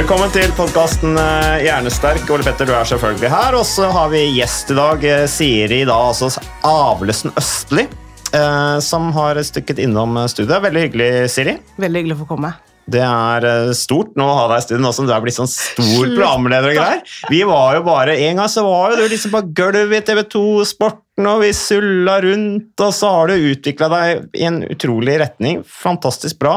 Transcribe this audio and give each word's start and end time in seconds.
Velkommen 0.00 0.30
til 0.32 0.48
podkasten 0.56 1.18
Hjernesterk. 1.60 2.22
Ole 2.32 2.40
Petter, 2.40 2.64
du 2.64 2.72
er 2.72 2.86
selvfølgelig 2.88 3.28
her. 3.28 3.56
Og 3.58 3.66
så 3.68 3.90
har 3.92 4.08
vi 4.08 4.22
gjest 4.32 4.70
i 4.72 4.76
dag, 4.78 5.02
eh, 5.04 5.26
Siri 5.28 5.82
da, 5.84 5.98
altså 6.08 6.30
Avlesen 6.64 7.34
Østli, 7.36 7.84
eh, 8.32 8.78
som 8.80 9.10
har 9.12 9.36
stykket 9.44 9.82
innom 9.84 10.16
studiet. 10.24 10.56
Veldig 10.64 10.86
hyggelig, 10.86 11.10
Siri. 11.28 11.58
Veldig 11.76 12.00
hyggelig 12.00 12.16
å 12.16 12.20
få 12.22 12.30
komme. 12.30 12.54
Det 12.88 13.02
er 13.04 13.44
eh, 13.44 13.74
stort 13.76 14.16
nå 14.16 14.24
å 14.24 14.38
ha 14.38 14.48
deg 14.54 14.62
i 14.62 14.64
studio, 14.70 14.80
nå 14.86 14.94
som 14.96 15.04
du 15.04 15.12
er 15.12 15.20
blitt 15.20 15.36
sånn 15.36 15.52
stor 15.52 16.08
programleder 16.16 16.72
og 16.72 16.80
greier. 16.80 17.04
Vi 17.28 17.44
var 17.52 17.76
jo 17.76 17.84
bare, 17.92 18.16
En 18.24 18.40
gang 18.40 18.48
så 18.48 18.64
var 18.64 18.94
jo 18.94 19.02
du 19.02 19.12
liksom 19.12 19.36
på 19.36 19.44
gulvet 19.52 20.00
i 20.00 20.14
TV2 20.14 20.64
Sporten, 20.64 21.04
og 21.28 21.42
vi 21.42 21.50
sulla 21.56 22.18
rundt, 22.24 22.72
og 22.80 22.92
så 22.96 23.10
har 23.12 23.28
du 23.32 23.48
utvikla 23.52 23.88
deg 23.92 24.36
i 24.40 24.44
en 24.48 24.60
utrolig 24.70 25.18
retning. 25.20 25.60
Fantastisk 25.66 26.38
bra. 26.40 26.54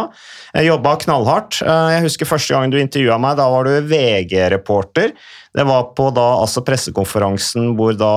Jeg 0.53 0.67
jobba 0.69 0.95
knallhardt. 1.03 1.61
Eh, 1.65 1.89
Jeg 1.97 2.03
husker 2.05 2.29
første 2.29 2.53
gang 2.53 2.69
du 2.71 2.77
intervjua 2.79 3.17
meg, 3.19 3.37
da 3.39 3.49
var 3.49 3.63
du 3.67 3.75
VG-reporter. 3.89 5.13
Det 5.53 5.63
var 5.69 5.91
på 5.93 6.07
da 6.15 6.23
altså 6.41 6.63
pressekonferansen 6.65 7.75
hvor 7.77 7.93
da 7.93 8.07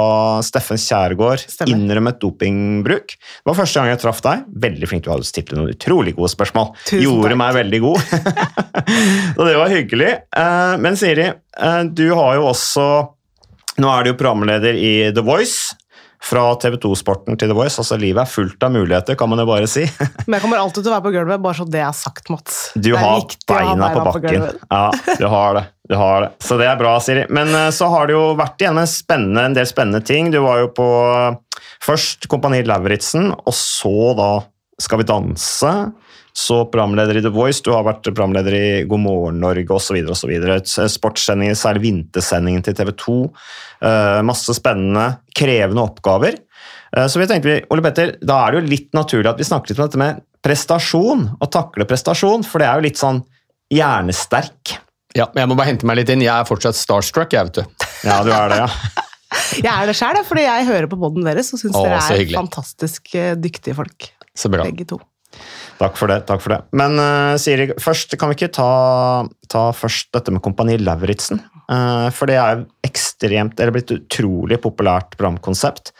Steffen 0.46 0.78
Kjærgaard 0.80 1.42
Stemmer. 1.44 1.74
innrømmet 1.74 2.20
dopingbruk. 2.22 3.12
Det 3.12 3.44
var 3.50 3.58
første 3.58 3.80
gang 3.82 3.90
jeg 3.92 4.00
traff 4.00 4.22
deg. 4.24 4.46
Veldig 4.64 4.88
flink, 4.88 5.04
du 5.04 5.10
hadde 5.12 5.28
stilt 5.28 5.52
noen 5.52 5.68
utrolig 5.74 6.14
gode 6.16 6.32
spørsmål. 6.32 6.70
Tusen 6.86 7.02
Gjorde 7.04 7.34
takk. 7.34 7.40
meg 7.42 7.58
veldig 7.58 7.80
god. 7.84 8.00
Så 9.36 9.44
det 9.48 9.56
var 9.58 9.68
hyggelig. 9.74 10.12
Eh, 10.36 10.76
Men 10.80 10.96
Siri, 10.96 11.28
eh, 11.32 11.82
du 11.92 12.06
har 12.14 12.36
jo 12.40 12.48
også 12.52 12.86
Nå 13.76 13.90
er 13.92 14.06
du 14.06 14.08
jo 14.14 14.16
programleder 14.16 14.72
i 14.80 14.92
The 15.12 15.20
Voice. 15.20 15.74
Fra 16.22 16.42
TV2-sporten 16.62 17.36
til 17.38 17.50
The 17.50 17.56
Voice. 17.56 17.76
Altså 17.82 17.98
Livet 18.00 18.24
er 18.24 18.30
fullt 18.30 18.62
av 18.66 18.72
muligheter, 18.74 19.18
kan 19.18 19.30
man 19.30 19.42
jo 19.42 19.46
bare 19.48 19.68
si. 19.70 19.84
Men 20.26 20.38
jeg 20.38 20.44
kommer 20.44 20.62
alltid 20.62 20.82
til 20.82 20.90
å 20.90 20.96
være 20.96 21.06
på 21.06 21.14
gulvet, 21.14 21.42
bare 21.44 21.58
så 21.60 21.66
det 21.70 21.82
er 21.84 21.96
sagt, 21.96 22.30
Mats. 22.32 22.58
Du 22.74 22.92
har 22.96 23.22
beina, 23.46 23.76
beina 23.76 23.90
på 23.92 24.04
bakken. 24.08 24.46
På 24.46 24.70
Ja, 24.72 25.16
du 25.20 25.26
har 25.30 25.58
det. 25.60 25.64
Du 25.86 25.94
har 25.94 26.24
det. 26.24 26.30
Så 26.42 26.58
det 26.58 26.66
er 26.66 26.80
bra, 26.80 26.96
Siri. 27.02 27.26
Men 27.30 27.52
eh, 27.54 27.68
så 27.74 27.86
har 27.92 28.08
det 28.08 28.16
jo 28.16 28.24
vært 28.38 28.62
igjen 28.64 28.80
en, 28.82 29.26
en 29.38 29.54
del 29.54 29.68
spennende 29.70 30.02
ting. 30.02 30.32
Du 30.34 30.40
var 30.42 30.64
jo 30.64 30.72
på 30.74 30.88
eh, 31.12 31.60
først 31.86 32.26
Kompani 32.32 32.64
Lauritzen, 32.66 33.30
og 33.36 33.54
så 33.54 34.12
da 34.18 34.30
Skal 34.82 35.00
vi 35.00 35.06
danse. 35.08 35.70
Så 36.36 36.58
programleder 36.68 37.16
i 37.16 37.22
The 37.24 37.30
Voice, 37.32 37.62
du 37.64 37.70
har 37.72 37.86
vært 37.86 38.02
programleder 38.10 38.54
i 38.58 38.64
God 38.88 39.00
morgen 39.06 39.38
Norge 39.40 39.72
osv. 39.72 39.96
Sportssendinger, 40.92 41.56
særlig 41.56 41.86
vintersendingen 41.86 42.64
til 42.66 42.76
TV 42.76 42.92
2. 43.00 43.14
Eh, 43.88 44.18
masse 44.28 44.52
spennende, 44.58 45.06
krevende 45.36 45.86
oppgaver. 45.86 46.36
Eh, 46.92 47.06
Så 47.08 47.22
vi 47.22 47.28
tenkte 47.30 47.48
vi, 47.48 47.62
Ole 47.72 47.84
Petter, 47.86 48.18
da 48.20 48.42
er 48.44 48.52
det 48.52 48.60
jo 48.60 48.72
litt 48.74 48.90
naturlig 48.92 49.32
at 49.32 49.40
vi 49.40 49.48
snakker 49.48 49.72
litt 49.72 49.80
om 49.80 49.88
dette 49.88 50.02
med 50.02 50.20
prestasjon, 50.44 51.24
å 51.40 51.48
takle 51.50 51.88
prestasjon, 51.88 52.44
for 52.44 52.60
det 52.60 52.68
er 52.68 52.76
jo 52.82 52.86
litt 52.90 53.00
sånn 53.00 53.22
hjernesterk. 53.72 54.76
Ja, 55.16 55.30
men 55.32 55.42
jeg 55.46 55.50
må 55.50 55.56
bare 55.56 55.70
hente 55.72 55.88
meg 55.88 56.02
litt 56.02 56.12
inn. 56.12 56.20
Jeg 56.20 56.36
er 56.36 56.46
fortsatt 56.46 56.76
starstruck, 56.76 57.32
jeg, 57.32 57.48
vet 57.48 57.62
du. 57.62 57.88
Ja, 58.04 58.20
du 58.26 58.30
er 58.36 58.52
det, 58.52 58.60
ja. 58.66 58.70
Jeg 59.56 59.68
er 59.68 59.88
det 59.88 59.94
sjøl, 59.98 60.16
fordi 60.24 60.42
jeg 60.44 60.66
hører 60.68 60.86
på 60.90 60.96
poden 61.00 61.24
deres 61.26 61.48
og 61.52 61.58
syns 61.60 61.74
dere 61.74 61.98
er 61.98 62.28
fantastisk 62.30 63.10
eh, 63.18 63.32
dyktige 63.38 63.74
folk. 63.76 64.06
Så 64.38 64.48
bra. 64.52 64.64
Begge 64.64 64.86
to. 64.88 64.98
Takk 65.76 65.98
for 65.98 66.10
det. 66.10 66.22
takk 66.28 66.42
for 66.42 66.54
det. 66.54 66.60
Men 66.76 66.96
uh, 67.00 67.36
Siri, 67.40 67.68
først 67.82 68.16
kan 68.18 68.30
vi 68.30 68.38
ikke 68.38 68.54
ta, 68.56 69.26
ta 69.52 69.68
først 69.76 70.10
dette 70.16 70.32
med 70.32 70.42
Kompani 70.44 70.78
Lauritzen? 70.80 71.42
Uh, 71.68 72.08
for 72.14 72.30
det 72.30 72.38
er 72.40 72.64
ekstremt, 72.86 73.58
eller 73.60 73.74
blitt 73.76 73.92
utrolig 73.92 74.60
populært 74.62 75.16
programkonsept. 75.18 75.92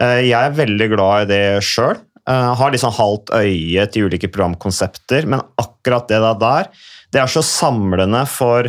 Uh, 0.00 0.18
jeg 0.24 0.38
er 0.38 0.58
veldig 0.58 0.90
glad 0.94 1.26
i 1.26 1.30
det 1.34 1.44
sjøl. 1.66 1.98
har 2.30 2.70
liksom 2.70 2.92
halvt 2.94 3.32
øye 3.34 3.86
til 3.90 4.06
ulike 4.06 4.28
programkonsepter, 4.30 5.26
men 5.26 5.40
akkurat 5.58 6.06
det 6.08 6.20
der, 6.20 6.68
det 7.10 7.20
er 7.22 7.30
så 7.32 7.42
samlende 7.42 8.20
for 8.28 8.68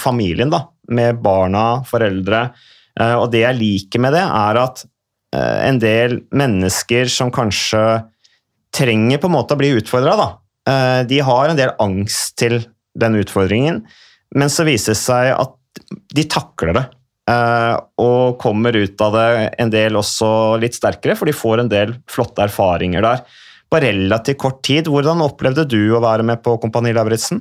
familien, 0.00 0.50
da. 0.50 0.64
Med 0.88 1.20
barna, 1.22 1.84
foreldre. 1.86 2.48
Og 3.20 3.28
det 3.30 3.44
jeg 3.44 3.58
liker 3.60 4.00
med 4.00 4.16
det, 4.16 4.24
er 4.24 4.58
at 4.58 4.82
en 5.68 5.78
del 5.78 6.16
mennesker 6.34 7.06
som 7.12 7.30
kanskje 7.30 7.84
trenger 8.74 9.20
på 9.22 9.30
en 9.30 9.36
måte 9.36 9.54
å 9.54 9.60
bli 9.60 9.72
utfordra. 9.78 10.28
Eh, 10.68 11.02
de 11.08 11.20
har 11.24 11.50
en 11.50 11.58
del 11.58 11.74
angst 11.82 12.36
til 12.40 12.60
den 12.98 13.18
utfordringen, 13.20 13.82
men 14.34 14.52
så 14.52 14.66
viser 14.66 14.94
det 14.94 15.00
seg 15.02 15.32
at 15.34 15.54
de 16.14 16.24
takler 16.30 16.76
det. 16.76 16.84
eh, 17.30 17.76
Og 17.98 18.38
kommer 18.38 18.76
ut 18.76 19.00
av 19.00 19.12
det 19.12 19.54
en 19.58 19.70
del 19.70 19.96
også 19.96 20.60
litt 20.60 20.74
sterkere, 20.76 21.16
for 21.16 21.26
de 21.26 21.32
får 21.32 21.60
en 21.60 21.68
del 21.72 21.94
flotte 22.10 22.44
erfaringer 22.44 23.02
der. 23.02 23.24
På 23.70 23.80
relativt 23.80 24.38
kort 24.38 24.62
tid, 24.62 24.86
hvordan 24.86 25.22
opplevde 25.24 25.66
du 25.66 25.94
å 25.96 26.02
være 26.04 26.22
med 26.22 26.42
på 26.44 26.58
Kompani 26.62 26.92
Lauritzen? 26.92 27.40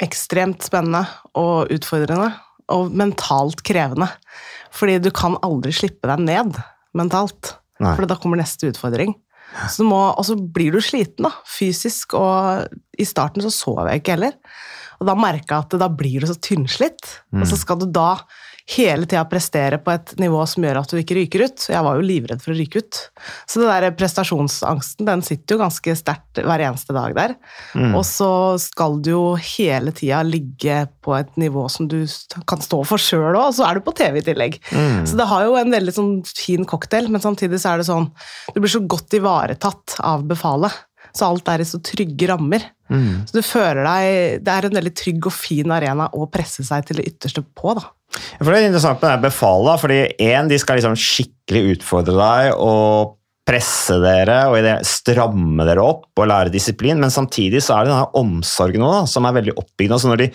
Ekstremt 0.00 0.62
spennende 0.62 1.02
og 1.34 1.72
utfordrende. 1.74 2.30
Og 2.68 2.92
mentalt 2.92 3.62
krevende. 3.64 4.10
Fordi 4.70 4.98
du 5.00 5.10
kan 5.10 5.38
aldri 5.42 5.72
slippe 5.72 6.08
deg 6.10 6.20
ned 6.20 6.56
mentalt. 6.96 7.54
Nei. 7.80 7.94
For 7.96 8.04
da 8.06 8.16
kommer 8.20 8.36
neste 8.36 8.68
utfordring. 8.68 9.14
Så 9.72 9.86
må, 9.86 9.98
og 10.12 10.26
så 10.28 10.36
blir 10.36 10.74
du 10.74 10.82
sliten, 10.84 11.24
da, 11.24 11.32
fysisk, 11.48 12.14
og 12.18 12.68
i 12.98 13.06
starten 13.08 13.44
så 13.44 13.52
sov 13.54 13.86
jeg 13.88 14.02
ikke 14.02 14.16
heller. 14.18 14.36
Og 14.98 15.08
da 15.08 15.14
merka 15.18 15.56
jeg 15.56 15.66
at 15.66 15.78
da 15.80 15.88
blir 15.94 16.22
du 16.22 16.28
så 16.30 16.36
tynnslitt, 16.42 17.06
og 17.38 17.46
så 17.48 17.58
skal 17.60 17.80
du 17.80 17.86
da 17.86 18.10
hele 18.68 19.06
tida 19.08 19.22
prestere 19.24 19.78
på 19.80 19.92
et 19.94 20.10
nivå 20.20 20.42
som 20.48 20.64
gjør 20.66 20.82
at 20.82 20.90
du 20.92 20.98
ikke 21.00 21.16
ryker 21.16 21.44
ut. 21.46 21.62
Jeg 21.72 21.84
var 21.86 21.96
jo 21.96 22.04
livredd 22.04 22.42
for 22.44 22.52
å 22.52 22.56
ryke 22.58 22.82
ut. 22.84 22.98
Så 23.48 23.62
den 23.62 23.70
der 23.70 23.94
prestasjonsangsten, 23.96 25.06
den 25.08 25.22
sitter 25.24 25.56
jo 25.56 25.62
ganske 25.62 25.94
sterkt 25.96 26.42
hver 26.44 26.64
eneste 26.66 26.92
dag 26.96 27.14
der. 27.16 27.34
Og 27.96 28.04
så 28.04 28.30
skal 28.60 28.98
du 29.00 29.10
jo 29.14 29.22
hele 29.40 29.94
tida 29.96 30.20
ligge 30.26 30.82
på 31.00 31.16
et 31.16 31.32
nivå 31.40 31.64
som 31.72 31.88
du 31.88 32.02
kan 32.48 32.60
stå 32.60 32.82
for 32.88 33.00
sjøl 33.00 33.32
òg, 33.32 33.46
og 33.48 33.56
så 33.56 33.64
er 33.70 33.78
du 33.80 33.86
på 33.88 33.96
TV 33.96 34.20
i 34.20 34.26
tillegg. 34.28 34.60
Så 35.08 35.16
det 35.16 35.28
har 35.32 35.46
jo 35.48 35.56
en 35.56 35.72
veldig 35.72 35.94
sånn 35.96 36.12
fin 36.28 36.68
cocktail, 36.68 37.08
men 37.08 37.24
samtidig 37.24 37.60
så 37.62 37.72
er 37.72 37.80
det 37.82 37.88
sånn 37.88 38.10
Du 38.52 38.60
blir 38.60 38.70
så 38.72 38.84
godt 38.84 39.16
ivaretatt 39.16 39.96
av 40.04 40.28
befalet. 40.28 40.76
Så 41.16 41.24
alt 41.24 41.48
er 41.48 41.62
i 41.64 41.64
så 41.66 41.80
trygge 41.80 42.28
rammer. 42.28 42.68
Så 43.28 43.32
du 43.36 43.42
føler 43.44 43.84
deg 43.84 44.44
Det 44.44 44.52
er 44.52 44.64
en 44.68 44.76
veldig 44.76 44.92
trygg 44.96 45.26
og 45.28 45.32
fin 45.32 45.72
arena 45.72 46.06
å 46.12 46.28
presse 46.32 46.64
seg 46.64 46.84
til 46.88 47.00
det 47.00 47.08
ytterste 47.10 47.42
på, 47.44 47.72
da. 47.76 47.88
For 48.38 48.50
Det 48.50 48.58
er 48.58 48.70
interessant 48.70 49.02
med 49.02 49.10
det 49.14 49.28
befalet, 49.28 49.84
fordi 49.84 50.00
en, 50.30 50.50
de 50.50 50.58
skal 50.60 50.80
liksom 50.80 50.98
skikkelig 50.98 51.78
utfordre 51.78 52.18
deg 52.18 52.58
og 52.58 53.14
presse 53.48 53.96
dere 54.02 54.42
og 54.50 54.58
det 54.60 54.74
stramme 54.84 55.64
dere 55.64 55.80
opp 55.80 56.20
og 56.20 56.28
lære 56.28 56.52
disiplin, 56.52 56.98
men 57.00 57.12
samtidig 57.12 57.62
så 57.64 57.78
er 57.78 57.86
det 57.86 57.94
denne 57.94 58.20
omsorgen 58.20 58.84
også, 58.84 59.14
som 59.14 59.28
er 59.28 59.38
veldig 59.38 59.54
oppbyggende. 59.56 59.96
Altså 59.96 60.10
når 60.10 60.20
de, 60.20 60.26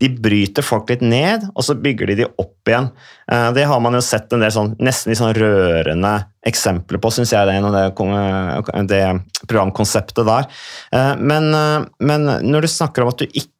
de 0.00 0.10
bryter 0.24 0.64
folk 0.64 0.88
litt 0.88 1.04
ned, 1.04 1.44
og 1.52 1.66
så 1.66 1.76
bygger 1.76 2.08
de 2.08 2.18
de 2.22 2.28
opp 2.30 2.70
igjen. 2.72 2.88
Eh, 3.28 3.48
Det 3.58 3.66
har 3.68 3.82
man 3.84 3.98
jo 3.98 4.02
sett 4.04 4.32
en 4.32 4.44
del 4.44 4.54
sånn, 4.54 4.72
nesten 4.80 5.12
litt 5.12 5.20
sånn 5.20 5.36
rørende 5.36 6.14
eksempler 6.48 7.02
på, 7.02 7.12
syns 7.12 7.34
jeg, 7.36 7.44
det, 7.44 7.60
det, 7.60 8.86
det 8.88 9.02
programkonseptet 9.44 10.24
der. 10.32 10.48
Eh, 10.96 11.14
Men, 11.20 11.52
eh, 11.58 11.88
men 12.00 12.28
når 12.48 12.64
du 12.64 12.72
snakker 12.72 13.04
om 13.04 13.12
at 13.12 13.20
du 13.20 13.28
ikke 13.28 13.50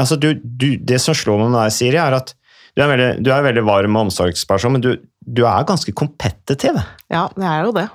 altså 0.00 0.16
du, 0.16 0.30
du, 0.40 0.78
Det 0.80 0.96
som 1.04 1.12
slår 1.12 1.36
meg 1.36 1.50
med 1.52 1.58
deg, 1.60 1.74
Siri, 1.76 1.98
er 2.00 2.16
at 2.16 2.32
du 2.76 2.82
er, 2.82 2.88
veldig, 2.92 3.08
du 3.24 3.30
er 3.30 3.38
en 3.42 3.46
veldig 3.50 3.64
varm 3.68 3.96
og 3.98 4.06
omsorgsperson, 4.08 4.72
men 4.76 4.84
du, 4.84 4.90
du 5.26 5.42
er 5.48 5.66
ganske 5.68 5.92
kompetitiv. 5.96 6.78
Ja, 7.12 7.26
det 7.36 7.44
er 7.48 7.66
jo 7.66 7.72
det. 7.76 7.88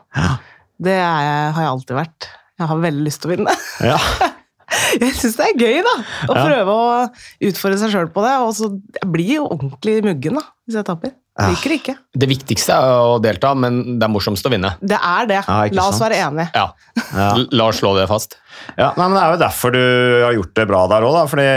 Det 0.77 0.93
er 1.01 1.53
har 1.55 1.63
jeg 1.63 1.71
alltid 1.73 1.97
vært. 1.97 2.27
Jeg 2.57 2.69
har 2.71 2.81
veldig 2.83 3.05
lyst 3.07 3.21
til 3.23 3.31
å 3.31 3.35
vinne. 3.35 3.55
Ja. 3.85 3.97
Jeg 4.99 5.13
syns 5.15 5.37
det 5.39 5.45
er 5.45 5.61
gøy, 5.61 5.77
da. 5.85 5.91
Å 6.27 6.33
Ja. 6.35 6.41
prøve 6.43 6.73
å 6.75 6.87
utfordre 7.47 7.77
seg 7.79 7.91
sjøl 7.93 8.09
på 8.11 8.19
det. 8.25 8.33
Og 8.43 8.49
så 8.57 8.67
jeg 8.97 9.07
blir 9.13 9.29
jo 9.37 9.45
ordentlig 9.53 9.93
muggen 10.03 10.35
da, 10.35 10.41
hvis 10.67 10.75
jeg 10.75 10.87
taper. 10.89 11.13
Ja. 11.39 11.47
Liker 11.53 11.71
det 11.71 11.77
ikke. 11.79 11.95
Det 12.19 12.27
viktigste 12.27 12.75
er 12.75 12.97
å 13.13 13.13
delta, 13.23 13.53
men 13.55 13.77
det 14.01 14.03
er 14.03 14.11
morsomst 14.11 14.43
å 14.49 14.51
vinne. 14.51 14.73
Det 14.81 14.97
er 14.99 15.29
det. 15.29 15.39
Ja, 15.47 15.59
La 15.77 15.85
oss 15.87 15.95
sant? 16.01 16.03
være 16.09 16.19
enige. 16.25 16.49
Ja. 16.57 16.65
Ja. 17.15 17.29
La 17.55 17.69
oss 17.71 17.79
slå 17.79 17.93
det 17.95 18.07
fast. 18.11 18.35
Ja, 18.75 18.89
nei, 18.97 19.05
men 19.07 19.15
Det 19.15 19.23
er 19.23 19.31
jo 19.37 19.39
derfor 19.45 19.75
du 19.77 19.81
har 20.25 20.35
gjort 20.35 20.53
det 20.59 20.67
bra 20.73 20.83
der 20.91 21.07
òg. 21.07 21.17
Fordi 21.31 21.47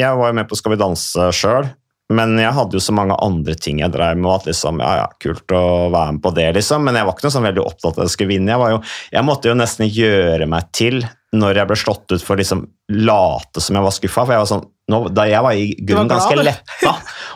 jeg 0.00 0.18
var 0.24 0.32
jo 0.32 0.38
med 0.40 0.48
på 0.50 0.58
Skal 0.58 0.74
vi 0.74 0.80
danse 0.82 1.28
sjøl. 1.38 1.70
Men 2.14 2.36
jeg 2.40 2.54
hadde 2.56 2.78
jo 2.78 2.82
så 2.82 2.94
mange 2.96 3.16
andre 3.24 3.56
ting 3.58 3.82
jeg 3.82 3.94
drev 3.94 4.20
med. 4.20 4.30
at 4.34 4.50
liksom, 4.50 4.82
ja, 4.84 4.92
ja, 5.02 5.08
Kult 5.22 5.56
å 5.56 5.64
være 5.92 6.18
med 6.18 6.22
på 6.24 6.34
det, 6.36 6.48
liksom. 6.58 6.86
Men 6.86 6.98
jeg 6.98 7.08
var 7.08 7.16
ikke 7.16 7.28
noe 7.28 7.36
sånn 7.36 7.48
veldig 7.48 7.64
opptatt 7.64 7.96
av 7.96 8.04
at 8.04 8.08
jeg 8.08 8.16
skulle 8.16 8.34
vinne. 8.34 8.54
Jeg, 8.54 8.76
jo, 8.76 8.80
jeg 9.16 9.28
måtte 9.28 9.50
jo 9.50 9.58
nesten 9.58 9.90
gjøre 9.90 10.48
meg 10.50 10.70
til 10.76 11.02
når 11.32 11.62
jeg 11.62 11.70
ble 11.70 11.80
slått 11.80 12.12
ut 12.12 12.22
for 12.24 12.40
liksom 12.40 12.66
late 12.92 13.62
som 13.62 13.78
jeg 13.78 13.86
var 13.86 13.94
skuffa. 13.96 14.24
For 14.26 14.34
jeg 14.34 14.42
var 14.42 14.50
sånn, 14.50 14.66
nå, 14.90 14.98
da 15.14 15.24
jeg 15.30 15.44
var 15.44 15.56
i 15.56 15.68
grunnen 15.86 16.10
ganske 16.10 16.42
letta. 16.42 16.92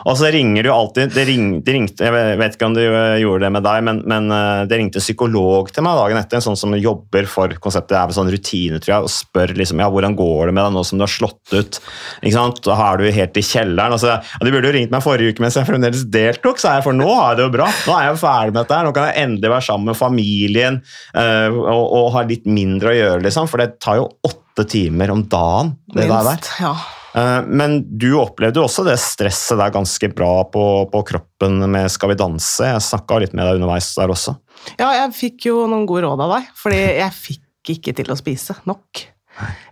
Og 0.07 0.17
så 0.19 0.29
ringer 0.31 0.67
du 0.67 0.69
alltid 0.71 1.13
det, 1.15 1.23
ring, 1.27 1.45
det 1.65 1.73
ringte, 1.73 2.05
Jeg 2.05 2.37
vet 2.39 2.55
ikke 2.55 2.67
om 2.67 2.75
du 2.75 2.81
gjorde 2.83 3.45
det 3.45 3.51
med 3.55 3.63
deg, 3.65 3.85
men, 3.87 4.01
men 4.07 4.27
øh, 4.31 4.63
det 4.69 4.77
ringte 4.79 4.99
en 5.01 5.05
psykolog 5.05 5.71
til 5.73 5.85
meg 5.87 5.97
dagen 5.97 6.19
etter, 6.19 6.37
en 6.37 6.45
sånn 6.45 6.59
som 6.59 6.75
jobber 6.77 7.27
for 7.31 7.55
konseptet. 7.63 7.95
Det 7.95 7.99
er 7.99 8.09
vel 8.11 8.17
sånn 8.19 8.31
rutine, 8.31 8.81
tror 8.83 8.93
jeg, 8.93 9.07
og 9.07 9.13
spør 9.13 9.55
liksom, 9.57 9.81
ja, 9.81 9.89
hvordan 9.91 10.17
går 10.19 10.51
det 10.51 10.55
med 10.57 10.67
deg 10.67 10.75
nå 10.75 10.83
som 10.87 10.99
du 10.99 11.05
har 11.07 11.13
slått 11.13 11.55
ut. 11.55 11.79
Ikke 12.21 12.35
sant? 12.35 12.61
Er 12.77 13.01
du 13.01 13.07
helt 13.17 13.39
i 13.39 13.45
kjelleren. 13.47 13.95
Altså, 13.95 14.17
ja, 14.19 14.43
de 14.43 14.53
burde 14.53 14.69
jo 14.69 14.75
ringt 14.75 14.93
meg 14.93 15.05
forrige 15.05 15.33
uke 15.33 15.43
mens 15.43 15.57
jeg 15.57 15.67
fremdeles 15.67 16.05
deltok, 16.13 16.61
sa 16.61 16.77
jeg, 16.77 16.85
for 16.85 16.99
nå 16.99 17.09
har 17.09 17.33
jeg 17.33 17.41
det 17.41 17.47
jo 17.47 17.55
bra. 17.57 17.71
Nå 17.87 17.97
er 17.97 18.09
jeg 18.09 18.21
ferdig 18.21 18.53
med 18.53 18.61
dette 18.61 18.77
her. 18.77 18.87
Nå 18.87 18.93
kan 18.95 19.09
jeg 19.09 19.25
endelig 19.25 19.53
være 19.55 19.67
sammen 19.71 19.91
med 19.91 19.99
familien 19.99 20.81
øh, 21.17 21.59
og, 21.63 21.83
og 22.01 22.11
ha 22.17 22.25
litt 22.27 22.47
mindre 22.47 22.93
å 22.93 22.97
gjøre, 22.99 23.23
liksom. 23.25 23.49
For 23.49 23.63
det 23.63 23.71
tar 23.87 24.01
jo 24.01 24.05
åtte 24.27 24.67
timer 24.67 25.15
om 25.15 25.23
dagen, 25.31 25.73
det 25.95 26.05
Minst, 26.09 26.51
der. 26.51 26.53
Ja. 26.67 26.75
Eh, 27.17 27.41
Men 27.47 27.79
du 27.97 28.09
opplevde 28.19 28.59
jo 28.59 28.67
også 28.67 28.83
det 28.85 28.97
stresset 29.01 29.57
der 29.57 29.71
ganske 29.73 30.09
bra 30.13 30.31
på, 30.53 30.63
på 30.91 31.03
kroppen 31.07 31.63
med 31.71 31.87
Skal 31.93 32.11
vi 32.11 32.19
danse. 32.19 32.67
Jeg 32.67 32.83
snakka 32.83 33.21
litt 33.23 33.33
med 33.37 33.47
deg 33.47 33.61
underveis 33.61 33.93
der 33.97 34.11
også. 34.13 34.35
ja, 34.77 34.91
jeg 35.01 35.13
fikk 35.17 35.47
jo 35.49 35.61
noen 35.71 35.87
gode 35.89 36.03
råd 36.05 36.25
av 36.27 36.35
deg, 36.37 36.49
fordi 36.59 36.81
jeg 36.99 37.13
fikk 37.15 37.43
ikke 37.77 37.95
til 37.97 38.11
å 38.13 38.19
spise 38.19 38.55
nok. 38.69 39.07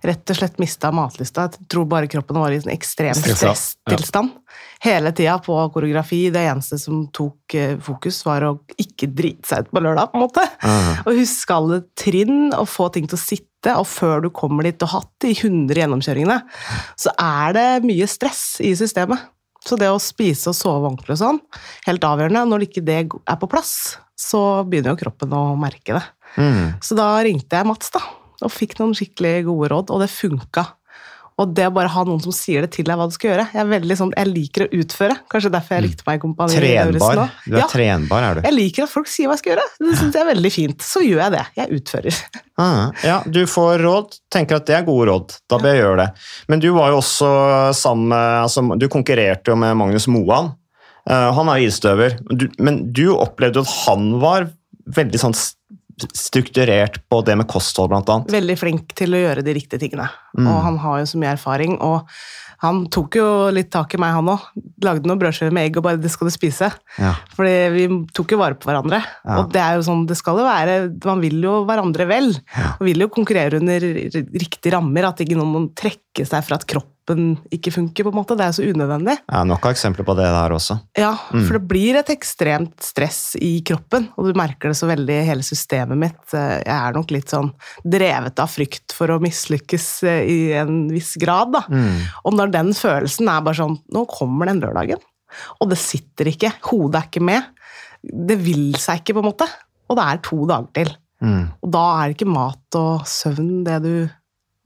Rett 0.06 0.30
og 0.30 0.38
slett 0.38 0.60
mista 0.62 0.92
matlista. 0.94 1.48
Jeg 1.50 1.66
tror 1.74 1.88
bare 1.90 2.10
kroppen 2.12 2.38
var 2.38 2.54
i 2.54 2.60
en 2.62 2.74
ekstrem 2.74 3.16
stresstilstand. 3.18 4.36
Hele 4.84 5.12
tida 5.16 5.38
på 5.40 5.56
koreografi. 5.74 6.26
Det 6.34 6.42
eneste 6.46 6.78
som 6.82 7.06
tok 7.16 7.56
eh, 7.58 7.76
fokus, 7.82 8.20
var 8.28 8.44
å 8.48 8.54
ikke 8.82 9.08
drite 9.16 9.48
seg 9.50 9.66
ut 9.66 9.72
på 9.74 9.84
lørdag, 9.86 10.12
på 10.12 10.20
en 10.20 10.26
måte. 10.26 10.44
Og 11.06 11.20
huske 11.22 11.56
alle 11.56 11.82
trinn 11.98 12.50
og 12.54 12.68
få 12.70 12.90
ting 12.94 13.08
til 13.08 13.18
å 13.18 13.22
sitte. 13.22 13.76
Og 13.80 13.88
før 13.90 14.26
du 14.26 14.30
kommer 14.36 14.68
dit 14.68 14.82
og 14.86 14.92
har 14.92 15.06
hatt 15.06 15.14
de 15.26 15.32
100 15.34 15.80
gjennomkjøringene, 15.80 16.42
så 17.02 17.14
er 17.18 17.56
det 17.58 17.70
mye 17.88 18.06
stress 18.12 18.44
i 18.62 18.76
systemet. 18.78 19.32
Så 19.66 19.80
det 19.82 19.88
å 19.90 19.98
spise 19.98 20.52
og 20.52 20.58
sove 20.58 20.86
ordentlig 20.92 21.16
og 21.16 21.22
sånn, 21.24 21.40
helt 21.88 22.04
avgjørende. 22.06 22.44
Når 22.52 22.68
ikke 22.68 22.84
det 22.86 23.00
er 23.10 23.40
på 23.42 23.50
plass, 23.50 23.96
så 24.14 24.62
begynner 24.70 24.94
jo 24.94 25.00
kroppen 25.02 25.34
å 25.34 25.56
merke 25.58 25.98
det. 25.98 26.04
Så 26.86 26.94
da 27.00 27.08
ringte 27.26 27.58
jeg 27.58 27.66
Mats 27.66 27.90
da, 27.96 28.04
og 28.46 28.52
fikk 28.54 28.76
noen 28.78 28.94
skikkelig 28.94 29.48
gode 29.48 29.72
råd, 29.74 29.94
og 29.96 30.04
det 30.04 30.12
funka. 30.14 30.68
Og 31.36 31.50
det 31.52 31.66
å 31.68 31.72
bare 31.76 31.90
ha 31.92 32.02
noen 32.08 32.22
som 32.24 32.32
sier 32.32 32.64
det 32.64 32.70
til 32.78 32.86
deg 32.88 32.96
hva 32.96 33.10
du 33.10 33.12
skal 33.12 33.34
gjøre. 33.34 33.46
Jeg 33.58 33.68
veldig 33.68 33.96
sånn, 34.00 34.12
jeg 34.16 34.30
liker 34.30 34.64
å 34.64 34.68
utføre. 34.80 35.18
Kanskje 35.34 35.50
derfor 35.52 35.76
jeg 35.76 35.84
likte 35.84 36.06
meg 36.08 36.16
i 36.16 36.22
Kompani 36.24 36.62
Lauritzen 36.64 36.96
Trenbar. 36.96 37.34
Du 37.44 37.56
er 37.58 37.60
Ja, 37.60 37.66
trenbar, 37.74 38.24
er 38.24 38.38
du. 38.38 38.42
jeg 38.48 38.56
liker 38.56 38.86
at 38.86 38.94
folk 38.94 39.10
sier 39.12 39.28
hva 39.28 39.36
jeg 39.36 39.42
skal 39.44 39.52
gjøre. 39.52 39.66
Det 39.82 39.98
synes 40.00 40.16
jeg 40.16 40.22
er 40.24 40.30
veldig 40.30 40.52
fint. 40.56 40.86
Så 40.88 41.04
gjør 41.04 41.20
jeg 41.26 41.34
det. 41.36 41.46
Jeg 41.60 41.80
utfører. 41.82 42.20
Ah, 42.56 42.94
ja, 43.04 43.18
du 43.28 43.42
får 43.52 43.82
råd. 43.84 44.14
Tenker 44.32 44.62
at 44.62 44.70
det 44.70 44.78
er 44.78 44.86
gode 44.88 45.10
råd. 45.10 45.34
Da 45.52 45.58
bør 45.60 45.74
jeg 45.74 45.82
gjøre 45.82 45.98
det. 46.06 46.22
Men 46.48 46.62
du 46.64 46.70
var 46.72 46.94
jo 46.94 47.02
også 47.02 47.28
sammen 47.76 48.14
med 48.14 48.46
altså, 48.46 48.64
Du 48.80 48.86
konkurrerte 48.88 49.52
jo 49.52 49.58
med 49.60 49.76
Magnus 49.76 50.08
Moan. 50.08 50.54
Uh, 51.04 51.34
han 51.36 51.52
er 51.52 51.66
isstøver. 51.66 52.16
Du, 52.32 52.48
men 52.64 52.94
du 52.96 53.10
opplevde 53.12 53.60
jo 53.60 53.66
at 53.68 53.74
han 53.90 54.08
var 54.24 54.48
veldig 54.96 55.20
sånn 55.20 55.36
strukturert 56.14 57.00
på 57.10 57.22
det 57.26 57.36
med 57.40 57.48
kosthold, 57.52 57.92
blant 57.94 58.10
annet. 58.12 58.34
Veldig 58.36 58.58
flink 58.60 58.96
til 58.98 59.16
å 59.16 59.22
gjøre 59.22 59.46
de 59.46 59.56
riktige 59.56 59.82
tingene. 59.86 60.08
Mm. 60.38 60.50
Og 60.50 60.58
han 60.66 60.82
har 60.84 61.02
jo 61.02 61.12
så 61.12 61.22
mye 61.22 61.36
erfaring. 61.36 61.78
Og 61.84 62.10
han 62.64 62.86
tok 62.92 63.18
jo 63.20 63.28
litt 63.54 63.70
tak 63.74 63.96
i 63.96 64.00
meg, 64.02 64.16
han 64.16 64.32
òg. 64.32 64.48
Lagde 64.84 65.10
noen 65.10 65.20
brødskiver 65.22 65.54
med 65.56 65.70
egg 65.70 65.78
og 65.80 65.86
bare 65.88 66.02
'det 66.02 66.12
skal 66.12 66.28
du 66.28 66.34
spise'. 66.34 66.72
Ja. 67.00 67.14
Fordi 67.36 67.56
vi 67.76 67.86
tok 68.14 68.32
jo 68.32 68.42
vare 68.42 68.56
på 68.56 68.70
hverandre. 68.70 69.04
Ja. 69.26 69.40
Og 69.40 69.52
det 69.52 69.62
er 69.62 69.76
jo 69.76 69.86
sånn, 69.88 70.06
det 70.08 70.18
skal 70.18 70.40
jo 70.40 70.48
være 70.48 70.96
Man 71.06 71.22
vil 71.22 71.42
jo 71.42 71.66
hverandre 71.66 72.08
vel. 72.08 72.34
Og 72.80 72.86
vil 72.86 73.00
jo 73.00 73.08
konkurrere 73.10 73.60
under 73.60 73.80
riktige 73.80 74.74
rammer. 74.74 75.06
At 75.06 75.20
ikke 75.20 75.38
noen 75.38 75.52
må 75.52 75.76
trekke 75.76 76.26
seg 76.26 76.44
fra 76.44 76.56
at 76.56 76.66
kroppen 76.66 76.95
ikke 77.08 77.72
funker, 77.72 78.04
på 78.04 78.10
en 78.10 78.18
måte. 78.18 78.36
Det 78.36 78.42
er 78.46 78.50
jo 78.50 78.58
så 78.58 78.66
unødvendig. 78.74 79.14
Ja, 79.30 79.44
nok 79.46 79.66
av 79.66 79.74
eksempler 79.76 80.06
på 80.08 80.16
det 80.18 80.26
der 80.26 80.50
også. 80.56 80.80
Ja, 80.98 81.12
Mm. 81.32 81.46
for 81.46 81.54
det 81.60 81.68
blir 81.68 81.96
et 82.00 82.08
ekstremt 82.10 82.82
stress 82.82 83.36
i 83.40 83.62
kroppen, 83.62 84.10
og 84.18 84.26
du 84.26 84.34
merker 84.34 84.70
det 84.70 84.78
så 84.78 84.88
veldig 84.88 85.22
i 85.22 85.26
hele 85.28 85.42
systemet 85.46 85.98
mitt. 85.98 86.34
Eh, 86.34 86.64
Jeg 86.66 86.68
er 86.90 86.94
nok 86.94 87.12
litt 87.12 87.28
sånn 87.30 87.52
drevet 87.86 88.40
av 88.40 88.48
frykt 88.50 88.92
for 88.92 89.08
å 89.08 89.20
mislykkes 89.22 90.04
eh, 90.04 90.24
i 90.26 90.52
en 90.54 90.88
viss 90.90 91.16
grad, 91.18 91.52
da. 91.54 91.62
Mm. 91.70 92.02
Og 92.26 92.34
når 92.34 92.52
den 92.52 92.74
følelsen 92.74 93.28
er 93.30 93.42
bare 93.42 93.56
sånn 93.56 93.78
Nå 93.94 94.08
kommer 94.08 94.48
den 94.48 94.62
lørdagen, 94.62 95.00
og 95.62 95.70
det 95.70 95.78
sitter 95.78 96.26
ikke, 96.26 96.54
hodet 96.72 96.96
er 97.04 97.08
ikke 97.10 97.22
med. 97.22 97.44
Det 98.04 98.38
vil 98.40 98.74
seg 98.78 99.02
ikke, 99.04 99.14
på 99.14 99.20
en 99.24 99.32
måte. 99.32 99.48
Og 99.90 99.98
det 99.98 100.04
er 100.06 100.18
to 100.24 100.46
dager 100.48 100.68
til. 100.74 100.96
Mm. 101.22 101.52
Og 101.64 101.72
da 101.72 101.84
er 102.04 102.08
det 102.10 102.18
ikke 102.18 102.32
mat 102.34 102.76
og 102.76 103.02
søvn 103.06 103.64
det 103.64 103.82
du 103.84 104.10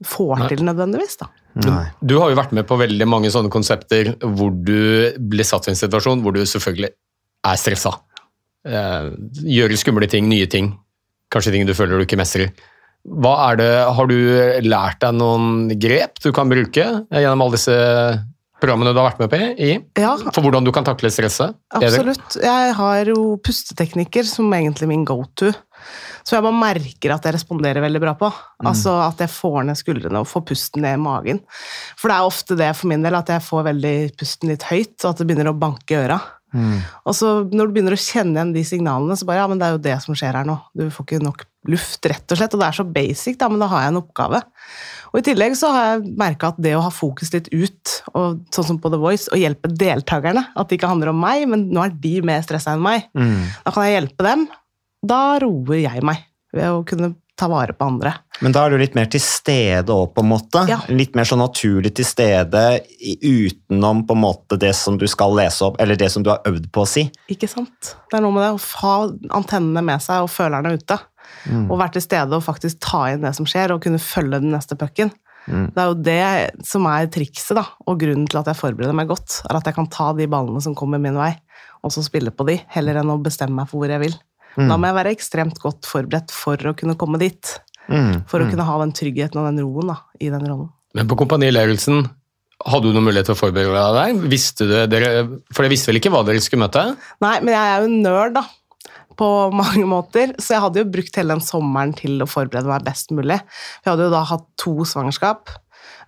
får 0.04 0.38
Nei. 0.38 0.48
til 0.48 0.64
nødvendigvis, 0.64 1.16
da. 1.20 1.26
Du 1.54 2.16
har 2.20 2.30
jo 2.30 2.38
vært 2.38 2.52
med 2.56 2.66
på 2.68 2.78
veldig 2.78 3.06
mange 3.10 3.30
sånne 3.32 3.50
konsepter 3.52 4.12
hvor 4.22 4.52
du 4.54 5.10
blir 5.18 5.46
satt 5.46 5.66
i 5.68 5.72
en 5.74 5.78
situasjon 5.80 6.22
hvor 6.22 6.36
du 6.36 6.44
selvfølgelig 6.46 6.92
er 7.50 7.60
stressa. 7.60 7.94
Eh, 8.68 9.10
gjør 9.56 9.74
skumle 9.80 10.08
ting, 10.10 10.28
nye 10.30 10.48
ting. 10.50 10.74
Kanskje 11.32 11.54
ting 11.54 11.66
du 11.66 11.74
føler 11.76 11.98
du 11.98 12.06
ikke 12.06 12.20
mestrer. 12.20 12.52
Hva 13.00 13.32
er 13.48 13.60
det, 13.60 13.70
har 13.96 14.10
du 14.10 14.18
lært 14.66 15.00
deg 15.00 15.16
noen 15.16 15.70
grep 15.80 16.20
du 16.20 16.30
kan 16.36 16.50
bruke 16.50 16.84
gjennom 17.08 17.46
alle 17.46 17.56
disse 17.56 17.76
programmene 18.60 18.92
du 18.92 19.00
har 19.00 19.08
vært 19.08 19.22
med 19.22 19.30
på 19.32 19.40
i? 19.56 19.70
Ja, 19.96 20.12
For 20.34 20.44
hvordan 20.44 20.66
du 20.66 20.72
kan 20.74 20.84
takle 20.84 21.08
stresset? 21.12 21.56
Absolutt. 21.72 22.36
Jeg 22.44 22.74
har 22.76 23.08
jo 23.08 23.38
pusteteknikker 23.40 24.28
som 24.28 24.52
egentlig 24.52 24.90
min 24.90 25.06
go 25.08 25.22
to. 25.40 25.54
Så 26.30 26.36
jeg 26.36 26.44
bare 26.46 26.54
merker 26.60 27.10
at 27.16 27.24
jeg 27.26 27.34
responderer 27.34 27.82
veldig 27.82 28.00
bra 28.04 28.12
på. 28.14 28.28
Altså 28.62 28.92
At 29.02 29.18
jeg 29.24 29.32
får 29.34 29.64
ned 29.66 29.78
skuldrene 29.80 30.20
og 30.22 30.28
får 30.30 30.44
pusten 30.52 30.84
ned 30.86 30.94
i 30.94 31.00
magen. 31.02 31.40
For 31.98 32.06
det 32.12 32.18
er 32.20 32.28
ofte 32.28 32.54
det 32.60 32.68
for 32.78 32.86
min 32.92 33.02
del, 33.02 33.16
at 33.18 33.32
jeg 33.34 33.42
får 33.42 33.64
veldig 33.72 33.94
pusten 34.20 34.52
litt 34.52 34.68
høyt, 34.70 34.94
og 35.02 35.08
at 35.10 35.18
det 35.18 35.26
begynner 35.26 35.50
å 35.50 35.58
banke 35.58 35.96
i 35.96 36.04
øra. 36.04 36.20
Og 37.06 37.14
så 37.14 37.28
når 37.50 37.68
du 37.70 37.74
begynner 37.76 37.94
å 37.94 37.98
kjenne 38.00 38.34
igjen 38.34 38.52
de 38.54 38.62
signalene, 38.66 39.14
så 39.18 39.26
bare 39.26 39.42
ja, 39.42 39.48
men 39.50 39.58
det 39.60 39.66
er 39.68 39.74
jo 39.76 39.82
det 39.84 39.96
som 40.02 40.16
skjer 40.18 40.38
her 40.38 40.46
nå. 40.48 40.56
Du 40.74 40.86
får 40.90 41.06
ikke 41.06 41.20
nok 41.22 41.44
luft, 41.70 42.06
rett 42.10 42.32
og 42.34 42.38
slett. 42.40 42.54
Og 42.56 42.62
det 42.62 42.68
er 42.70 42.78
så 42.78 42.86
basic, 42.86 43.36
da, 43.38 43.50
men 43.52 43.62
da 43.62 43.68
har 43.70 43.84
jeg 43.84 43.92
en 43.94 44.00
oppgave. 44.00 44.40
Og 45.10 45.18
i 45.20 45.24
tillegg 45.26 45.54
så 45.58 45.70
har 45.74 45.86
jeg 45.92 46.14
merka 46.18 46.50
at 46.52 46.58
det 46.62 46.76
å 46.78 46.82
ha 46.86 46.90
fokus 46.94 47.32
litt 47.34 47.50
ut, 47.50 47.94
og 48.14 48.42
sånn 48.54 48.66
som 48.68 48.78
på 48.82 48.90
The 48.94 48.98
Voice, 49.02 49.26
og 49.34 49.38
hjelpe 49.42 49.70
deltakerne, 49.74 50.46
at 50.54 50.70
det 50.70 50.78
ikke 50.78 50.90
handler 50.90 51.10
om 51.10 51.18
meg, 51.22 51.46
men 51.50 51.66
nå 51.74 51.82
er 51.82 51.94
de 52.02 52.16
mer 52.26 52.42
stressa 52.46 52.74
enn 52.76 52.82
meg, 52.84 53.06
Mm. 53.14 53.46
da 53.64 53.70
kan 53.74 53.86
jeg 53.86 53.96
hjelpe 53.98 54.26
dem. 54.26 54.48
Da 55.00 55.38
roer 55.40 55.82
jeg 55.84 56.04
meg 56.04 56.26
ved 56.52 56.68
å 56.68 56.84
kunne 56.86 57.14
ta 57.40 57.46
vare 57.48 57.72
på 57.72 57.86
andre. 57.88 58.12
Men 58.44 58.52
da 58.52 58.66
er 58.66 58.74
du 58.74 58.80
litt 58.82 58.96
mer 58.96 59.08
til 59.08 59.22
stede 59.24 59.94
òg, 59.94 60.10
på 60.12 60.20
en 60.20 60.28
måte. 60.28 60.64
Ja. 60.68 60.80
Litt 60.92 61.14
mer 61.16 61.28
sånn 61.28 61.40
naturlig 61.40 61.94
til 61.96 62.04
stede 62.04 62.64
utenom 63.00 64.02
på 64.08 64.16
en 64.16 64.22
måte 64.26 64.58
det 64.60 64.74
som 64.76 64.98
du 65.00 65.06
skal 65.08 65.32
lese 65.38 65.64
opp, 65.70 65.80
eller 65.80 65.96
det 65.96 66.10
som 66.12 66.24
du 66.26 66.28
har 66.34 66.44
øvd 66.48 66.68
på 66.74 66.84
å 66.84 66.88
si. 66.88 67.06
Ikke 67.32 67.48
sant? 67.48 67.94
Det 68.10 68.18
er 68.18 68.26
noe 68.26 68.36
med 68.36 68.44
det 68.44 68.52
å 68.58 68.60
ha 68.82 68.94
antennene 69.40 69.84
med 69.88 70.04
seg 70.04 70.26
og 70.26 70.32
følerne 70.34 70.74
ute. 70.76 71.00
Og 71.70 71.76
være 71.78 71.96
til 71.96 72.04
stede 72.04 72.36
og 72.36 72.44
faktisk 72.44 72.80
ta 72.84 73.06
inn 73.12 73.24
det 73.24 73.32
som 73.38 73.48
skjer, 73.48 73.72
og 73.72 73.84
kunne 73.84 74.02
følge 74.02 74.42
den 74.42 74.52
neste 74.52 74.76
pucken. 74.76 75.12
Det 75.50 75.80
er 75.80 75.88
jo 75.88 75.96
det 75.96 76.66
som 76.68 76.84
er 76.90 77.08
trikset, 77.10 77.56
da, 77.56 77.64
og 77.88 78.02
grunnen 78.02 78.28
til 78.28 78.38
at 78.42 78.50
jeg 78.52 78.58
forbereder 78.58 78.94
meg 78.96 79.08
godt, 79.08 79.40
er 79.48 79.56
at 79.56 79.66
jeg 79.70 79.78
kan 79.78 79.88
ta 79.90 80.10
de 80.16 80.28
ballene 80.30 80.60
som 80.62 80.76
kommer 80.76 81.00
min 81.00 81.16
vei, 81.16 81.32
og 81.80 81.94
så 81.94 82.04
spille 82.04 82.32
på 82.34 82.44
de, 82.50 82.60
heller 82.76 83.00
enn 83.00 83.14
å 83.14 83.22
bestemme 83.24 83.62
meg 83.62 83.70
for 83.70 83.80
hvor 83.80 83.90
jeg 83.90 84.02
vil. 84.04 84.18
Da 84.58 84.76
må 84.76 84.88
jeg 84.88 84.98
være 84.98 85.12
ekstremt 85.14 85.60
godt 85.62 85.86
forberedt 85.88 86.32
for 86.34 86.58
å 86.66 86.74
kunne 86.76 86.96
komme 86.98 87.20
dit. 87.22 87.52
Mm. 87.90 88.22
For 88.30 88.42
å 88.42 88.48
kunne 88.50 88.66
ha 88.66 88.78
den 88.82 88.94
tryggheten 88.96 89.40
og 89.40 89.48
den 89.50 89.62
roen 89.64 89.92
da, 89.92 90.00
i 90.22 90.30
den 90.30 90.46
rollen. 90.46 90.70
Men 90.96 91.10
på 91.10 91.18
Kompani 91.18 91.50
Lauritzen, 91.52 92.04
hadde 92.66 92.90
du 92.90 92.96
noen 92.96 93.06
mulighet 93.08 93.30
til 93.30 93.36
å 93.36 93.40
forberede 93.40 93.90
deg? 93.96 94.24
Visste 94.30 94.66
du, 94.68 94.74
dere, 94.90 95.10
for 95.54 95.66
jeg 95.66 95.74
visste 95.74 95.90
vel 95.90 96.00
ikke 96.00 96.12
hva 96.12 96.24
dere 96.26 96.42
skulle 96.44 96.66
møte? 96.66 96.82
Nei, 97.24 97.36
men 97.40 97.54
jeg 97.54 97.76
er 97.76 97.84
jo 97.84 97.92
nerd, 97.94 98.36
da. 98.36 98.44
På 99.20 99.30
mange 99.60 99.86
måter. 99.88 100.34
Så 100.42 100.56
jeg 100.56 100.64
hadde 100.66 100.84
jo 100.84 100.92
brukt 100.92 101.18
hele 101.20 101.36
den 101.36 101.44
sommeren 101.44 101.94
til 101.96 102.20
å 102.20 102.28
forberede 102.30 102.70
meg 102.70 102.86
best 102.86 103.14
mulig. 103.16 103.40
Vi 103.84 103.92
hadde 103.92 104.08
jo 104.08 104.14
da 104.14 104.24
hatt 104.28 104.46
to 104.60 104.76
svangerskap. 104.88 105.54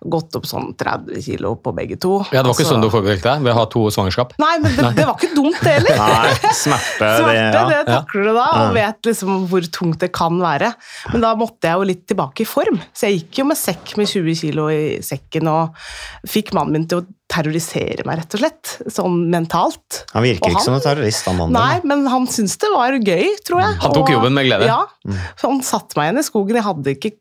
Gått 0.03 0.35
opp 0.35 0.47
sånn 0.51 0.73
30 0.75 1.23
kilo 1.23 1.53
på 1.63 1.71
begge 1.77 1.95
to. 2.03 2.17
Ja, 2.33 2.43
Det 2.43 2.49
var 2.51 2.55
ikke 2.57 2.65
Altså- 2.65 2.75
sånn 2.75 2.83
du 2.83 2.89
forberedte 2.91 3.23
deg 3.23 3.43
ved 3.45 3.53
å 3.53 3.59
ha 3.61 3.65
to 3.71 3.83
svangerskap? 3.95 4.33
Nei, 4.43 4.59
men 4.59 4.75
det, 4.75 4.89
det 4.97 5.07
var 5.07 5.15
ikke 5.15 5.35
dumt, 5.37 5.61
det 5.63 5.75
heller. 5.77 5.97
Nei, 5.97 6.33
smerte, 6.59 6.99
det, 6.99 7.13
Smerte, 7.23 7.55
ja. 7.55 7.65
det 7.69 7.81
takler 7.87 8.23
du 8.27 8.33
da, 8.35 8.47
og 8.65 8.75
vet 8.75 9.03
liksom 9.13 9.47
hvor 9.53 9.69
tungt 9.79 9.99
det 10.03 10.11
kan 10.13 10.39
være. 10.43 10.73
Men 11.13 11.21
da 11.23 11.35
måtte 11.39 11.71
jeg 11.71 11.79
jo 11.79 11.87
litt 11.93 12.07
tilbake 12.11 12.43
i 12.43 12.49
form, 12.51 12.81
så 12.93 13.07
jeg 13.07 13.21
gikk 13.23 13.39
jo 13.43 13.49
med 13.53 13.57
sekk 13.63 13.95
med 13.97 14.11
20 14.11 14.35
kilo 14.43 14.67
i 14.75 14.83
sekken 15.07 15.47
og 15.53 15.79
fikk 16.27 16.53
mannen 16.59 16.73
min 16.73 16.89
til 16.91 17.03
å 17.03 17.07
terrorisere 17.33 18.05
meg, 18.05 18.19
rett 18.21 18.35
og 18.37 18.43
slett. 18.43 18.75
Sånn 18.93 19.23
mentalt. 19.33 20.03
Han 20.13 20.23
virker 20.27 20.51
Og 20.51 20.57
ikke 20.59 20.65
som 20.67 20.75
en 20.77 20.85
terrorist, 20.85 21.25
han 21.31 21.39
mannen. 21.39 21.55
Nei, 21.57 21.81
men 21.89 22.07
han 22.13 22.27
syntes 22.27 22.59
det 22.61 22.69
var 22.75 22.93
gøy, 22.99 23.31
tror 23.47 23.63
jeg. 23.63 23.79
Han 23.87 23.95
tok 23.95 24.03
Og- 24.09 24.15
jobben 24.19 24.35
med 24.35 24.47
glede. 24.51 24.67
Ja. 24.67 24.83
Så 25.39 25.49
han 25.49 25.63
satte 25.63 25.97
meg 25.97 26.11
igjen 26.11 26.19
i 26.19 26.27
skogen. 26.29 26.59
Jeg 26.61 26.67
hadde 26.67 26.97
ikke 26.99 27.13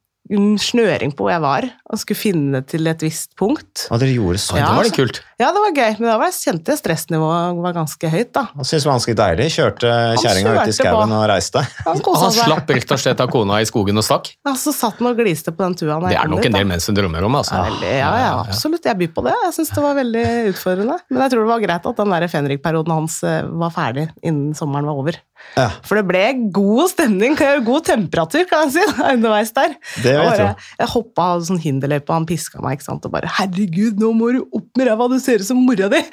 snøring 0.61 1.11
på 1.15 1.25
hvor 1.25 1.33
jeg 1.33 1.43
var, 1.43 1.67
og 1.91 1.99
skulle 1.99 2.19
finne 2.19 2.61
til 2.67 2.87
et 2.87 3.03
visst 3.03 3.35
punkt. 3.39 3.87
Og 3.91 3.99
dere 4.01 4.13
gjorde 4.15 4.39
sånn. 4.41 4.59
Ja. 4.61 4.69
Det 4.69 4.77
var 4.79 4.87
litt 4.87 4.97
kult. 4.97 5.19
Ja, 5.41 5.49
det 5.55 5.63
var 5.63 5.73
gøy, 5.73 5.95
men 5.99 6.07
da 6.07 6.15
var 6.21 6.29
jeg 6.29 6.37
kjente 6.37 6.73
jeg 6.73 6.79
stressnivået 6.81 7.61
var 7.65 7.75
ganske 7.75 8.11
høyt, 8.13 8.31
da. 8.37 8.43
Han 8.55 8.67
syntes 8.67 8.85
det 8.85 8.89
var 8.89 8.97
ganske 8.99 9.15
deilig. 9.21 9.47
Kjørte 9.55 9.93
kjerringa 10.21 10.53
ut 10.55 10.71
i 10.71 10.75
skauen 10.77 11.15
og 11.17 11.23
reiste. 11.31 11.63
Han 11.87 12.03
Han 12.21 12.35
slapp 12.35 12.73
rett 12.75 12.93
og 12.95 13.01
slett 13.01 13.23
av 13.23 13.31
kona 13.33 13.61
i 13.61 13.67
skogen 13.69 13.97
og 13.97 14.05
stakk. 14.05 14.31
Ja, 14.47 14.53
så 14.59 14.73
satt 14.75 15.01
han 15.01 15.11
og 15.11 15.19
gliste 15.19 15.53
på 15.55 15.65
den 15.65 15.75
tua. 15.79 15.97
når 15.97 16.13
Det 16.13 16.19
er 16.21 16.31
nok 16.31 16.47
en 16.47 16.57
del 16.59 16.69
menn 16.69 16.83
som 16.83 16.97
drømmer 16.97 17.25
om, 17.27 17.39
altså. 17.41 17.57
Ja, 17.57 17.63
veldig, 17.71 17.91
ja, 17.97 18.11
ja, 18.21 18.31
absolutt. 18.45 18.85
Jeg 18.85 18.99
byr 19.01 19.11
på 19.15 19.25
det. 19.27 19.35
Jeg 19.47 19.57
syns 19.57 19.73
det 19.75 19.85
var 19.87 19.97
veldig 19.97 20.25
utfordrende. 20.53 20.99
Men 21.09 21.25
jeg 21.25 21.33
tror 21.33 21.45
det 21.45 21.51
var 21.51 21.65
greit 21.65 21.89
at 21.91 22.01
den 22.03 22.15
der 22.15 22.27
Fenrik-perioden 22.31 22.95
hans 22.95 23.17
eh, 23.27 23.41
var 23.63 23.73
ferdig 23.75 24.07
innen 24.21 24.55
sommeren 24.57 24.87
var 24.87 25.01
over. 25.01 25.19
Ja. 25.57 25.67
For 25.83 25.99
det 25.99 26.05
ble 26.07 26.21
god 26.55 26.91
stemning, 26.93 27.35
god 27.65 27.87
temperatur, 27.89 28.45
kan 28.49 28.69
jeg 28.69 28.77
si, 28.77 29.01
underveis 29.11 29.51
der. 29.55 29.75
Det 30.03 30.13
vet 30.15 30.39
jeg 30.39 30.53
jeg 30.79 30.91
hoppa 30.93 31.27
av 31.35 31.43
sånn 31.47 31.59
hinderløype, 31.61 32.13
han 32.13 32.27
piska 32.29 32.61
meg, 32.63 32.79
ikke 32.79 32.87
sant, 32.87 33.05
og 33.07 33.13
bare 33.15 33.29
'herregud, 33.31 33.99
nå 33.99 34.13
må 34.15 34.31
du 34.35 34.41
opp 34.47 34.69
med 34.79 34.87
ræva, 34.87 35.09
du 35.11 35.19
ser 35.19 35.43
ut 35.43 35.47
som 35.47 35.59
mora 35.59 35.89
di'. 35.91 36.05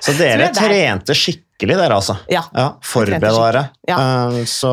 Så 0.00 0.14
dere 0.20 0.46
Så 0.46 0.52
er 0.52 0.56
trente 0.60 1.16
skikkelig, 1.16 1.45
dere 1.58 1.94
altså? 1.96 2.18
Ja. 2.28 2.42
Forbered 2.84 3.20
dere. 3.24 3.62
Ja. 3.88 3.96
Eh, 4.28 4.44
Så, 4.44 4.68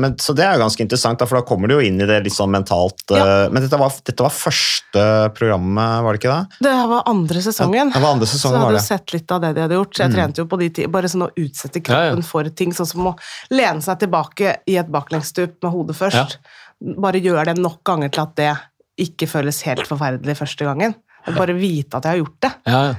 men, 0.00 0.14
så 0.16 0.32
det 0.34 0.44
er 0.46 0.54
jo 0.56 0.62
ganske 0.64 0.80
interessant, 0.80 1.18
da, 1.20 1.26
for 1.28 1.36
da 1.40 1.42
kommer 1.46 1.68
du 1.68 1.74
jo 1.74 1.80
inn 1.84 2.00
i 2.00 2.06
det 2.08 2.22
litt 2.24 2.32
sånn 2.32 2.50
mentalt. 2.50 3.02
eh, 3.12 3.18
Ja. 3.18 3.48
Men 3.52 3.62
dette 3.62 3.76
var, 3.78 3.92
dette 4.04 4.22
var 4.24 4.30
første 4.32 5.04
programmet, 5.36 6.02
var 6.06 6.12
det 6.16 6.22
ikke 6.22 6.32
det? 6.32 6.64
Det 6.68 6.88
var 6.88 7.02
andre 7.06 7.42
sesongen. 7.44 7.92
Ja, 7.92 7.98
det 7.98 8.02
var 8.02 8.12
andre 8.16 8.26
så 8.30 8.38
sesongen, 8.38 8.56
jeg 8.56 8.64
hadde 8.64 8.72
det. 8.72 8.80
Mm. 8.80 8.88
jo 8.88 8.94
sett 8.96 9.12
litt 9.12 9.30
av 9.36 9.40
det 9.44 9.52
de 9.54 9.60
hadde 9.66 9.74
gjort. 9.80 9.92
Så 9.94 10.02
jeg 10.06 10.14
trente 10.16 10.38
jo 10.42 10.46
på 10.48 10.58
de 10.62 10.70
tider, 10.70 10.88
Bare 10.96 11.08
sånn 11.12 11.26
å 11.28 11.30
utsette 11.36 11.80
kroppen 11.84 12.16
Ja, 12.16 12.24
ja. 12.24 12.28
for 12.32 12.44
ting, 12.62 12.72
sånn 12.72 12.86
som 12.88 13.06
å 13.12 13.16
lene 13.50 13.82
seg 13.84 13.98
tilbake 14.00 14.56
i 14.66 14.76
et 14.80 14.88
baklengsstup 14.88 15.58
med 15.62 15.70
hodet 15.72 15.96
først. 15.96 16.38
Bare 16.80 17.20
gjør 17.22 17.44
det 17.52 17.58
nok 17.60 17.82
ganger 17.84 18.08
til 18.10 18.22
at 18.24 18.36
det 18.36 18.50
ikke 18.98 19.28
føles 19.28 19.62
helt 19.68 19.86
forferdelig 19.88 20.36
første 20.36 20.64
gangen. 20.64 20.94
Bare 21.36 21.54
vite 21.54 21.96
at 21.96 22.04
jeg 22.04 22.10
har 22.16 22.24
gjort 22.24 22.40
det. 22.40 22.52
Ja, 22.66 22.82
ja. 22.90 22.94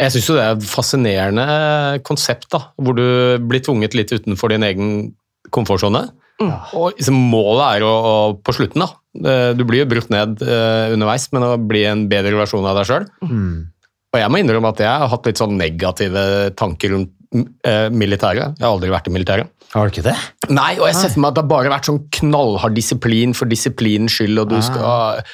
Jeg 0.00 0.14
syns 0.14 0.28
jo 0.28 0.36
det 0.36 0.44
er 0.44 0.56
et 0.56 0.66
fascinerende 0.66 1.46
konsept, 2.06 2.48
da, 2.52 2.64
hvor 2.80 2.96
du 2.98 3.06
blir 3.46 3.62
tvunget 3.64 3.94
litt 3.94 4.12
utenfor 4.14 4.54
din 4.54 4.66
egen 4.66 4.90
komfortsone. 5.54 6.08
Og 6.42 6.96
liksom, 6.96 7.18
målet 7.30 7.78
er 7.78 7.86
å, 7.86 7.94
på 8.42 8.54
slutten, 8.56 8.82
da 8.82 8.88
eh, 9.22 9.52
Du 9.54 9.62
blir 9.62 9.84
jo 9.84 9.90
brutt 9.92 10.10
ned 10.10 10.40
eh, 10.42 10.94
underveis, 10.94 11.28
men 11.30 11.46
å 11.46 11.52
bli 11.60 11.84
en 11.86 12.08
bedre 12.10 12.34
versjon 12.40 12.66
av 12.66 12.80
deg 12.80 12.88
sjøl. 12.90 13.06
Og 14.14 14.18
jeg 14.20 14.30
må 14.30 14.40
innrømme 14.42 14.70
at 14.74 14.82
jeg 14.82 14.90
har 14.90 15.10
hatt 15.10 15.28
litt 15.30 15.40
sånn 15.40 15.54
negative 15.58 16.24
tanker 16.58 16.94
rundt 16.94 17.14
eh, 17.66 17.86
militæret. 17.90 18.58
Jeg 18.58 18.66
har 18.66 18.74
aldri 18.74 18.92
vært 18.92 19.10
i 19.10 19.14
militæret. 19.14 19.50
Har 19.74 19.88
du 19.88 19.94
ikke 19.94 20.04
det? 20.06 20.14
Nei, 20.54 20.76
og 20.78 20.86
jeg 20.86 20.98
ser 21.00 21.10
for 21.14 21.22
meg 21.24 21.32
at 21.32 21.38
det 21.38 21.42
har 21.42 21.50
bare 21.50 21.72
vært 21.72 21.88
sånn 21.88 22.02
knallhard 22.14 22.76
disiplin 22.76 23.34
for 23.34 23.50
disiplinens 23.50 24.14
skyld, 24.14 24.38
og 24.42 24.52
du 24.52 24.60
skal 24.62 25.24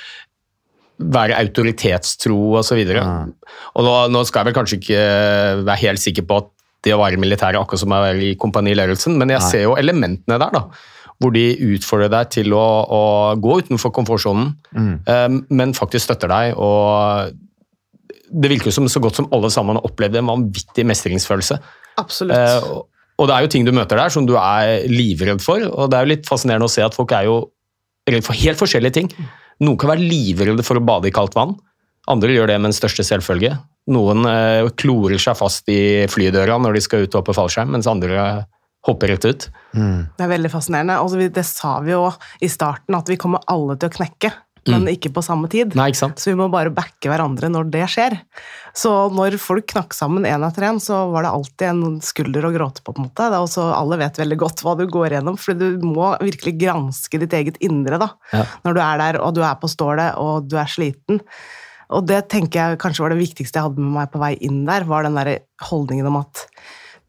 være 1.00 1.36
autoritetstro 1.40 2.36
og 2.58 2.64
så. 2.66 2.76
Og 2.76 3.84
nå, 3.86 3.92
nå 4.12 4.24
skal 4.28 4.40
jeg 4.44 4.50
vel 4.50 4.56
kanskje 4.60 4.78
ikke 4.80 5.04
være 5.64 5.80
helt 5.86 6.02
sikker 6.02 6.26
på 6.28 6.40
at 6.42 6.48
det 6.84 6.94
å 6.96 7.00
være 7.00 7.18
i 7.18 7.20
militæret 7.20 7.56
er 7.58 7.60
akkurat 7.60 7.80
som 7.82 7.92
å 7.92 8.00
være 8.04 8.22
i 8.30 8.34
Kompani 8.40 8.72
Lauritzen, 8.76 9.18
men 9.20 9.28
jeg 9.34 9.42
ser 9.44 9.62
jo 9.66 9.74
elementene 9.76 10.38
der, 10.40 10.50
da. 10.54 10.62
Hvor 11.20 11.34
de 11.34 11.42
utfordrer 11.76 12.08
deg 12.08 12.30
til 12.32 12.54
å, 12.56 12.64
å 12.88 13.00
gå 13.36 13.58
utenfor 13.60 13.92
komfortsonen, 13.92 14.54
eh, 15.04 15.28
men 15.52 15.74
faktisk 15.76 16.06
støtter 16.08 16.28
deg. 16.32 16.54
og 16.56 17.34
det 18.30 18.48
virker 18.52 18.70
jo 18.70 18.76
som 18.76 18.86
så 18.88 19.00
godt 19.02 19.16
som 19.18 19.26
alle 19.34 19.50
sammen 19.50 19.74
har 19.76 19.86
opplevd 19.88 20.16
en 20.20 20.28
vanvittig 20.30 20.84
mestringsfølelse. 20.86 21.56
Absolutt. 21.98 22.36
Uh, 22.38 22.70
og- 22.76 22.86
og 23.20 23.26
det 23.28 23.34
er 23.36 23.40
jo 23.44 23.48
ting 23.52 23.64
du 23.66 23.72
møter 23.76 23.98
der 23.98 24.08
som 24.08 24.24
du 24.24 24.32
er 24.38 24.86
livredd 24.88 25.42
for, 25.44 25.60
og 25.60 25.90
det 25.90 25.98
er 25.98 26.06
jo 26.06 26.12
litt 26.14 26.24
fascinerende 26.30 26.64
å 26.64 26.70
se 26.72 26.80
at 26.80 26.94
folk 26.94 27.10
er 27.12 27.24
jo 27.26 27.50
redd 28.08 28.24
for 28.24 28.32
helt 28.32 28.56
forskjellige 28.56 28.94
ting. 28.96 29.10
Noen 29.60 29.80
kan 29.80 29.92
være 29.92 30.06
livredde 30.06 30.64
for 30.64 30.80
å 30.80 30.84
bade 30.84 31.10
i 31.10 31.14
kaldt 31.14 31.36
vann, 31.36 31.56
andre 32.10 32.32
gjør 32.32 32.50
det 32.50 32.56
med 32.60 32.70
den 32.70 32.76
største 32.78 33.04
selvfølge. 33.06 33.54
Noen 33.92 34.24
eh, 34.28 34.68
klorer 34.80 35.20
seg 35.20 35.36
fast 35.38 35.68
i 35.72 36.06
flydøra 36.10 36.58
når 36.60 36.76
de 36.76 36.82
skal 36.84 37.04
ut 37.04 37.12
og 37.12 37.20
hoppe 37.20 37.36
fallskjerm, 37.36 37.74
mens 37.76 37.88
andre 37.90 38.46
hopper 38.86 39.12
rett 39.12 39.26
ut. 39.28 39.46
Det 40.16 40.24
er 40.24 40.30
veldig 40.30 40.50
fascinerende. 40.52 40.96
Og 41.04 41.32
det 41.34 41.44
sa 41.46 41.76
vi 41.84 41.92
jo 41.92 42.06
i 42.40 42.48
starten, 42.50 42.96
at 42.96 43.10
vi 43.10 43.18
kommer 43.20 43.44
alle 43.52 43.76
til 43.76 43.90
å 43.90 43.96
knekke, 43.98 44.32
men 44.68 44.88
ikke 44.92 45.12
på 45.14 45.22
samme 45.24 45.48
tid. 45.50 45.74
Nei? 45.78 45.90
Så 45.96 46.10
vi 46.28 46.36
må 46.38 46.48
bare 46.52 46.72
backe 46.74 47.10
hverandre 47.10 47.48
når 47.52 47.70
det 47.72 47.86
skjer. 47.92 48.16
Så 48.76 48.92
når 49.14 49.38
folk 49.40 49.68
knakk 49.72 49.96
sammen 49.96 50.26
én 50.28 50.44
etter 50.46 50.68
én, 50.68 50.80
så 50.82 51.02
var 51.10 51.24
det 51.24 51.32
alltid 51.32 51.66
en 51.70 52.00
skulder 52.04 52.46
å 52.46 52.52
gråte 52.54 52.84
på. 52.84 52.92
på 52.92 53.00
en 53.00 53.08
måte. 53.08 53.30
Det 53.32 53.40
også, 53.40 53.70
alle 53.74 54.00
vet 54.02 54.20
veldig 54.20 54.40
godt 54.40 54.64
hva 54.66 54.76
du 54.78 54.84
går 54.90 55.16
gjennom, 55.16 55.38
for 55.40 55.58
du 55.58 55.80
må 55.86 56.12
virkelig 56.20 56.56
granske 56.60 57.22
ditt 57.22 57.34
eget 57.36 57.60
indre 57.64 58.00
da. 58.00 58.12
Ja. 58.34 58.44
når 58.66 58.76
du 58.76 58.82
er 58.84 59.00
der, 59.00 59.20
og 59.24 59.34
du 59.34 59.42
er 59.46 59.56
på 59.60 59.70
stålet, 59.70 60.18
og 60.20 60.46
du 60.50 60.58
er 60.60 60.70
sliten. 60.70 61.22
Og 61.90 62.06
det 62.06 62.22
tenker 62.30 62.60
jeg 62.60 62.80
kanskje 62.82 63.02
var 63.04 63.14
det 63.14 63.22
viktigste 63.22 63.58
jeg 63.58 63.66
hadde 63.66 63.82
med 63.82 63.96
meg 63.96 64.12
på 64.12 64.20
vei 64.22 64.34
inn 64.46 64.62
der, 64.68 64.86
var 64.86 65.06
den 65.06 65.18
der 65.18 65.40
holdningen 65.70 66.06
om 66.10 66.20
at 66.22 66.46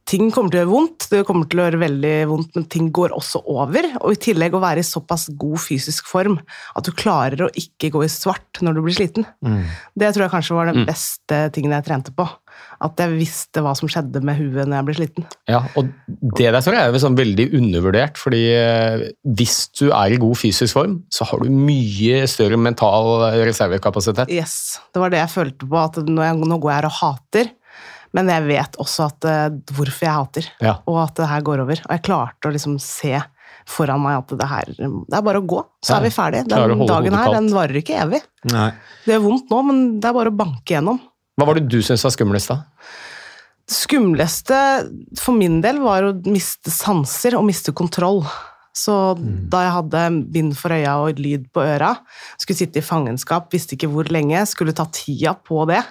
ting 0.10 0.32
kommer 0.34 0.52
til 0.52 0.60
å 0.60 0.64
gjøre 0.64 0.72
vondt, 0.72 1.08
det 1.12 1.22
kommer 1.28 1.48
til 1.50 1.62
å 1.62 1.66
gjøre 1.68 1.82
veldig 1.82 2.14
vondt, 2.32 2.52
men 2.58 2.68
ting 2.72 2.90
går 2.94 3.14
også 3.16 3.44
over. 3.52 3.88
Og 4.02 4.16
i 4.16 4.22
tillegg 4.28 4.56
å 4.58 4.62
være 4.64 4.84
i 4.84 4.88
såpass 4.88 5.28
god 5.40 5.62
fysisk 5.64 6.10
form 6.10 6.40
at 6.76 6.88
du 6.88 6.92
klarer 6.98 7.46
å 7.46 7.52
ikke 7.58 7.92
gå 7.94 8.04
i 8.06 8.12
svart 8.12 8.62
når 8.66 8.78
du 8.78 8.84
blir 8.86 8.98
sliten. 8.98 9.28
Det 9.96 10.12
tror 10.12 10.26
jeg 10.26 10.34
kanskje 10.34 10.58
var 10.58 10.72
den 10.72 10.88
beste 10.90 11.44
tingen 11.56 11.76
jeg 11.78 11.88
trente 11.88 12.14
på. 12.16 12.28
At 12.84 13.00
jeg 13.00 13.14
visste 13.16 13.62
hva 13.64 13.72
som 13.78 13.90
skjedde 13.90 14.24
med 14.26 14.40
huet 14.42 14.66
når 14.66 14.76
jeg 14.76 14.88
ble 14.88 14.96
sliten. 14.98 15.28
Ja, 15.50 15.62
og 15.80 15.88
det 16.10 16.50
der 16.50 16.60
tror 16.66 16.76
jeg 16.76 16.90
er 16.90 17.04
sånn 17.04 17.18
veldig 17.20 17.48
undervurdert, 17.62 18.20
fordi 18.20 18.42
eh, 18.58 19.06
hvis 19.38 19.70
du 19.80 19.88
er 19.90 20.16
i 20.16 20.20
god 20.22 20.38
fysisk 20.40 20.76
form, 20.80 21.00
så 21.14 21.28
har 21.30 21.46
du 21.46 21.54
mye 21.54 22.26
større 22.30 22.60
mental 22.60 23.30
reservekapasitet. 23.48 24.34
Yes, 24.34 24.80
Det 24.92 25.02
var 25.02 25.14
det 25.14 25.22
jeg 25.22 25.34
følte 25.36 25.70
på, 25.70 25.80
at 25.80 26.02
nå, 26.04 26.58
går 26.62 26.74
jeg 26.74 26.90
og 26.90 26.98
hater, 27.00 27.52
men 28.14 28.28
jeg 28.32 28.44
vet 28.48 28.80
også 28.82 29.06
at, 29.10 29.28
uh, 29.28 29.76
hvorfor 29.76 30.08
jeg 30.08 30.16
hater, 30.18 30.50
Ja. 30.62 30.74
og 30.86 30.98
at 31.06 31.16
det 31.22 31.30
her 31.32 31.42
går 31.48 31.64
over. 31.64 31.82
Og 31.86 31.92
jeg 31.96 32.04
klarte 32.08 32.50
å 32.50 32.52
liksom 32.56 32.80
se 32.82 33.22
foran 33.68 34.02
meg 34.02 34.18
at 34.18 34.32
det 34.40 34.48
her 34.50 34.66
Det 34.74 35.14
er 35.16 35.22
bare 35.22 35.40
å 35.42 35.46
gå, 35.46 35.60
så 35.84 35.94
Ja, 35.94 36.00
er 36.00 36.04
vi 36.08 36.10
ferdige. 36.16 36.48
Den 36.50 36.86
dagen 36.88 37.14
her, 37.14 37.34
den 37.36 37.50
varer 37.54 37.78
ikke 37.78 38.00
evig. 38.02 38.22
Nei. 38.52 38.72
Det 39.06 39.16
gjør 39.16 39.24
vondt 39.28 39.50
nå, 39.54 39.62
men 39.68 40.00
det 40.02 40.10
er 40.10 40.14
bare 40.18 40.32
å 40.34 40.36
banke 40.36 40.76
gjennom. 40.76 41.00
Hva 41.40 41.46
var 41.48 41.56
det 41.56 41.68
du 41.70 41.80
syntes 41.82 42.04
var 42.04 42.12
skumlest, 42.16 42.50
da? 42.52 42.64
Det 43.68 43.76
skumleste 43.78 44.58
for 45.22 45.38
min 45.38 45.62
del 45.64 45.80
var 45.80 46.04
å 46.04 46.14
miste 46.28 46.72
sanser 46.74 47.38
og 47.38 47.46
miste 47.48 47.72
kontroll. 47.78 48.26
Så 48.76 48.94
da 49.52 49.66
jeg 49.66 49.74
hadde 49.76 50.02
bind 50.32 50.56
for 50.58 50.72
øya 50.72 50.94
og 51.04 51.20
lyd 51.20 51.50
på 51.54 51.64
øra, 51.64 51.94
skulle 52.40 52.58
sitte 52.58 52.80
i 52.80 52.86
fangenskap, 52.86 53.50
visste 53.52 53.76
ikke 53.76 53.90
hvor 53.92 54.08
lenge, 54.12 54.46
skulle 54.48 54.74
ta 54.76 54.86
tida 54.92 55.36
på 55.36 55.66
det. 55.68 55.82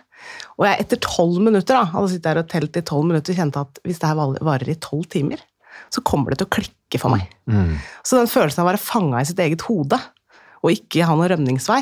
Og 0.58 0.66
jeg 0.66 0.84
etter 0.84 1.00
tolv 1.04 1.38
minutter, 1.42 1.76
da, 1.76 1.86
hadde 1.94 2.10
sittet 2.12 2.30
her 2.30 2.42
og 2.42 2.50
telt 2.50 2.76
i 2.76 2.84
tolv 2.86 3.06
minutter, 3.08 3.36
kjente 3.36 3.62
at 3.64 3.80
hvis 3.86 4.00
det 4.02 4.10
her 4.10 4.18
varer 4.44 4.68
i 4.72 4.78
tolv 4.82 5.06
timer, 5.12 5.40
så 5.90 6.02
kommer 6.06 6.32
det 6.32 6.40
til 6.40 6.48
å 6.50 6.54
klikke 6.58 7.00
for 7.00 7.14
meg. 7.14 7.30
Så 8.04 8.18
den 8.18 8.30
følelsen 8.30 8.62
av 8.62 8.68
å 8.68 8.70
være 8.72 8.82
fanga 8.82 9.22
i 9.22 9.28
sitt 9.28 9.40
eget 9.42 9.64
hode, 9.68 9.98
og 10.60 10.74
ikke 10.74 11.06
ha 11.08 11.16
noen 11.16 11.32
rømningsvei, 11.32 11.80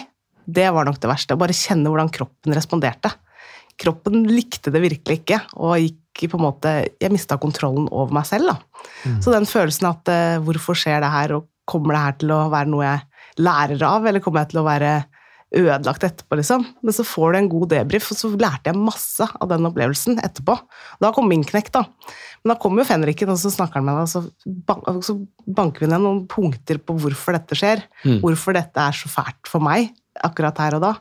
det 0.49 0.68
var 0.73 0.87
nok 0.88 1.00
det 1.02 1.11
verste. 1.11 1.35
Å 1.35 1.40
bare 1.40 1.57
kjenne 1.57 1.90
hvordan 1.90 2.12
kroppen 2.14 2.54
responderte. 2.57 3.11
Kroppen 3.78 4.25
likte 4.30 4.73
det 4.75 4.80
virkelig 4.83 5.21
ikke, 5.21 5.42
og 5.61 5.76
gikk 5.83 6.25
på 6.33 6.38
en 6.38 6.42
måte 6.42 6.71
Jeg 6.99 7.12
mista 7.14 7.37
kontrollen 7.38 7.87
over 7.95 8.14
meg 8.16 8.26
selv, 8.26 8.50
da. 8.50 8.87
Så 9.23 9.35
den 9.35 9.47
følelsen 9.47 9.87
at 9.90 10.09
eh, 10.11 10.38
hvorfor 10.42 10.78
skjer 10.78 11.02
det 11.04 11.11
her, 11.12 11.37
og 11.37 11.47
kommer 11.68 11.95
det 11.95 12.02
her 12.07 12.16
til 12.23 12.33
å 12.35 12.40
være 12.50 12.73
noe 12.73 12.87
jeg 12.87 13.45
lærer 13.45 13.85
av, 13.87 14.07
eller 14.09 14.25
kommer 14.25 14.42
jeg 14.42 14.54
til 14.54 14.62
å 14.62 14.66
være 14.66 14.92
ødelagt 15.55 16.05
etterpå, 16.05 16.37
liksom? 16.40 16.64
Men 16.85 16.95
så 16.95 17.05
får 17.07 17.33
du 17.33 17.38
en 17.38 17.50
god 17.52 17.69
debrief, 17.73 18.11
og 18.12 18.19
så 18.19 18.31
lærte 18.35 18.69
jeg 18.69 18.81
masse 18.81 19.25
av 19.25 19.49
den 19.49 19.69
opplevelsen 19.69 20.19
etterpå. 20.21 20.59
Da 21.00 21.12
kom 21.17 21.31
min 21.31 21.45
knekk, 21.47 21.71
da. 21.73 21.85
Men 22.43 22.52
da 22.52 22.59
kommer 22.61 22.83
jo 22.83 22.88
fenriken, 22.90 23.33
og 23.33 23.40
så 23.40 23.52
snakker 23.55 23.81
han 23.81 23.88
med 23.88 23.97
deg, 23.97 24.28
og 24.93 25.00
så, 25.07 25.17
banker 25.59 25.87
vi 25.87 25.93
ned 25.93 26.05
noen 26.05 26.26
punkter 26.28 26.81
på 26.83 26.99
hvorfor 27.00 27.38
dette 27.38 27.57
skjer. 27.57 27.81
Hvorfor 28.25 28.57
dette 28.59 28.85
er 28.85 28.93
så 28.97 29.09
fælt 29.09 29.49
for 29.49 29.64
meg 29.64 29.95
akkurat 30.25 30.61
her 30.61 30.76
og 30.76 30.85
da. 30.85 30.93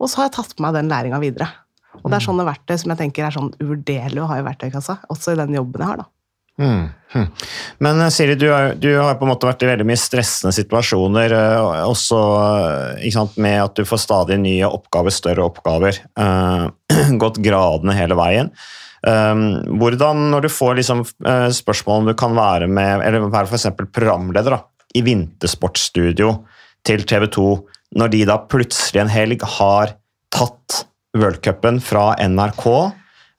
Og 0.00 0.08
så 0.08 0.20
har 0.20 0.30
jeg 0.30 0.36
tatt 0.38 0.54
med 0.58 0.68
meg 0.68 0.78
den 0.78 0.92
læringa 0.92 1.20
videre. 1.22 1.50
Og 2.00 2.06
det 2.06 2.20
er 2.20 2.24
sånne 2.28 2.46
verktøy 2.46 2.76
som 2.78 2.92
jeg 2.92 3.00
tenker 3.02 3.26
er 3.26 3.34
sånn 3.34 3.50
uvurderlig 3.58 4.22
å 4.22 4.28
ha 4.30 4.38
i 4.38 4.46
verktøykassa, 4.46 5.00
også 5.10 5.34
i 5.34 5.40
den 5.40 5.56
jobben 5.58 5.82
jeg 5.82 5.90
har, 5.90 6.04
da. 6.04 6.19
Mm. 6.60 6.88
hm. 7.12 7.26
Men 7.78 8.00
eh, 8.00 8.08
Siri, 8.12 8.34
du, 8.34 8.50
har, 8.52 8.74
du 8.74 8.90
har 8.98 9.16
på 9.16 9.24
en 9.24 9.32
måte 9.32 9.48
vært 9.48 9.64
i 9.64 9.70
veldig 9.70 9.86
mye 9.88 10.00
stressende 10.00 10.52
situasjoner, 10.54 11.32
eh, 11.36 11.86
også 11.88 12.18
eh, 13.00 13.08
sant, 13.14 13.38
med 13.40 13.62
at 13.62 13.80
du 13.80 13.88
får 13.88 14.02
stadig 14.04 14.36
nye 14.42 14.68
oppgaver, 14.68 15.14
større 15.14 15.46
oppgaver. 15.48 16.02
gått 17.22 17.40
gradene 17.42 17.96
hele 17.96 18.18
veien. 18.18 18.52
Um, 19.00 19.62
hvordan, 19.80 20.26
når 20.28 20.44
du 20.44 20.50
får 20.52 20.74
liksom, 20.76 21.06
spørsmål 21.56 22.02
om 22.02 22.08
du 22.10 22.12
kan 22.20 22.34
være 22.36 22.66
med, 22.68 23.00
eller 23.06 23.30
være 23.32 23.56
eksempel 23.56 23.88
programleder 23.88 24.58
da, 24.58 24.58
i 24.92 25.00
vintersportsstudio 25.06 26.34
til 26.84 27.06
TV 27.08 27.24
2, 27.32 27.46
når 27.96 28.12
de 28.12 28.20
da 28.28 28.36
plutselig 28.44 29.00
en 29.00 29.12
helg 29.12 29.46
har 29.56 29.94
tatt 30.34 30.82
worldcupen 31.16 31.80
fra 31.82 32.12
NRK, 32.20 32.66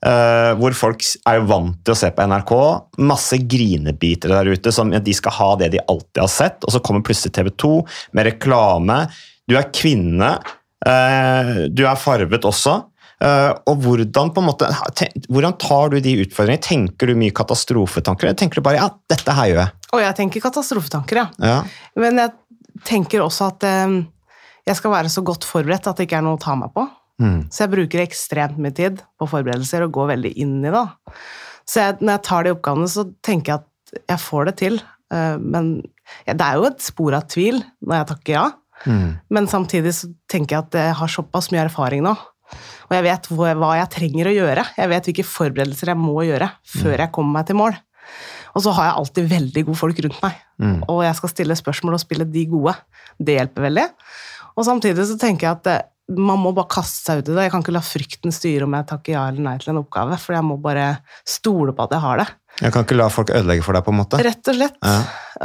eh, 0.06 0.52
hvor 0.58 0.76
folk 0.76 1.04
er 1.28 1.38
jo 1.38 1.46
vant 1.50 1.78
til 1.84 1.94
å 1.94 1.98
se 1.98 2.10
på 2.14 2.26
NRK, 2.30 2.54
masse 3.02 3.38
grinebitere 3.42 4.40
der 4.40 4.56
ute 4.56 4.72
som 4.74 4.92
de 4.92 5.14
skal 5.16 5.36
ha 5.38 5.52
det 5.60 5.72
de 5.76 5.84
alltid 5.84 6.24
har 6.24 6.32
sett, 6.32 6.66
og 6.66 6.74
så 6.74 6.82
kommer 6.84 7.04
plutselig 7.06 7.34
TV 7.36 7.52
2 7.64 7.76
med 8.18 8.28
reklame. 8.32 9.04
Du 9.48 9.56
er 9.58 9.70
kvinne, 9.74 10.36
Uh, 10.82 11.68
du 11.70 11.84
er 11.86 12.00
farvet 12.00 12.46
også. 12.48 12.80
Uh, 13.22 13.52
og 13.70 13.84
hvordan, 13.84 14.32
på 14.34 14.42
en 14.42 14.48
måte, 14.48 14.68
ten, 14.98 15.12
hvordan 15.30 15.54
tar 15.62 15.92
du 15.92 16.00
de 16.02 16.16
utfordringene? 16.24 16.62
Tenker 16.64 17.10
du 17.10 17.18
mye 17.18 17.34
katastrofetanker, 17.34 18.28
eller 18.28 18.38
tenker 18.38 18.58
du 18.58 18.66
bare 18.66 18.80
ja, 18.80 18.88
dette 19.12 19.36
her 19.36 19.50
gjør 19.50 19.60
jeg? 19.60 19.74
Og 19.92 20.02
jeg 20.02 20.18
tenker 20.18 20.42
katastrofetanker, 20.48 21.22
ja. 21.22 21.28
Ja. 21.38 21.60
Men 22.02 22.18
jeg 22.18 22.34
tenker 22.88 23.22
også 23.22 23.52
at 23.52 23.66
eh, 23.68 24.00
jeg 24.66 24.78
skal 24.78 24.94
være 24.94 25.12
så 25.12 25.22
godt 25.26 25.46
forberedt 25.46 25.86
at 25.86 26.00
det 26.00 26.08
ikke 26.08 26.18
er 26.18 26.24
noe 26.26 26.38
å 26.38 26.42
ta 26.42 26.56
meg 26.58 26.72
på. 26.74 26.86
Mm. 27.22 27.38
Så 27.52 27.64
jeg 27.64 27.72
bruker 27.76 28.02
ekstremt 28.02 28.58
mye 28.60 28.74
tid 28.76 29.02
på 29.20 29.28
forberedelser 29.30 29.86
og 29.86 29.94
går 29.94 30.10
veldig 30.16 30.32
inn 30.42 30.56
i 30.64 30.72
det. 30.74 30.86
Så 31.68 31.84
jeg, 31.84 32.00
når 32.00 32.16
jeg 32.16 32.24
tar 32.28 32.46
de 32.46 32.54
oppgavene, 32.56 32.90
så 32.90 33.06
tenker 33.24 33.52
jeg 33.54 33.62
at 33.62 34.02
jeg 34.10 34.24
får 34.24 34.50
det 34.50 34.56
til. 34.62 34.80
Eh, 35.14 35.36
men 35.38 35.70
ja, 36.26 36.34
det 36.34 36.48
er 36.48 36.58
jo 36.58 36.66
et 36.68 36.82
spor 36.82 37.16
av 37.16 37.28
tvil 37.30 37.62
når 37.84 38.00
jeg 38.00 38.10
takker 38.12 38.36
ja. 38.36 38.48
Mm. 38.82 39.08
Men 39.30 39.46
samtidig 39.50 39.94
så 39.94 40.10
tenker 40.30 40.56
jeg 40.56 40.66
at 40.66 40.78
jeg 40.80 40.98
har 40.98 41.12
såpass 41.12 41.52
mye 41.54 41.66
erfaring 41.68 42.02
nå. 42.04 42.16
Og 42.88 42.96
jeg 42.96 43.06
vet 43.06 43.28
hva 43.32 43.72
jeg 43.78 43.92
trenger 43.94 44.28
å 44.28 44.34
gjøre. 44.34 44.64
Jeg 44.76 44.90
vet 44.90 45.08
hvilke 45.08 45.24
forberedelser 45.24 45.92
jeg 45.92 46.00
må 46.00 46.16
gjøre 46.26 46.50
før 46.68 46.98
jeg 46.98 47.12
kommer 47.14 47.38
meg 47.38 47.48
til 47.48 47.58
mål. 47.60 47.78
Og 48.52 48.64
så 48.64 48.74
har 48.76 48.90
jeg 48.90 48.98
alltid 49.00 49.30
veldig 49.30 49.62
gode 49.68 49.80
folk 49.80 50.02
rundt 50.04 50.18
meg. 50.24 50.40
Mm. 50.60 50.82
Og 50.92 51.00
jeg 51.06 51.16
skal 51.16 51.32
stille 51.32 51.56
spørsmål 51.56 51.96
og 51.96 52.02
spille 52.02 52.26
de 52.28 52.42
gode. 52.50 52.74
Det 53.16 53.38
hjelper 53.38 53.66
veldig. 53.68 53.86
Og 54.52 54.66
samtidig 54.68 55.06
så 55.08 55.16
tenker 55.20 55.48
jeg 55.48 55.60
at 55.60 55.70
eh, 55.72 55.86
man 56.18 56.40
må 56.42 56.52
bare 56.56 56.70
kaste 56.72 57.06
seg 57.06 57.22
ut 57.22 57.30
i 57.30 57.34
det. 57.34 57.46
Jeg 57.46 57.52
kan 57.54 57.64
ikke 57.64 57.74
la 57.74 57.82
frykten 57.84 58.34
styre 58.34 58.66
om 58.66 58.76
jeg 58.76 58.88
takker 58.90 59.16
ja 59.16 59.24
eller 59.30 59.44
nei 59.46 59.56
til 59.62 59.72
en 59.72 59.80
oppgave, 59.82 60.18
for 60.20 60.36
jeg 60.36 60.46
må 60.46 60.58
bare 60.62 60.86
stole 61.28 61.74
på 61.76 61.86
at 61.86 61.96
jeg 61.96 62.04
har 62.04 62.22
det. 62.22 62.28
Jeg 62.60 62.74
kan 62.74 62.84
ikke 62.84 62.98
la 62.98 63.08
folk 63.12 63.32
ødelegge 63.32 63.64
for 63.64 63.76
deg, 63.76 63.84
på 63.86 63.94
en 63.94 64.00
måte. 64.02 64.20
Rett 64.22 64.52
og 64.52 64.58
slett. 64.58 64.76
Ja. 64.84 64.98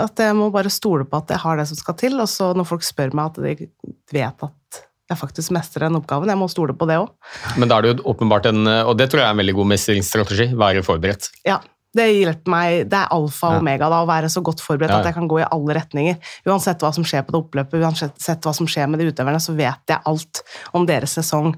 At 0.03 0.19
jeg 0.19 0.35
må 0.37 0.49
bare 0.53 0.71
stole 0.73 1.07
på 1.07 1.21
at 1.21 1.31
jeg 1.33 1.43
har 1.45 1.61
det 1.61 1.67
som 1.69 1.79
skal 1.79 1.97
til, 1.99 2.19
og 2.19 2.27
så 2.31 2.51
når 2.57 2.67
folk 2.67 2.85
spør 2.85 3.15
meg 3.15 3.31
at 3.31 3.41
de 3.43 3.69
vet 4.15 4.47
at 4.49 4.83
jeg 5.07 5.19
faktisk 5.21 5.53
mestrer 5.55 5.85
den 5.87 6.01
oppgaven, 6.01 6.27
jeg 6.27 6.39
må 6.39 6.49
stole 6.51 6.75
på 6.75 6.87
det 6.89 6.97
òg. 6.99 7.13
Men 7.55 7.71
da 7.71 7.77
er 7.77 7.85
det 7.85 7.93
jo 7.93 8.11
åpenbart 8.11 8.49
en 8.49 8.67
Og 8.67 8.97
det 8.99 9.07
tror 9.07 9.21
jeg 9.23 9.29
er 9.29 9.35
en 9.37 9.39
veldig 9.39 9.55
god 9.55 9.69
mestringsstrategi. 9.71 10.49
Være 10.59 10.83
forberedt. 10.83 11.29
Ja. 11.47 11.61
Det 11.97 12.07
hjelper 12.11 12.53
meg, 12.53 12.77
det 12.91 12.99
er 12.99 13.13
alfa 13.15 13.51
og 13.55 13.61
omega 13.63 13.89
da, 13.91 14.01
å 14.03 14.09
være 14.09 14.29
så 14.31 14.43
godt 14.45 14.63
forberedt 14.63 14.99
at 14.99 15.09
jeg 15.09 15.17
kan 15.17 15.29
gå 15.29 15.41
i 15.41 15.47
alle 15.47 15.77
retninger. 15.79 16.17
Uansett 16.47 16.83
hva 16.83 16.91
som 16.95 17.05
skjer 17.07 17.25
på 17.25 17.35
det 17.35 17.41
oppløpet, 17.43 17.81
uansett 17.81 18.45
hva 18.45 18.53
som 18.55 18.69
skjer 18.69 18.89
med 18.91 19.01
de 19.01 19.09
utøverne, 19.11 19.41
så 19.43 19.55
vet 19.57 19.93
jeg 19.93 20.03
alt 20.11 20.43
om 20.77 20.87
deres 20.89 21.17
sesong. 21.17 21.53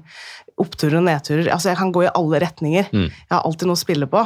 Oppturer 0.60 0.98
og 1.00 1.06
nedturer. 1.08 1.48
Altså, 1.52 1.72
jeg 1.72 1.80
kan 1.80 1.92
gå 1.94 2.04
i 2.06 2.12
alle 2.12 2.42
retninger. 2.42 2.90
Mm. 2.92 3.08
Jeg 3.08 3.32
har 3.34 3.44
alltid 3.44 3.70
noe 3.70 3.78
å 3.78 3.84
spille 3.84 4.10
på. 4.10 4.24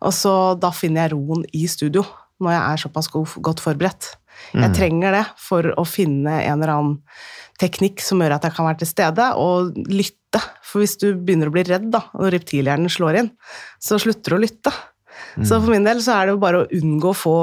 Og 0.00 0.16
så 0.16 0.34
da 0.60 0.70
finner 0.72 1.04
jeg 1.04 1.14
roen 1.16 1.44
i 1.56 1.66
studio, 1.68 2.04
når 2.40 2.56
jeg 2.56 2.62
er 2.64 2.82
såpass 2.86 3.10
godt 3.12 3.60
forberedt. 3.60 4.14
Jeg 4.56 4.72
trenger 4.74 5.14
det 5.14 5.26
for 5.40 5.68
å 5.78 5.84
finne 5.84 6.40
en 6.42 6.56
eller 6.56 6.72
annen 6.72 6.96
teknikk 7.60 8.00
som 8.02 8.22
gjør 8.22 8.38
at 8.38 8.46
jeg 8.46 8.56
kan 8.56 8.66
være 8.70 8.80
til 8.82 8.90
stede, 8.90 9.26
og 9.36 9.76
lytte. 9.90 10.40
For 10.64 10.82
hvis 10.82 10.96
du 11.00 11.10
begynner 11.12 11.50
å 11.50 11.54
bli 11.54 11.64
redd 11.68 11.90
da, 11.92 12.04
når 12.16 12.36
reptilhjernen 12.38 12.92
slår 12.92 13.20
inn, 13.20 13.30
så 13.82 13.98
slutter 14.00 14.32
du 14.32 14.38
å 14.38 14.42
lytte. 14.46 14.72
Så 15.44 15.60
for 15.60 15.70
min 15.72 15.84
del 15.86 16.00
så 16.04 16.16
er 16.18 16.26
det 16.28 16.34
jo 16.34 16.40
bare 16.42 16.62
å 16.64 16.68
unngå 16.80 17.12
å 17.12 17.16
få 17.16 17.34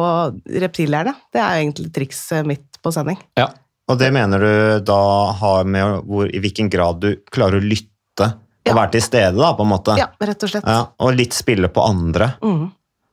reptilhjerne. 0.63 1.13
Det 1.34 1.41
er 1.41 1.62
egentlig 1.62 1.91
trikset 1.96 2.48
mitt 2.48 2.79
på 2.84 2.91
sending. 2.93 3.19
Ja. 3.39 3.50
Og 3.88 4.00
det 4.01 4.10
mener 4.12 4.43
du 4.43 4.80
da 4.84 4.99
har 5.39 5.63
med 5.63 6.01
hvor, 6.10 6.28
i 6.28 6.41
hvilken 6.43 6.67
grad 6.71 6.99
du 7.04 7.13
klarer 7.32 7.62
å 7.62 7.63
lytte 7.63 8.34
og 8.67 8.67
Ja. 8.67 8.73
være 8.75 8.91
til 8.97 9.01
stede, 9.06 9.38
da, 9.39 9.54
på 9.56 9.63
en 9.63 9.69
måte? 9.71 9.93
Ja, 9.95 10.10
rett 10.19 10.43
og 10.43 10.49
slett. 10.51 10.65
Ja, 10.67 10.82
og 10.99 11.13
litt 11.15 11.32
spille 11.38 11.69
på 11.71 11.86
andre. 11.88 12.34
Mhm. 12.43 12.65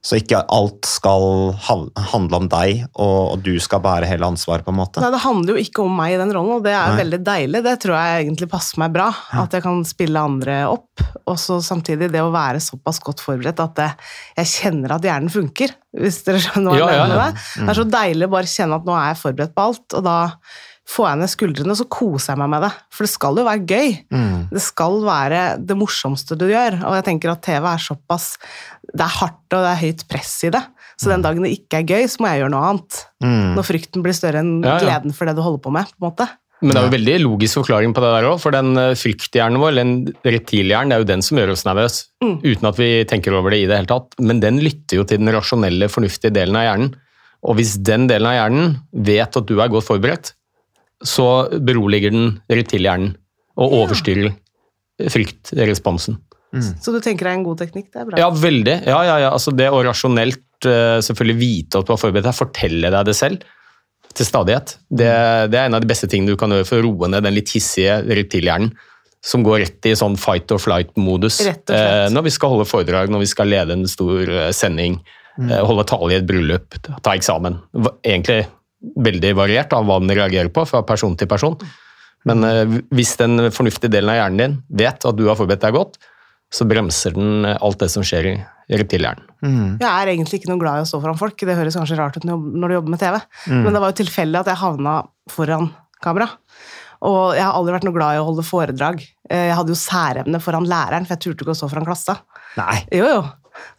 Så 0.04 0.18
ikke 0.20 0.42
alt 0.52 0.84
skal 0.84 1.54
handle 1.56 2.42
om 2.42 2.48
deg, 2.52 2.82
og, 3.00 3.38
du 3.44 3.54
skal 3.62 3.80
bære 3.84 4.08
hele 4.08 4.28
ansvaret, 4.28 4.64
på 4.66 4.72
en 4.74 4.76
måte. 4.82 5.00
Nei, 5.00 5.08
det 5.14 5.22
handler 5.24 5.56
jo 5.56 5.62
ikke 5.64 5.84
om 5.86 5.94
meg 5.96 6.12
i 6.12 6.18
den 6.20 6.34
rollen, 6.36 6.58
og 6.58 6.66
det 6.66 6.74
er 6.76 6.92
Nei. 6.92 6.98
veldig 7.00 7.20
deilig. 7.24 7.62
Det 7.64 7.74
tror 7.80 7.96
jeg 7.96 8.26
egentlig 8.26 8.50
passer 8.52 8.82
meg 8.82 8.92
bra, 8.92 9.06
at 9.44 9.56
jeg 9.56 9.64
kan 9.64 9.80
spille 9.88 10.26
andre 10.28 10.58
opp. 10.68 11.04
Og 11.24 11.38
så 11.40 11.56
samtidig 11.64 12.10
det 12.12 12.20
å 12.20 12.28
være 12.34 12.60
såpass 12.60 13.00
godt 13.04 13.24
forberedt 13.24 13.64
at 13.64 13.74
det, 13.80 13.88
jeg 14.42 14.52
kjenner 14.52 14.98
at 14.98 15.08
hjernen 15.08 15.32
funker, 15.32 15.72
hvis 15.96 16.20
dere 16.26 16.42
skjønner 16.44 16.74
hva 16.74 16.76
jeg 16.76 16.84
Ja, 16.84 16.92
ja, 16.92 17.08
mener 17.08 17.16
ja. 17.16 17.24
med 17.24 17.40
det. 17.40 17.48
Det 17.64 17.72
er 17.72 17.80
så 17.80 17.88
deilig 17.96 18.28
å 18.28 18.34
bare 18.36 18.52
kjenne 18.58 18.80
at 18.80 18.88
nå 18.88 18.96
er 18.98 19.10
jeg 19.10 19.20
forberedt 19.24 19.56
på 19.56 19.68
alt, 19.70 19.86
og 19.88 20.04
da 20.04 20.18
får 20.88 21.06
jeg 21.08 21.18
ned 21.22 21.30
skuldrene, 21.32 21.72
og 21.72 21.78
så 21.80 21.86
koser 21.88 22.32
jeg 22.34 22.40
meg 22.42 22.50
med 22.52 22.62
det. 22.66 22.72
For 22.92 23.06
det 23.06 23.10
skal 23.14 23.38
jo 23.40 23.44
være 23.46 23.64
gøy. 23.70 23.90
Mm. 24.12 24.40
Det 24.52 24.62
skal 24.62 24.98
være 25.06 25.40
det 25.64 25.76
morsomste 25.80 26.36
du 26.36 26.44
gjør, 26.50 26.76
og 26.84 26.94
jeg 26.98 27.06
tenker 27.08 27.32
at 27.32 27.42
TV 27.46 27.64
er 27.70 27.80
såpass 27.80 28.26
Det 28.94 29.00
er 29.00 29.14
hardt, 29.16 29.40
og 29.56 29.64
det 29.64 29.70
er 29.72 29.80
høyt 29.80 30.04
press 30.12 30.34
i 30.44 30.50
det. 30.54 30.60
Så 31.00 31.08
den 31.10 31.24
dagen 31.24 31.42
det 31.42 31.54
ikke 31.56 31.80
er 31.80 31.88
gøy, 31.88 32.04
så 32.06 32.20
må 32.22 32.28
jeg 32.30 32.42
gjøre 32.44 32.52
noe 32.54 32.68
annet. 32.68 32.98
Mm. 33.24 33.54
Når 33.56 33.66
frykten 33.66 34.04
blir 34.04 34.14
større 34.14 34.42
enn 34.44 34.52
Ja, 34.62 34.76
ja. 34.76 34.80
gleden 34.84 35.14
for 35.16 35.26
det 35.26 35.34
du 35.34 35.42
holder 35.42 35.62
på 35.64 35.72
med. 35.74 35.88
på 35.96 36.04
en 36.04 36.10
måte. 36.12 36.28
Men 36.62 36.70
det 36.70 36.80
er 36.80 36.86
jo 36.86 36.92
veldig 36.94 37.14
logisk 37.24 37.58
forklaring 37.58 37.92
på 37.96 38.00
det 38.04 38.10
der 38.14 38.28
òg, 38.30 38.38
for 38.40 38.54
den 38.54 38.76
eh, 38.78 38.92
frykthjernen 38.96 39.58
vår, 39.60 39.74
den 39.80 39.90
reptilhjernen, 40.24 40.92
det 40.92 40.96
er 40.96 41.02
jo 41.02 41.08
den 41.10 41.24
som 41.26 41.40
gjør 41.40 41.50
oss 41.56 41.64
nervøse, 41.66 42.04
Mm. 42.22 42.38
uten 42.44 42.68
at 42.70 42.78
vi 42.78 43.04
tenker 43.04 43.34
over 43.36 43.50
det 43.52 43.58
i 43.64 43.66
det 43.68 43.76
hele 43.80 43.90
tatt. 43.90 44.14
Men 44.20 44.38
den 44.40 44.60
lytter 44.62 44.96
jo 45.00 45.04
til 45.04 45.18
den 45.18 45.28
rasjonelle, 45.34 45.88
fornuftige 45.92 46.32
delen 46.32 46.56
av 46.56 46.62
hjernen. 46.68 46.94
Og 47.44 47.56
hvis 47.58 47.74
den 47.84 48.06
delen 48.08 48.30
av 48.30 48.36
hjernen 48.38 48.78
vet 48.94 49.36
at 49.36 49.44
du 49.50 49.58
er 49.60 49.68
godt 49.68 49.84
forberedt, 49.90 50.32
så 51.04 51.28
beroliger 51.60 52.14
den 52.14 52.38
reptilhjernen 52.50 53.14
og 53.60 53.76
overstyrer 53.82 54.32
fryktresponsen. 55.10 56.18
Så 56.54 56.94
du 56.94 57.00
tenker 57.02 57.26
det 57.26 57.32
er 57.32 57.38
en 57.40 57.46
god 57.46 57.60
teknikk? 57.64 57.90
Det 57.90 58.00
er 58.00 58.08
bra. 58.08 58.20
Ja, 58.20 58.30
veldig. 58.30 58.76
Ja, 58.86 59.00
ja, 59.06 59.18
ja. 59.24 59.30
Altså 59.34 59.50
det 59.54 59.66
å 59.74 59.82
rasjonelt 59.82 60.68
eh, 60.70 61.00
selvfølgelig 61.02 61.38
vite 61.40 61.80
at 61.80 61.88
du 61.88 61.94
har 61.94 62.00
forberedt 62.00 62.28
deg, 62.28 62.36
fortelle 62.38 62.92
deg 62.94 63.08
det 63.08 63.16
selv 63.18 63.46
til 64.14 64.28
stadighet, 64.28 64.76
det, 64.94 65.10
det 65.50 65.58
er 65.58 65.66
en 65.66 65.74
av 65.74 65.82
de 65.82 65.90
beste 65.90 66.06
tingene 66.06 66.36
du 66.36 66.38
kan 66.38 66.52
gjøre 66.54 66.68
for 66.68 66.78
å 66.78 66.84
roe 66.86 67.08
ned 67.10 67.24
den 67.26 67.34
litt 67.34 67.50
hissige 67.50 67.96
reptilhjernen 68.06 68.70
som 69.24 69.42
går 69.42 69.62
rett 69.64 69.88
i 69.88 69.94
sånn 69.96 70.18
fight 70.20 70.52
or 70.52 70.60
flight-modus 70.60 71.40
eh, 71.48 72.06
når 72.12 72.26
vi 72.26 72.32
skal 72.34 72.52
holde 72.52 72.68
foredrag, 72.68 73.10
når 73.10 73.24
vi 73.24 73.30
skal 73.32 73.48
lede 73.50 73.74
en 73.74 73.86
stor 73.90 74.20
sending, 74.54 74.98
sending, 75.00 75.48
eh, 75.48 75.64
holde 75.64 75.86
tale 75.90 76.12
i 76.12 76.18
et 76.20 76.28
bryllup, 76.28 76.76
ta 76.84 77.16
eksamen. 77.16 77.56
Egentlig 78.04 78.44
veldig 78.96 79.34
variert 79.38 79.72
av 79.76 79.86
hva 79.88 79.98
den 80.02 80.12
reagerer 80.16 80.50
på 80.54 80.64
fra 80.68 80.82
person 80.86 81.16
til 81.16 81.28
person. 81.30 81.56
Men 82.28 82.44
eh, 82.48 82.78
hvis 82.94 83.16
den 83.20 83.50
fornuftige 83.52 83.92
delen 83.92 84.10
av 84.14 84.16
hjernen 84.22 84.40
din 84.40 84.58
vet 84.84 85.04
at 85.04 85.16
du 85.18 85.26
har 85.28 85.36
forberedt 85.36 85.64
deg 85.66 85.76
godt, 85.76 85.98
så 86.54 86.66
bremser 86.68 87.16
den 87.16 87.44
eh, 87.48 87.58
alt 87.64 87.80
det 87.82 87.90
som 87.92 88.04
skjer 88.06 88.30
i 88.30 88.34
reptilhjernen. 88.78 89.26
Mm. 89.44 89.72
Jeg 89.82 89.90
er 89.90 90.10
egentlig 90.14 90.38
ikke 90.40 90.48
noe 90.52 90.62
glad 90.62 90.80
i 90.80 90.84
å 90.86 90.88
stå 90.88 91.00
foran 91.02 91.18
folk. 91.20 91.36
Det 91.36 91.56
høres 91.58 91.76
kanskje 91.76 91.98
rart 92.00 92.16
ut 92.16 92.24
når 92.24 92.68
du- 92.68 92.74
jobber 92.78 92.94
med 92.94 93.02
TV, 93.02 93.18
men 93.50 93.68
det 93.74 93.80
var 93.82 93.92
jo 93.92 93.98
tilfeldig 94.04 94.40
at 94.40 94.48
jeg 94.52 94.60
havna 94.62 94.94
foran 95.28 95.68
kamera. 96.04 96.30
Og 97.04 97.34
jeg 97.36 97.44
har 97.44 97.52
aldri 97.58 97.74
vært 97.74 97.84
noe 97.84 97.92
glad 97.98 98.16
i 98.16 98.20
å 98.22 98.24
holde 98.24 98.42
foredrag. 98.48 99.02
Eh, 99.28 99.48
Jeg 99.50 99.56
hadde 99.58 99.74
jo 99.74 99.76
særemne 99.76 100.40
foran 100.40 100.64
læreren, 100.64 101.04
for 101.04 101.12
jeg 101.16 101.20
turte 101.26 101.44
ikke 101.44 101.52
å 101.52 101.58
stå 101.58 101.68
foran 101.68 101.84
klassa. 101.84 102.16
Nei. 102.56 102.78
Jo, 102.96 103.04
jo. 103.10 103.22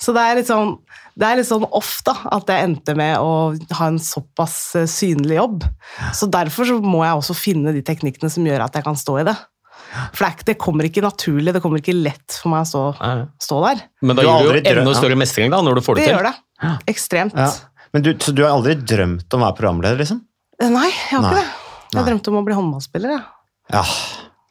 Så 0.01 0.13
det 0.15 0.21
er 0.23 0.37
litt 0.39 0.47
sånn, 0.49 0.75
det 1.19 1.27
er 1.27 1.39
litt 1.39 1.47
sånn 1.49 1.65
off 1.75 1.97
da, 2.07 2.13
at 2.35 2.47
jeg 2.51 2.67
endte 2.69 2.95
med 2.97 3.17
å 3.19 3.31
ha 3.79 3.87
en 3.91 3.99
såpass 4.01 4.55
eh, 4.79 4.87
synlig 4.91 5.37
jobb. 5.39 5.65
Så 6.15 6.29
derfor 6.31 6.67
så 6.69 6.77
må 6.83 7.03
jeg 7.05 7.17
også 7.19 7.35
finne 7.37 7.73
de 7.75 7.83
teknikkene 7.85 8.31
som 8.31 8.45
gjør 8.47 8.63
at 8.67 8.75
jeg 8.79 8.85
kan 8.87 8.97
stå 8.99 9.19
i 9.21 9.27
det. 9.27 9.35
For 10.15 10.23
det, 10.23 10.27
er 10.27 10.33
ikke, 10.35 10.47
det 10.49 10.55
kommer 10.59 10.87
ikke 10.87 11.03
naturlig, 11.05 11.53
det 11.55 11.61
kommer 11.63 11.79
ikke 11.79 11.95
lett 11.95 12.39
for 12.41 12.51
meg 12.51 12.63
å 12.65 12.69
stå, 12.71 12.83
stå 13.43 13.59
der. 13.67 13.83
Men 14.03 14.17
da 14.17 14.23
Du 14.25 14.27
gir 14.31 14.57
det 14.59 14.73
jo 14.73 14.81
enda 14.81 14.95
større 14.97 15.19
mestring 15.19 15.51
da, 15.53 15.59
når 15.63 15.79
du 15.79 15.85
får 15.85 15.99
det, 15.99 16.03
Det 16.05 16.09
til. 16.09 16.17
gjør 16.17 16.29
det. 16.31 16.73
Ekstremt. 16.91 17.37
Ja. 17.37 17.51
Men 17.95 18.03
du, 18.03 18.11
så 18.19 18.33
du 18.35 18.41
har 18.43 18.55
aldri 18.55 18.75
drømt 18.81 19.35
om 19.37 19.43
å 19.43 19.47
være 19.49 19.57
programleder, 19.59 19.99
liksom? 20.01 20.19
Eh, 20.59 20.71
Nei, 20.71 20.89
jeg 20.89 21.11
har 21.13 21.23
Nei. 21.23 21.31
ikke 21.31 21.39
det. 21.43 21.47
Jeg 21.85 21.99
Nei. 21.99 22.05
drømte 22.09 22.31
om 22.33 22.39
å 22.41 22.43
bli 22.47 22.57
håndballspiller, 22.57 23.13
jeg. 23.15 23.23
Ja, 23.75 23.83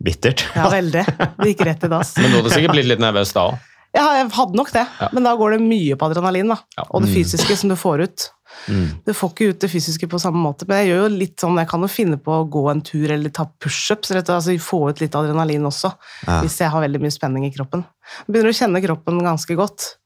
bittert. 0.04 0.44
Ja, 0.56 0.68
veldig. 0.72 1.04
Det 1.40 1.50
gikk 1.52 1.64
rett 1.68 1.84
i 1.84 1.90
dass. 1.92 2.14
Men 2.20 2.30
du 2.32 2.38
hadde 2.40 2.54
sikkert 2.54 2.76
blitt 2.78 2.88
litt 2.94 3.02
nervøs 3.04 3.34
da 3.36 3.48
òg. 3.50 3.58
Ja, 3.94 4.08
jeg 4.18 4.30
hadde 4.34 4.56
nok 4.58 4.72
det, 4.74 4.86
Ja. 5.00 5.08
men 5.12 5.22
da 5.22 5.36
går 5.38 5.52
det 5.54 5.60
mye 5.62 5.94
på 5.96 6.08
adrenalin, 6.10 6.48
da. 6.48 6.56
Ja. 6.76 6.84
Og 6.90 7.02
det 7.04 7.12
fysiske 7.14 7.56
som 7.56 7.68
du 7.70 7.76
får 7.78 8.00
ut. 8.08 8.30
Mm. 8.68 8.88
Du 9.06 9.12
får 9.14 9.30
ikke 9.32 9.48
ut 9.50 9.60
det 9.60 9.70
fysiske 9.70 10.08
på 10.10 10.18
samme 10.20 10.38
måte, 10.42 10.66
men 10.66 10.78
jeg 10.82 10.88
gjør 10.92 11.00
jo 11.08 11.16
litt 11.18 11.36
sånn, 11.42 11.56
jeg 11.58 11.68
kan 11.68 11.80
jo 11.80 11.86
finne 11.90 12.16
på 12.22 12.30
å 12.40 12.48
gå 12.50 12.70
en 12.70 12.80
tur 12.82 13.10
eller 13.10 13.30
ta 13.30 13.44
pushups, 13.60 14.10
altså 14.10 14.54
få 14.58 14.90
ut 14.90 15.00
litt 15.00 15.14
adrenalin 15.14 15.62
også, 15.66 15.92
Ja. 16.26 16.40
hvis 16.42 16.58
jeg 16.58 16.70
har 16.70 16.80
veldig 16.82 17.00
mye 17.00 17.10
spenning 17.14 17.44
i 17.46 17.50
kroppen. 17.54 17.84
Jeg 18.26 18.34
begynner 18.34 18.50
å 18.50 18.58
kjenne 18.60 18.82
kroppen 18.84 19.22
ganske 19.22 19.56
godt, 19.56 19.96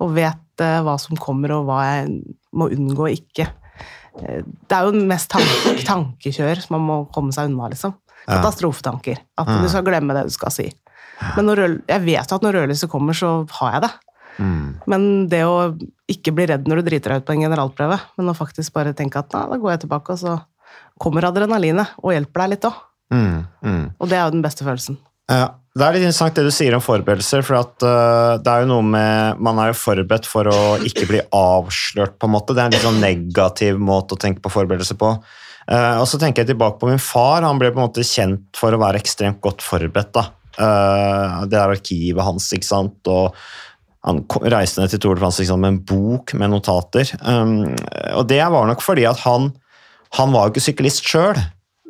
og 0.00 0.14
vet 0.14 0.60
uh, 0.60 0.82
hva 0.84 0.98
som 1.00 1.16
kommer, 1.16 1.50
og 1.52 1.66
hva 1.66 1.80
jeg 1.84 2.22
må 2.54 2.68
unngå 2.70 3.08
og 3.08 3.16
ikke. 3.16 3.48
Eh, 4.20 4.42
Det 4.68 4.72
er 4.76 4.84
jo 4.84 4.92
mest 5.06 5.28
tanke, 5.30 5.84
tankekjør 5.84 6.60
som 6.66 6.76
man 6.80 6.86
må 6.86 7.12
komme 7.12 7.32
seg 7.32 7.48
unna, 7.50 7.68
liksom. 7.70 7.94
Katastrofetanker. 8.28 9.18
At 9.38 9.46
Mm. 9.48 9.62
du 9.62 9.68
skal 9.68 9.82
glemme 9.84 10.14
det 10.14 10.24
du 10.24 10.30
skal 10.30 10.50
si. 10.50 10.72
Men 11.36 11.48
når 11.48 11.62
rød, 11.62 11.78
jeg 11.90 12.04
vet 12.04 12.30
jo 12.30 12.38
at 12.38 12.44
når 12.46 12.60
rødlyset 12.60 12.90
kommer, 12.92 13.16
så 13.16 13.32
har 13.58 13.76
jeg 13.76 13.84
det. 13.86 13.92
Mm. 14.38 14.66
Men 14.86 15.06
det 15.30 15.42
å 15.46 15.56
ikke 16.10 16.32
bli 16.36 16.46
redd 16.50 16.68
når 16.70 16.80
du 16.80 16.90
driter 16.90 17.14
deg 17.14 17.22
ut 17.22 17.28
på 17.28 17.34
en 17.34 17.44
generalprøve, 17.48 17.98
men 18.18 18.30
å 18.30 18.36
faktisk 18.38 18.74
bare 18.76 18.94
tenke 18.96 19.20
at 19.20 19.32
da 19.34 19.46
går 19.50 19.74
jeg 19.74 19.84
tilbake, 19.86 20.14
og 20.14 20.22
så 20.22 20.38
kommer 21.00 21.28
adrenalinet 21.28 21.98
og 22.02 22.14
hjelper 22.14 22.44
deg 22.44 22.54
litt 22.54 22.68
òg. 22.68 22.84
Mm. 23.14 23.38
Mm. 23.64 23.84
Og 23.96 24.10
det 24.10 24.18
er 24.18 24.26
jo 24.26 24.36
den 24.36 24.44
beste 24.44 24.66
følelsen. 24.66 24.98
Ja, 25.28 25.48
Det 25.78 25.84
er 25.84 25.94
litt 25.94 26.06
interessant 26.06 26.38
det 26.38 26.46
du 26.48 26.54
sier 26.54 26.74
om 26.74 26.82
forberedelser, 26.82 27.44
for 27.46 27.60
at 27.60 27.84
uh, 27.84 28.38
det 28.42 28.50
er 28.50 28.64
jo 28.64 28.70
noe 28.70 28.86
med 28.86 29.42
Man 29.44 29.60
er 29.62 29.70
jo 29.70 29.76
forberedt 29.78 30.26
for 30.26 30.48
å 30.50 30.78
ikke 30.82 31.06
bli 31.10 31.20
avslørt, 31.34 32.16
på 32.18 32.26
en 32.26 32.34
måte. 32.34 32.56
Det 32.56 32.64
er 32.64 32.70
en 32.70 32.74
litt 32.74 32.86
sånn 32.86 33.02
negativ 33.02 33.78
måte 33.78 34.16
å 34.16 34.20
tenke 34.20 34.42
på 34.42 34.52
forberedelser 34.54 34.98
på. 34.98 35.12
Uh, 35.68 36.00
og 36.00 36.06
så 36.08 36.18
tenker 36.18 36.42
jeg 36.42 36.54
tilbake 36.54 36.80
på 36.80 36.88
min 36.88 37.02
far. 37.02 37.44
Han 37.44 37.60
ble 37.60 37.70
på 37.70 37.78
en 37.78 37.86
måte 37.86 38.06
kjent 38.06 38.58
for 38.58 38.74
å 38.74 38.80
være 38.80 39.02
ekstremt 39.02 39.42
godt 39.44 39.62
forberedt. 39.62 40.10
da. 40.16 40.24
Eh, 40.58 41.40
det 41.50 41.58
er 41.58 41.74
arkivet 41.76 42.24
hans, 42.26 42.50
ikke 42.54 42.68
sant. 42.68 42.98
og 43.10 43.36
han 44.06 44.22
reiste 44.48 44.80
ned 44.80 44.92
til 44.92 45.02
Tour 45.02 45.18
de 45.18 45.22
France 45.22 45.42
liksom, 45.42 45.62
med 45.62 45.74
en 45.74 45.80
bok 45.84 46.34
med 46.38 46.52
notater. 46.52 47.10
Um, 47.20 47.74
og 48.14 48.28
det 48.30 48.40
var 48.40 48.68
nok 48.68 48.82
fordi 48.84 49.04
at 49.10 49.20
han, 49.26 49.50
han 50.16 50.32
var 50.32 50.46
jo 50.46 50.54
ikke 50.54 50.68
syklist 50.70 51.08
sjøl, 51.08 51.36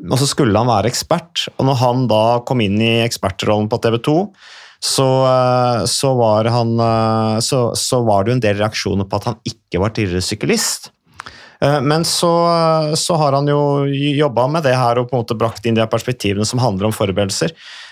og 0.08 0.16
så 0.18 0.28
skulle 0.30 0.56
han 0.56 0.70
være 0.70 0.90
ekspert. 0.90 1.46
Og 1.58 1.68
når 1.68 1.80
han 1.82 2.06
da 2.10 2.22
kom 2.48 2.62
inn 2.64 2.80
i 2.80 2.98
ekspertrollen 3.04 3.68
på 3.70 3.80
TV 3.84 4.00
2, 4.08 4.16
så, 4.78 5.08
eh, 5.26 5.80
så, 5.90 6.12
var 6.14 6.46
han, 6.54 6.76
eh, 6.78 7.38
så, 7.42 7.64
så 7.74 7.98
var 8.06 8.22
det 8.22 8.30
jo 8.30 8.36
en 8.36 8.44
del 8.44 8.60
reaksjoner 8.60 9.08
på 9.10 9.18
at 9.18 9.26
han 9.26 9.40
ikke 9.50 9.82
var 9.82 9.94
tidligere 9.94 10.22
syklist. 10.24 10.92
Men 11.58 12.04
så 12.06 12.28
har 13.18 13.34
han 13.34 13.48
jo 13.50 13.88
jobba 13.90 14.44
med 14.46 14.62
det 14.62 14.76
her 14.78 15.00
og 15.00 15.08
på 15.08 15.16
en 15.16 15.24
måte 15.24 15.34
brakt 15.34 15.64
inn 15.66 15.74
de 15.74 15.82
perspektivene 15.90 16.46
som 16.46 16.60
handler 16.62 16.86
om 16.86 16.94
forberedelser. 16.94 17.50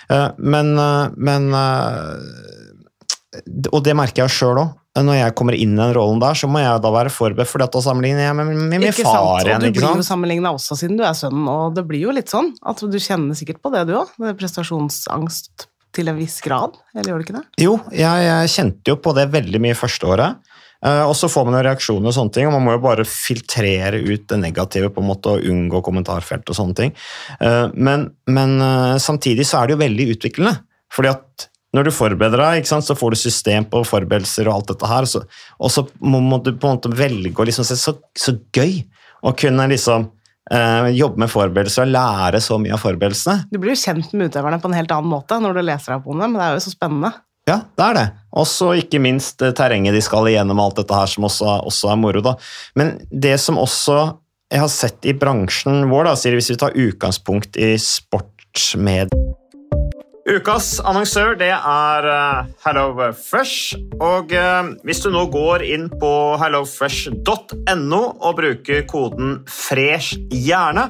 Eh, 0.09 0.29
Men, 0.37 0.73
eh, 0.79 1.09
men 1.17 1.53
eh, 1.53 3.41
Og 3.73 3.81
det 3.83 3.95
merker 3.97 4.25
jeg 4.25 4.35
sjøl 4.37 4.61
òg. 4.63 4.75
Når 4.97 5.13
jeg 5.19 5.33
kommer 5.37 5.53
inn 5.53 5.75
i 5.75 5.77
den 5.77 5.91
rollen 5.93 6.17
der, 6.23 6.33
så 6.33 6.47
må 6.49 6.57
jeg 6.57 6.81
da 6.81 6.89
være 6.89 7.11
forberedt, 7.13 7.45
for 7.51 7.61
da 7.61 7.81
sammenligner 7.85 8.23
jeg 8.23 8.37
med, 8.39 8.47
med 8.49 8.81
min 8.81 8.95
far 8.97 9.45
igjen. 9.45 9.61
Og 9.61 9.67
du 9.67 9.77
blir 9.77 9.99
jo 9.99 10.05
sammenligna 10.07 10.53
også 10.57 10.73
siden 10.79 10.97
du 10.97 11.03
er 11.05 11.13
sønnen, 11.13 11.45
og 11.53 11.75
det 11.77 11.83
blir 11.85 12.01
jo 12.07 12.15
litt 12.17 12.33
sånn 12.33 12.49
at 12.65 12.81
du 12.81 12.97
kjenner 12.97 13.37
sikkert 13.37 13.61
på 13.61 13.69
det, 13.75 13.83
du 13.85 13.93
òg. 13.99 14.09
Prestasjonsangst 14.39 15.67
til 15.93 16.09
en 16.09 16.17
viss 16.17 16.39
grad, 16.41 16.79
eller 16.95 17.11
gjør 17.11 17.21
du 17.21 17.25
ikke 17.27 17.35
det? 17.37 17.43
Jo, 17.61 17.75
jeg, 17.93 18.25
jeg 18.25 18.51
kjente 18.55 18.93
jo 18.93 18.97
på 19.05 19.13
det 19.17 19.27
veldig 19.33 19.61
mye 19.67 19.77
første 19.77 20.09
året. 20.09 20.46
Eh, 20.85 21.03
og 21.03 21.15
så 21.17 21.29
får 21.31 21.47
man 21.47 21.57
jo 21.57 21.65
reaksjoner 21.67 22.11
og 22.11 22.15
sånne 22.17 22.35
ting, 22.35 22.47
og 22.49 22.55
man 22.57 22.65
må 22.65 22.77
jo 22.77 22.83
bare 22.85 23.07
filtrere 23.07 24.01
ut 24.03 24.27
det 24.29 24.39
negative 24.41 24.91
på 24.93 25.03
en 25.03 25.09
måte 25.09 25.33
og 25.33 25.51
unngå 25.51 25.81
kommentarfelt 25.85 26.49
og 26.51 26.59
sånne 26.59 26.77
ting. 26.77 26.95
Eh, 27.41 27.65
men 27.73 28.09
men 28.29 28.57
eh, 28.61 28.97
samtidig 29.01 29.47
så 29.47 29.61
er 29.61 29.67
det 29.67 29.77
jo 29.77 29.85
veldig 29.85 30.09
utviklende. 30.15 30.57
fordi 30.93 31.09
at 31.09 31.49
når 31.75 31.83
du 31.83 31.91
forbereder 31.91 32.39
deg, 32.39 32.67
sant, 32.67 32.85
så 32.87 32.95
får 32.95 33.13
du 33.13 33.19
system 33.19 33.65
på 33.67 33.81
forberedelser 33.85 34.47
og 34.47 34.53
alt 34.53 34.69
dette 34.71 34.87
her, 34.87 35.05
så, 35.05 35.23
og 35.59 35.71
så 35.73 35.83
må, 35.99 36.21
må 36.23 36.39
du 36.41 36.53
på 36.55 36.69
en 36.69 36.77
måte 36.77 36.93
velge 36.95 37.35
å 37.35 37.47
liksom 37.47 37.67
se 37.67 37.75
så, 37.77 37.93
så 38.15 38.33
gøy 38.55 38.79
å 39.27 39.33
kunne 39.37 39.67
liksom 39.73 40.07
eh, 40.53 40.89
jobbe 40.95 41.25
med 41.25 41.31
forberedelser 41.33 41.83
og 41.83 41.91
lære 41.91 42.41
så 42.43 42.57
mye 42.61 42.75
av 42.77 42.81
forberedelsene. 42.81 43.49
Du 43.51 43.59
blir 43.59 43.75
jo 43.75 43.81
kjent 43.83 44.15
med 44.15 44.31
utøverne 44.31 44.61
på 44.63 44.71
en 44.71 44.77
helt 44.79 44.93
annen 44.95 45.11
måte 45.11 45.39
når 45.43 45.59
du 45.59 45.63
leser 45.65 45.93
deg 45.93 45.99
opp 45.99 46.11
om 46.13 46.23
dem. 46.23 46.37
det 46.39 46.45
er 46.45 46.55
jo 46.55 46.63
så 46.63 46.73
spennende. 46.73 47.11
Ja, 47.47 47.61
det 47.79 47.85
er 47.85 47.95
det. 47.95 48.07
Og 48.37 48.47
så 48.49 48.73
ikke 48.77 48.99
minst 49.01 49.41
eh, 49.41 49.55
terrenget 49.55 49.95
de 49.95 50.03
skal 50.03 50.27
igjennom, 50.29 50.59
alt 50.59 50.79
dette 50.81 50.95
her 50.95 51.09
som 51.09 51.27
også, 51.29 51.59
også 51.69 51.93
er 51.93 51.99
moro. 51.99 52.23
da. 52.25 52.35
Men 52.75 52.97
det 53.11 53.37
som 53.41 53.59
også 53.61 54.01
jeg 54.47 54.63
har 54.63 54.71
sett 54.71 55.03
i 55.03 55.11
bransjen 55.11 55.89
vår, 55.91 56.07
da, 56.07 56.13
sier 56.15 56.37
hvis 56.37 56.53
vi 56.53 56.59
tar 56.59 56.77
utgangspunkt 56.79 57.59
i 57.59 57.73
sportsmed... 57.81 59.11
Ukas 60.27 60.73
annonsør 60.83 61.37
det 61.39 61.53
er 61.55 62.05
uh, 62.07 62.47
HelloFresh. 62.65 63.77
Og 64.03 64.33
eh, 64.35 64.71
hvis 64.83 64.99
du 65.05 65.07
nå 65.13 65.21
går 65.31 65.63
inn 65.63 65.85
på 65.87 66.09
hellofresh.no 66.41 68.01
og 68.11 68.33
bruker 68.35 68.83
koden 68.91 69.37
'fresh 69.47 70.19
hjerne', 70.27 70.89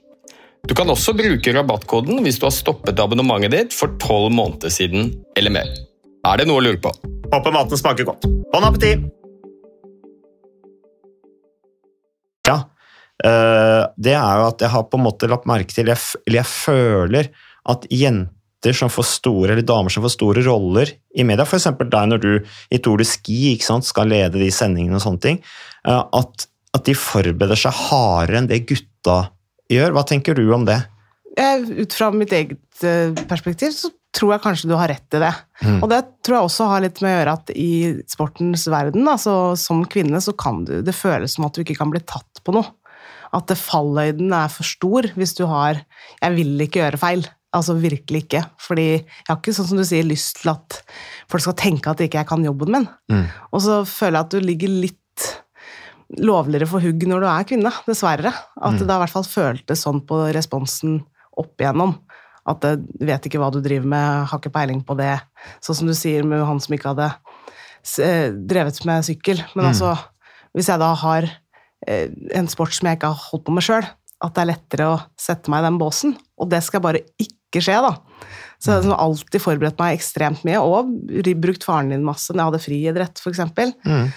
Du 0.67 0.75
kan 0.77 0.89
også 0.93 1.15
bruke 1.17 1.53
rabattkoden 1.55 2.21
hvis 2.21 2.37
du 2.37 2.45
har 2.45 2.53
stoppet 2.53 2.99
abonnementet 3.01 3.53
ditt 3.53 3.73
for 3.75 3.95
tolv 4.01 4.29
måneder 4.35 4.69
siden 4.73 5.09
eller 5.39 5.53
mer. 5.55 5.71
Er 6.27 6.37
det 6.37 6.45
noe 6.49 6.61
å 6.61 6.65
lure 6.65 6.77
på? 6.81 6.91
Håper 7.31 7.55
maten 7.55 7.79
smaker 7.79 8.05
godt. 8.05 8.27
Bon 8.53 8.67
appétit! 8.67 9.07
Ja, 12.45 12.57
eh, 13.25 13.81
det 13.97 14.13
er 14.17 14.41
jo 14.41 14.45
at 14.51 14.61
jeg 14.61 14.73
har 14.73 14.85
på 14.89 14.99
en 14.99 15.05
måte 15.05 15.29
lagt 15.31 15.49
merke 15.49 15.73
til, 15.73 15.89
eller 15.89 16.39
jeg 16.41 16.49
føler 16.49 17.31
at 17.71 17.89
jenter 17.89 18.77
som 18.77 18.93
får 18.93 19.07
store, 19.09 19.55
eller 19.55 19.65
damer 19.65 19.93
som 19.93 20.05
får 20.05 20.13
store 20.13 20.45
roller 20.45 20.93
i 21.17 21.25
media, 21.25 21.45
f.eks. 21.45 21.69
deg 21.81 22.09
når 22.13 22.21
du 22.21 22.31
i 22.69 22.81
Tour 22.81 23.01
de 23.01 23.07
Ski 23.09 23.55
ikke 23.55 23.69
sant, 23.71 23.87
skal 23.87 24.09
lede 24.13 24.41
de 24.41 24.49
sendingene 24.53 25.01
og 25.01 25.05
sånne 25.05 25.25
ting, 25.25 25.43
eh, 25.89 26.01
at, 26.21 26.49
at 26.77 26.85
de 26.85 26.97
forbereder 26.97 27.65
seg 27.65 27.77
hardere 27.89 28.43
enn 28.43 28.51
det 28.51 28.65
gutta 28.69 29.23
gjør. 29.23 29.37
Hva 29.71 30.03
tenker 30.07 30.37
du 30.37 30.43
om 30.53 30.65
det? 30.67 30.81
Ut 31.37 31.95
fra 31.95 32.11
mitt 32.11 32.33
eget 32.35 32.83
eh, 32.83 33.13
perspektiv 33.29 33.71
så 33.75 33.91
tror 34.15 34.33
jeg 34.35 34.43
kanskje 34.43 34.69
du 34.69 34.75
har 34.75 34.91
rett 34.91 35.15
i 35.15 35.21
det. 35.23 35.31
Mm. 35.63 35.79
Og 35.79 35.87
det 35.91 36.01
tror 36.25 36.37
jeg 36.37 36.49
også 36.49 36.67
har 36.71 36.83
litt 36.83 36.99
med 37.03 37.13
å 37.13 37.17
gjøre 37.17 37.35
at 37.39 37.51
i 37.55 37.71
sportens 38.11 38.67
verden, 38.71 39.07
altså 39.07 39.35
som 39.59 39.85
kvinne, 39.87 40.19
så 40.23 40.35
kan 40.35 40.65
du 40.67 40.81
Det 40.83 40.95
føles 40.95 41.37
som 41.37 41.47
at 41.47 41.55
du 41.55 41.63
ikke 41.63 41.79
kan 41.79 41.93
bli 41.93 42.03
tatt 42.03 42.43
på 42.43 42.55
noe. 42.55 42.67
At 43.31 43.47
det 43.47 43.59
fallhøyden 43.61 44.33
er 44.35 44.51
for 44.51 44.67
stor 44.67 45.07
hvis 45.15 45.37
du 45.37 45.45
har 45.47 45.79
'jeg 46.21 46.35
vil 46.35 46.67
ikke 46.67 46.83
gjøre 46.83 46.99
feil'. 46.99 47.29
Altså 47.53 47.75
virkelig 47.75 48.25
ikke. 48.25 48.45
Fordi 48.59 48.87
jeg 49.03 49.27
har 49.27 49.37
ikke 49.37 49.53
sånn 49.53 49.67
som 49.67 49.77
du 49.77 49.83
sier, 49.83 50.03
lyst 50.03 50.41
til 50.41 50.51
at 50.51 50.83
folk 51.27 51.43
skal 51.43 51.53
tenke 51.59 51.89
at 51.91 51.99
ikke 51.99 52.19
jeg 52.19 52.27
kan 52.27 52.43
jobben 52.43 52.71
min. 52.71 52.87
Mm. 53.11 53.27
Og 53.51 53.61
så 53.61 53.83
føler 53.83 54.19
jeg 54.19 54.25
at 54.25 54.31
du 54.31 54.39
ligger 54.39 54.69
litt 54.69 55.00
lovligere 56.19 56.67
for 56.67 56.83
hugg 56.83 57.03
når 57.07 57.21
du 57.23 57.27
er 57.31 57.43
kvinne, 57.47 57.71
dessverre. 57.87 58.33
At 58.61 58.73
Mm. 58.73 58.79
det 58.79 58.87
da 58.87 58.95
i 58.97 59.03
hvert 59.05 59.13
fall 59.15 59.23
føltes 59.23 59.83
sånn 59.85 60.01
på 60.05 60.33
responsen 60.33 61.03
opp 61.37 61.55
igjennom. 61.57 61.97
At 62.47 62.59
det, 62.61 62.79
vet 62.99 63.21
ikke 63.29 63.39
hva 63.39 63.51
du 63.53 63.61
driver 63.61 63.85
med, 63.87 64.27
har 64.27 64.39
ikke 64.39 64.51
peiling 64.51 64.83
på 64.83 64.97
det. 64.97 65.21
Sånn 65.61 65.75
som 65.75 65.87
du 65.87 65.93
sier 65.93 66.23
med 66.25 66.43
han 66.45 66.59
som 66.59 66.73
ikke 66.75 66.89
hadde 66.95 67.13
eh, 68.01 68.31
drevet 68.31 68.83
med 68.85 69.03
sykkel. 69.05 69.37
Men 69.55 69.65
Mm. 69.65 69.69
altså, 69.71 69.97
hvis 70.55 70.67
jeg 70.67 70.79
da 70.79 70.93
har 70.95 71.29
eh, 71.87 72.09
en 72.35 72.47
sport 72.47 72.73
som 72.73 72.87
jeg 72.87 72.97
ikke 72.99 73.07
har 73.13 73.21
holdt 73.31 73.45
på 73.45 73.53
med 73.53 73.63
sjøl, 73.63 73.87
at 74.21 74.33
det 74.35 74.41
er 74.43 74.51
lettere 74.53 74.85
å 74.85 75.01
sette 75.17 75.49
meg 75.49 75.63
i 75.63 75.67
den 75.69 75.79
båsen, 75.79 76.15
og 76.37 76.49
det 76.49 76.61
skal 76.63 76.79
bare 76.81 76.99
ikke 77.19 77.57
skje, 77.61 77.81
da. 77.81 77.95
Så 78.61 78.69
jeg 78.77 78.83
har 78.91 78.99
alltid 79.01 79.41
forberedt 79.41 79.79
meg 79.79 79.97
ekstremt 79.97 80.43
mye, 80.45 80.59
og 80.61 80.91
brukt 81.41 81.63
faren 81.65 81.89
din 81.89 82.03
masse 82.05 82.29
når 82.29 82.37
jeg 82.37 82.51
hadde 82.51 82.65
friidrett, 82.67 83.17
f.eks 83.17 83.39
Mm. 83.85 84.11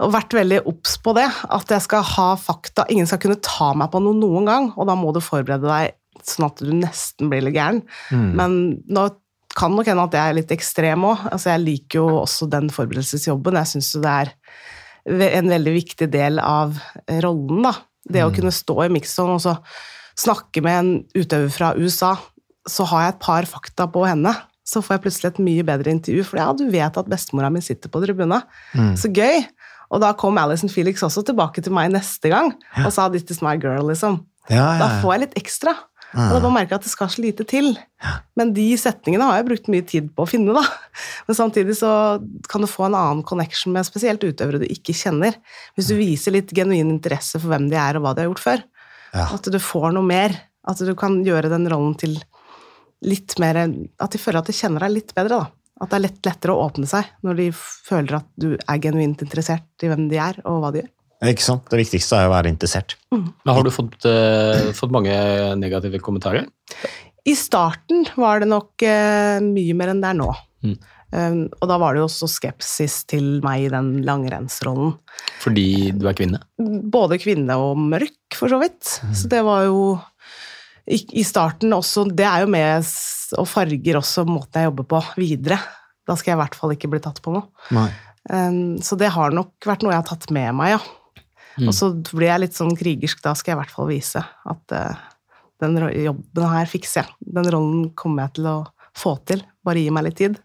Og 0.00 0.12
vært 0.14 0.36
veldig 0.36 0.62
obs 0.70 0.96
på 1.02 1.14
det. 1.18 1.28
At 1.52 1.72
jeg 1.72 1.84
skal 1.84 2.06
ha 2.14 2.28
fakta. 2.40 2.86
Ingen 2.92 3.08
skal 3.10 3.20
kunne 3.22 3.40
ta 3.44 3.72
meg 3.78 3.90
på 3.92 4.00
noe 4.02 4.16
noen 4.18 4.48
gang, 4.48 4.70
og 4.76 4.88
da 4.88 4.96
må 4.98 5.12
du 5.14 5.20
forberede 5.22 5.68
deg 5.68 5.98
sånn 6.26 6.46
at 6.46 6.62
du 6.62 6.70
nesten 6.76 7.30
blir 7.32 7.44
litt 7.44 7.56
gæren. 7.56 7.82
Mm. 8.14 8.28
Men 8.38 8.58
nå 8.92 9.08
kan 9.56 9.74
nok 9.74 9.88
hende 9.90 10.04
at 10.06 10.16
jeg 10.16 10.30
er 10.32 10.38
litt 10.38 10.52
ekstrem 10.54 11.06
òg. 11.08 11.26
Altså, 11.32 11.52
jeg 11.52 11.64
liker 11.64 12.00
jo 12.00 12.20
også 12.22 12.48
den 12.52 12.70
forberedelsesjobben. 12.72 13.58
Jeg 13.60 13.72
syns 13.74 13.92
det 14.02 14.12
er 14.12 14.34
en 15.40 15.50
veldig 15.50 15.74
viktig 15.74 16.08
del 16.12 16.38
av 16.42 16.78
rollen, 17.24 17.66
da. 17.66 17.74
Det 18.02 18.22
å 18.24 18.32
kunne 18.34 18.54
stå 18.54 18.80
i 18.84 18.92
mixzone 18.92 19.36
og 19.36 19.42
så 19.44 19.56
snakke 20.18 20.62
med 20.64 20.78
en 20.78 20.94
utøver 21.14 21.52
fra 21.52 21.72
USA, 21.78 22.16
så 22.68 22.86
har 22.90 23.04
jeg 23.04 23.14
et 23.14 23.22
par 23.22 23.48
fakta 23.48 23.86
på 23.90 24.04
henne. 24.06 24.32
Så 24.66 24.82
får 24.82 24.96
jeg 24.96 25.04
plutselig 25.06 25.30
et 25.32 25.42
mye 25.42 25.64
bedre 25.66 25.90
intervju, 25.90 26.24
for 26.26 26.38
ja, 26.38 26.48
du 26.54 26.64
vet 26.70 26.98
at 26.98 27.10
bestemora 27.10 27.50
mi 27.50 27.62
sitter 27.64 27.90
på 27.92 28.02
tribunen. 28.04 28.44
Mm. 28.78 28.94
Så 28.98 29.10
gøy! 29.10 29.42
Og 29.92 30.00
da 30.02 30.12
kom 30.16 30.38
Alison 30.40 30.72
Felix 30.72 31.02
også 31.04 31.24
tilbake 31.28 31.62
til 31.64 31.74
meg 31.76 31.92
neste 31.92 32.32
gang 32.32 32.54
og 32.80 32.92
sa 32.92 33.08
'this 33.08 33.30
is 33.30 33.42
my 33.44 33.56
girl', 33.60 33.90
liksom. 33.92 34.24
Ja, 34.48 34.74
ja, 34.74 34.78
Da 34.78 35.02
får 35.02 35.12
jeg 35.12 35.20
litt 35.20 35.38
ekstra. 35.38 35.76
Og 36.12 36.34
da 36.34 36.40
bare 36.42 36.52
merker 36.52 36.74
jeg 36.74 36.80
at 36.82 36.86
det 36.86 36.92
skal 36.92 37.08
så 37.08 37.22
lite 37.24 37.44
til. 37.48 37.70
Men 38.36 38.52
de 38.52 38.66
setningene 38.76 39.24
har 39.24 39.38
jeg 39.40 39.46
brukt 39.48 39.70
mye 39.72 39.84
tid 39.88 40.10
på 40.12 40.26
å 40.26 40.28
finne, 40.28 40.52
da. 40.52 40.64
Men 41.28 41.38
samtidig 41.38 41.76
så 41.78 42.20
kan 42.52 42.60
du 42.60 42.68
få 42.68 42.86
en 42.90 42.98
annen 42.98 43.22
connection 43.24 43.72
med 43.72 43.86
spesielt 43.88 44.20
utøvere 44.20 44.60
du 44.60 44.66
ikke 44.68 44.92
kjenner. 44.92 45.38
Hvis 45.76 45.88
du 45.88 45.96
viser 45.96 46.36
litt 46.36 46.52
genuin 46.52 46.92
interesse 46.92 47.40
for 47.40 47.48
hvem 47.48 47.70
de 47.72 47.80
er 47.80 47.96
og 47.96 48.04
hva 48.04 48.12
de 48.14 48.24
har 48.24 48.28
gjort 48.28 48.44
før. 48.44 48.64
Ja. 49.14 49.26
At 49.32 49.48
du 49.48 49.58
får 49.62 49.92
noe 49.96 50.04
mer. 50.04 50.36
At 50.68 50.84
du 50.84 50.92
kan 50.98 51.22
gjøre 51.24 51.48
den 51.50 51.64
rollen 51.72 51.96
til 51.98 52.20
litt 53.02 53.34
mer 53.42 53.56
At 53.64 54.12
de 54.12 54.20
føler 54.20 54.38
at 54.38 54.46
de 54.46 54.54
kjenner 54.54 54.84
deg 54.84 54.92
litt 54.98 55.16
bedre, 55.16 55.40
da. 55.40 55.61
At 55.82 55.90
det 55.90 55.98
er 55.98 56.04
lett 56.06 56.26
lettere 56.28 56.54
å 56.54 56.64
åpne 56.68 56.86
seg 56.86 57.08
når 57.26 57.38
de 57.40 57.46
føler 57.58 58.20
at 58.20 58.28
du 58.38 58.52
er 58.54 58.82
genuint 58.82 59.22
interessert 59.24 59.84
i 59.84 59.90
hvem 59.90 60.06
de 60.12 60.20
er, 60.22 60.38
og 60.46 60.62
hva 60.62 60.72
de 60.74 60.84
gjør. 60.84 60.90
Ikke 61.30 61.44
sant? 61.44 61.68
Det 61.70 61.78
viktigste 61.78 62.18
er 62.18 62.28
å 62.28 62.32
være 62.32 62.50
interessert. 62.50 62.96
Men 63.14 63.30
har 63.46 63.62
du 63.62 63.70
fått, 63.70 64.00
eh, 64.10 64.72
fått 64.74 64.94
mange 64.94 65.14
negative 65.58 66.00
kommentarer? 66.02 66.48
I 67.22 67.34
starten 67.38 68.08
var 68.18 68.42
det 68.42 68.48
nok 68.50 68.82
eh, 68.82 69.38
mye 69.44 69.76
mer 69.78 69.92
enn 69.92 70.02
det 70.02 70.10
er 70.10 70.18
nå. 70.18 70.32
Mm. 70.66 70.74
Um, 71.12 71.40
og 71.60 71.68
da 71.68 71.76
var 71.76 71.92
det 71.92 72.00
jo 72.00 72.06
også 72.08 72.26
skepsis 72.32 73.02
til 73.10 73.42
meg 73.44 73.66
i 73.66 73.72
den 73.72 73.90
langrennsrollen. 74.06 74.94
Fordi 75.42 75.92
du 75.92 76.06
er 76.08 76.16
kvinne? 76.16 76.40
Både 76.58 77.20
kvinne 77.20 77.58
og 77.60 77.76
mørk, 77.76 78.38
for 78.38 78.48
så 78.48 78.58
vidt. 78.62 78.80
Så 79.12 79.28
det 79.30 79.42
var 79.44 79.66
jo 79.68 79.82
i, 80.88 80.98
i 81.20 81.22
starten 81.22 81.70
også 81.76 82.08
Det 82.10 82.24
er 82.26 82.42
jo 82.42 82.48
med 82.50 82.82
og 83.38 83.48
farger 83.50 83.98
også 84.00 84.24
måten 84.28 84.60
jeg 84.60 84.70
jobber 84.70 84.88
på 84.94 85.02
videre. 85.18 85.58
Da 86.08 86.16
skal 86.18 86.32
jeg 86.32 86.38
i 86.38 86.42
hvert 86.42 86.58
fall 86.58 86.74
ikke 86.74 86.90
bli 86.92 87.00
tatt 87.02 87.20
på 87.24 87.34
noe. 87.34 87.46
Nei. 87.74 87.88
Um, 88.30 88.78
så 88.82 88.94
det 88.98 89.10
har 89.14 89.34
nok 89.34 89.66
vært 89.66 89.82
noe 89.82 89.94
jeg 89.94 90.02
har 90.02 90.10
tatt 90.10 90.28
med 90.34 90.54
meg, 90.58 90.76
ja. 90.76 90.82
Mm. 91.58 91.68
Og 91.68 91.74
så 91.76 91.90
blir 92.12 92.30
jeg 92.30 92.42
litt 92.44 92.56
sånn 92.56 92.76
krigersk, 92.78 93.20
da 93.24 93.34
skal 93.36 93.52
jeg 93.52 93.58
i 93.58 93.60
hvert 93.60 93.74
fall 93.74 93.90
vise 93.90 94.22
at 94.22 94.72
eh, 94.72 95.02
den 95.60 95.76
jobben 95.76 96.48
her 96.48 96.70
fikser 96.70 97.02
jeg. 97.02 97.16
Den 97.36 97.50
rollen 97.52 97.90
kommer 97.98 98.26
jeg 98.26 98.38
til 98.38 98.48
å 98.48 98.56
få 98.96 99.18
til. 99.28 99.44
Bare 99.64 99.82
gi 99.82 99.92
meg 99.94 100.06
litt 100.08 100.18
tid. 100.22 100.38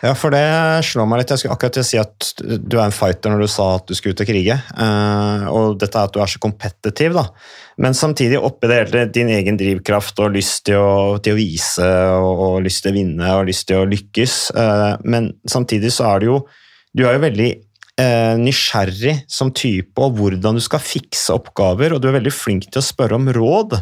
Ja, 0.00 0.14
for 0.16 0.32
det 0.32 0.40
slår 0.88 1.08
meg 1.08 1.20
litt. 1.20 1.32
Jeg 1.34 1.42
skulle 1.42 1.56
akkurat 1.58 1.84
si 1.84 1.98
at 2.00 2.28
du 2.40 2.78
er 2.78 2.86
en 2.86 2.94
fighter 2.94 3.32
når 3.32 3.42
du 3.44 3.50
sa 3.52 3.66
at 3.76 3.88
du 3.88 3.92
skulle 3.96 4.16
ut 4.16 4.22
og 4.24 4.30
krige. 4.30 4.56
Eh, 4.56 5.48
og 5.52 5.76
dette 5.82 5.98
er 6.00 6.08
at 6.08 6.14
du 6.14 6.22
er 6.24 6.30
så 6.32 6.40
kompetitiv, 6.40 7.18
da. 7.18 7.26
Men 7.80 7.96
samtidig 7.96 8.40
oppi 8.40 8.70
det 8.70 8.78
hele 8.78 9.04
din 9.12 9.32
egen 9.32 9.60
drivkraft 9.60 10.22
og 10.24 10.32
lyst 10.38 10.64
til 10.68 10.80
å, 10.80 11.18
til 11.20 11.36
å 11.36 11.40
vise 11.40 11.90
og, 12.16 12.44
og 12.46 12.56
lyst 12.64 12.84
til 12.84 12.94
å 12.94 12.96
vinne 12.96 13.34
og 13.36 13.48
lyst 13.50 13.68
til 13.68 13.82
å 13.82 13.88
lykkes. 13.88 14.38
Eh, 14.56 14.86
men 15.04 15.34
samtidig 15.48 15.92
så 15.96 16.08
er 16.14 16.24
du 16.24 16.32
jo 16.32 16.40
Du 16.90 17.04
er 17.06 17.14
jo 17.14 17.22
veldig 17.22 17.50
eh, 18.00 18.36
nysgjerrig 18.40 19.20
som 19.30 19.52
type 19.54 20.00
og 20.02 20.16
hvordan 20.18 20.56
du 20.58 20.62
skal 20.64 20.82
fikse 20.82 21.36
oppgaver, 21.36 21.92
og 21.94 22.00
du 22.00 22.08
er 22.08 22.16
veldig 22.16 22.32
flink 22.34 22.66
til 22.66 22.80
å 22.80 22.88
spørre 22.88 23.20
om 23.20 23.28
råd. 23.36 23.76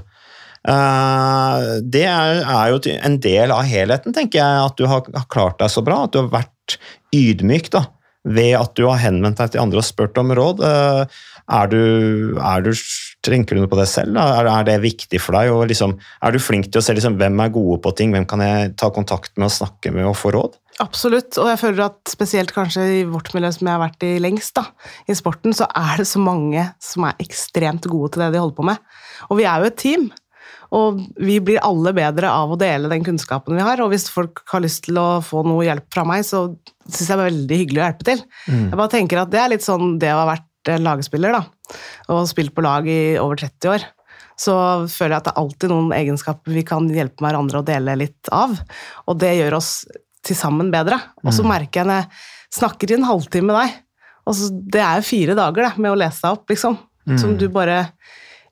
Eh, 0.69 1.69
det 1.83 2.05
er, 2.05 2.43
er 2.45 2.73
jo 2.75 2.81
en 2.99 3.21
del 3.25 3.55
av 3.55 3.65
helheten, 3.69 4.15
tenker 4.17 4.43
jeg, 4.43 4.67
at 4.67 4.77
du 4.81 4.89
har, 4.91 5.07
klart 5.33 5.61
deg 5.63 5.73
så 5.73 5.85
bra. 5.85 6.05
At 6.05 6.15
du 6.15 6.23
har 6.23 6.33
vært 6.35 6.79
ydmyk 7.15 7.73
da, 7.73 7.87
ved 8.29 8.55
at 8.59 8.75
du 8.77 8.85
har 8.89 9.01
henvendt 9.01 9.41
deg 9.41 9.55
til 9.55 9.65
andre 9.65 9.81
og 9.81 9.89
spurt 9.89 10.21
om 10.21 10.35
råd. 10.37 10.63
Eh, 10.69 11.19
er 11.59 11.71
du, 11.73 11.83
er 12.45 12.65
du, 12.67 12.71
tenker 13.25 13.57
du 13.57 13.65
noe 13.65 13.73
på 13.73 13.81
det 13.81 13.89
selv? 13.89 14.19
Er, 14.21 14.51
er 14.53 14.69
det 14.69 14.79
viktig 14.85 15.21
for 15.25 15.39
deg? 15.39 15.55
Liksom, 15.71 15.97
er 15.97 16.35
du 16.35 16.43
flink 16.43 16.69
til 16.69 16.83
å 16.83 16.85
se 16.85 16.97
liksom, 16.99 17.17
hvem 17.21 17.41
er 17.45 17.55
gode 17.55 17.81
på 17.85 17.95
ting, 17.97 18.13
hvem 18.13 18.29
kan 18.29 18.45
jeg 18.45 18.75
ta 18.81 18.93
kontakt 18.93 19.33
med 19.39 19.49
og 19.49 19.57
snakke 19.57 19.95
med 19.95 20.11
og 20.11 20.19
få 20.21 20.35
råd? 20.37 20.59
Absolutt, 20.79 21.33
og 21.41 21.49
jeg 21.51 21.59
føler 21.59 21.89
at 21.89 22.13
spesielt 22.13 22.53
kanskje 22.55 22.85
i 23.01 23.03
vårt 23.09 23.33
miljø 23.35 23.49
som 23.51 23.67
jeg 23.67 23.75
har 23.75 23.83
vært 23.83 24.05
i 24.07 24.13
lengst, 24.23 24.53
da, 24.61 24.69
i 25.11 25.17
sporten, 25.19 25.57
så 25.57 25.67
er 25.75 25.99
det 25.99 26.07
så 26.07 26.23
mange 26.23 26.69
som 26.85 27.09
er 27.09 27.19
ekstremt 27.25 27.89
gode 27.91 28.13
til 28.15 28.23
det 28.23 28.29
de 28.37 28.43
holder 28.45 28.59
på 28.61 28.67
med. 28.69 28.85
Og 29.27 29.41
vi 29.41 29.49
er 29.49 29.65
jo 29.65 29.73
et 29.73 29.81
team, 29.81 30.07
og 30.75 30.99
vi 31.17 31.39
blir 31.41 31.63
alle 31.65 31.95
bedre 31.97 32.29
av 32.29 32.51
å 32.53 32.59
dele 32.61 32.91
den 32.93 33.05
kunnskapen 33.07 33.57
vi 33.57 33.65
har. 33.65 33.81
Og 33.81 33.93
hvis 33.93 34.09
folk 34.13 34.43
har 34.53 34.61
lyst 34.61 34.85
til 34.85 34.99
å 35.01 35.21
få 35.25 35.41
noe 35.47 35.65
hjelp 35.65 35.87
fra 35.95 36.05
meg, 36.05 36.27
så 36.29 36.43
syns 36.89 37.07
jeg 37.07 37.15
det 37.15 37.15
er 37.17 37.31
veldig 37.31 37.59
hyggelig 37.63 37.81
å 37.81 37.87
hjelpe 37.87 38.09
til. 38.11 38.25
Jeg 38.69 38.81
bare 38.81 38.93
tenker 38.93 39.23
at 39.23 39.31
det 39.33 39.41
er 39.41 39.53
litt 39.55 39.65
sånn 39.65 39.95
det 40.03 40.13
å 40.13 40.19
ha 40.21 40.27
vært 40.35 40.45
lagspiller, 40.85 41.33
da, 41.33 41.77
og 42.13 42.27
spilt 42.29 42.53
på 42.53 42.61
lag 42.67 42.85
i 42.89 43.17
over 43.17 43.41
30 43.41 43.73
år. 43.73 43.87
Så 44.39 44.55
føler 44.93 45.15
jeg 45.17 45.23
at 45.23 45.25
det 45.25 45.33
er 45.33 45.41
alltid 45.41 45.73
noen 45.73 45.93
egenskaper 45.97 46.53
vi 46.55 46.63
kan 46.69 46.85
hjelpe 46.93 47.25
hverandre 47.25 47.63
å 47.63 47.67
dele 47.67 47.97
litt 47.99 48.29
av. 48.31 48.53
Og 49.09 49.17
det 49.19 49.33
gjør 49.39 49.57
oss 49.59 49.71
til 50.23 50.37
sammen 50.37 50.69
bedre. 50.71 50.99
Og 51.25 51.33
så 51.35 51.43
merker 51.49 51.81
jeg 51.81 51.89
når 51.89 52.03
jeg 52.03 52.59
snakker 52.61 52.93
i 52.93 52.99
en 52.99 53.09
halvtime 53.09 53.49
med 53.49 53.57
deg 53.57 53.75
og 54.29 54.35
så, 54.37 54.51
Det 54.53 54.81
er 54.85 55.01
jo 55.01 55.09
fire 55.09 55.35
dager 55.39 55.65
det, 55.65 55.73
med 55.81 55.91
å 55.91 55.97
lese 55.97 56.21
deg 56.21 56.37
opp, 56.37 56.45
liksom, 56.53 56.77
som 57.17 57.37
du 57.41 57.47
bare 57.49 57.79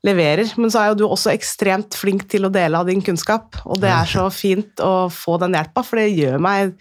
leverer. 0.06 0.52
Men 0.60 0.70
så 0.72 0.82
er 0.84 0.92
jo 0.92 1.00
du 1.02 1.04
også 1.08 1.32
ekstremt 1.34 1.96
flink 1.98 2.24
til 2.32 2.46
å 2.48 2.52
dele 2.54 2.78
av 2.80 2.86
din 2.88 3.02
kunnskap, 3.04 3.58
og 3.66 3.80
det 3.82 3.90
er 3.92 4.08
så 4.10 4.28
fint 4.32 4.80
å 4.84 4.94
få 5.12 5.36
den 5.42 5.58
hjelpa, 5.58 5.82
for 5.86 6.00
det 6.00 6.08
gjør 6.14 6.38
meg 6.46 6.76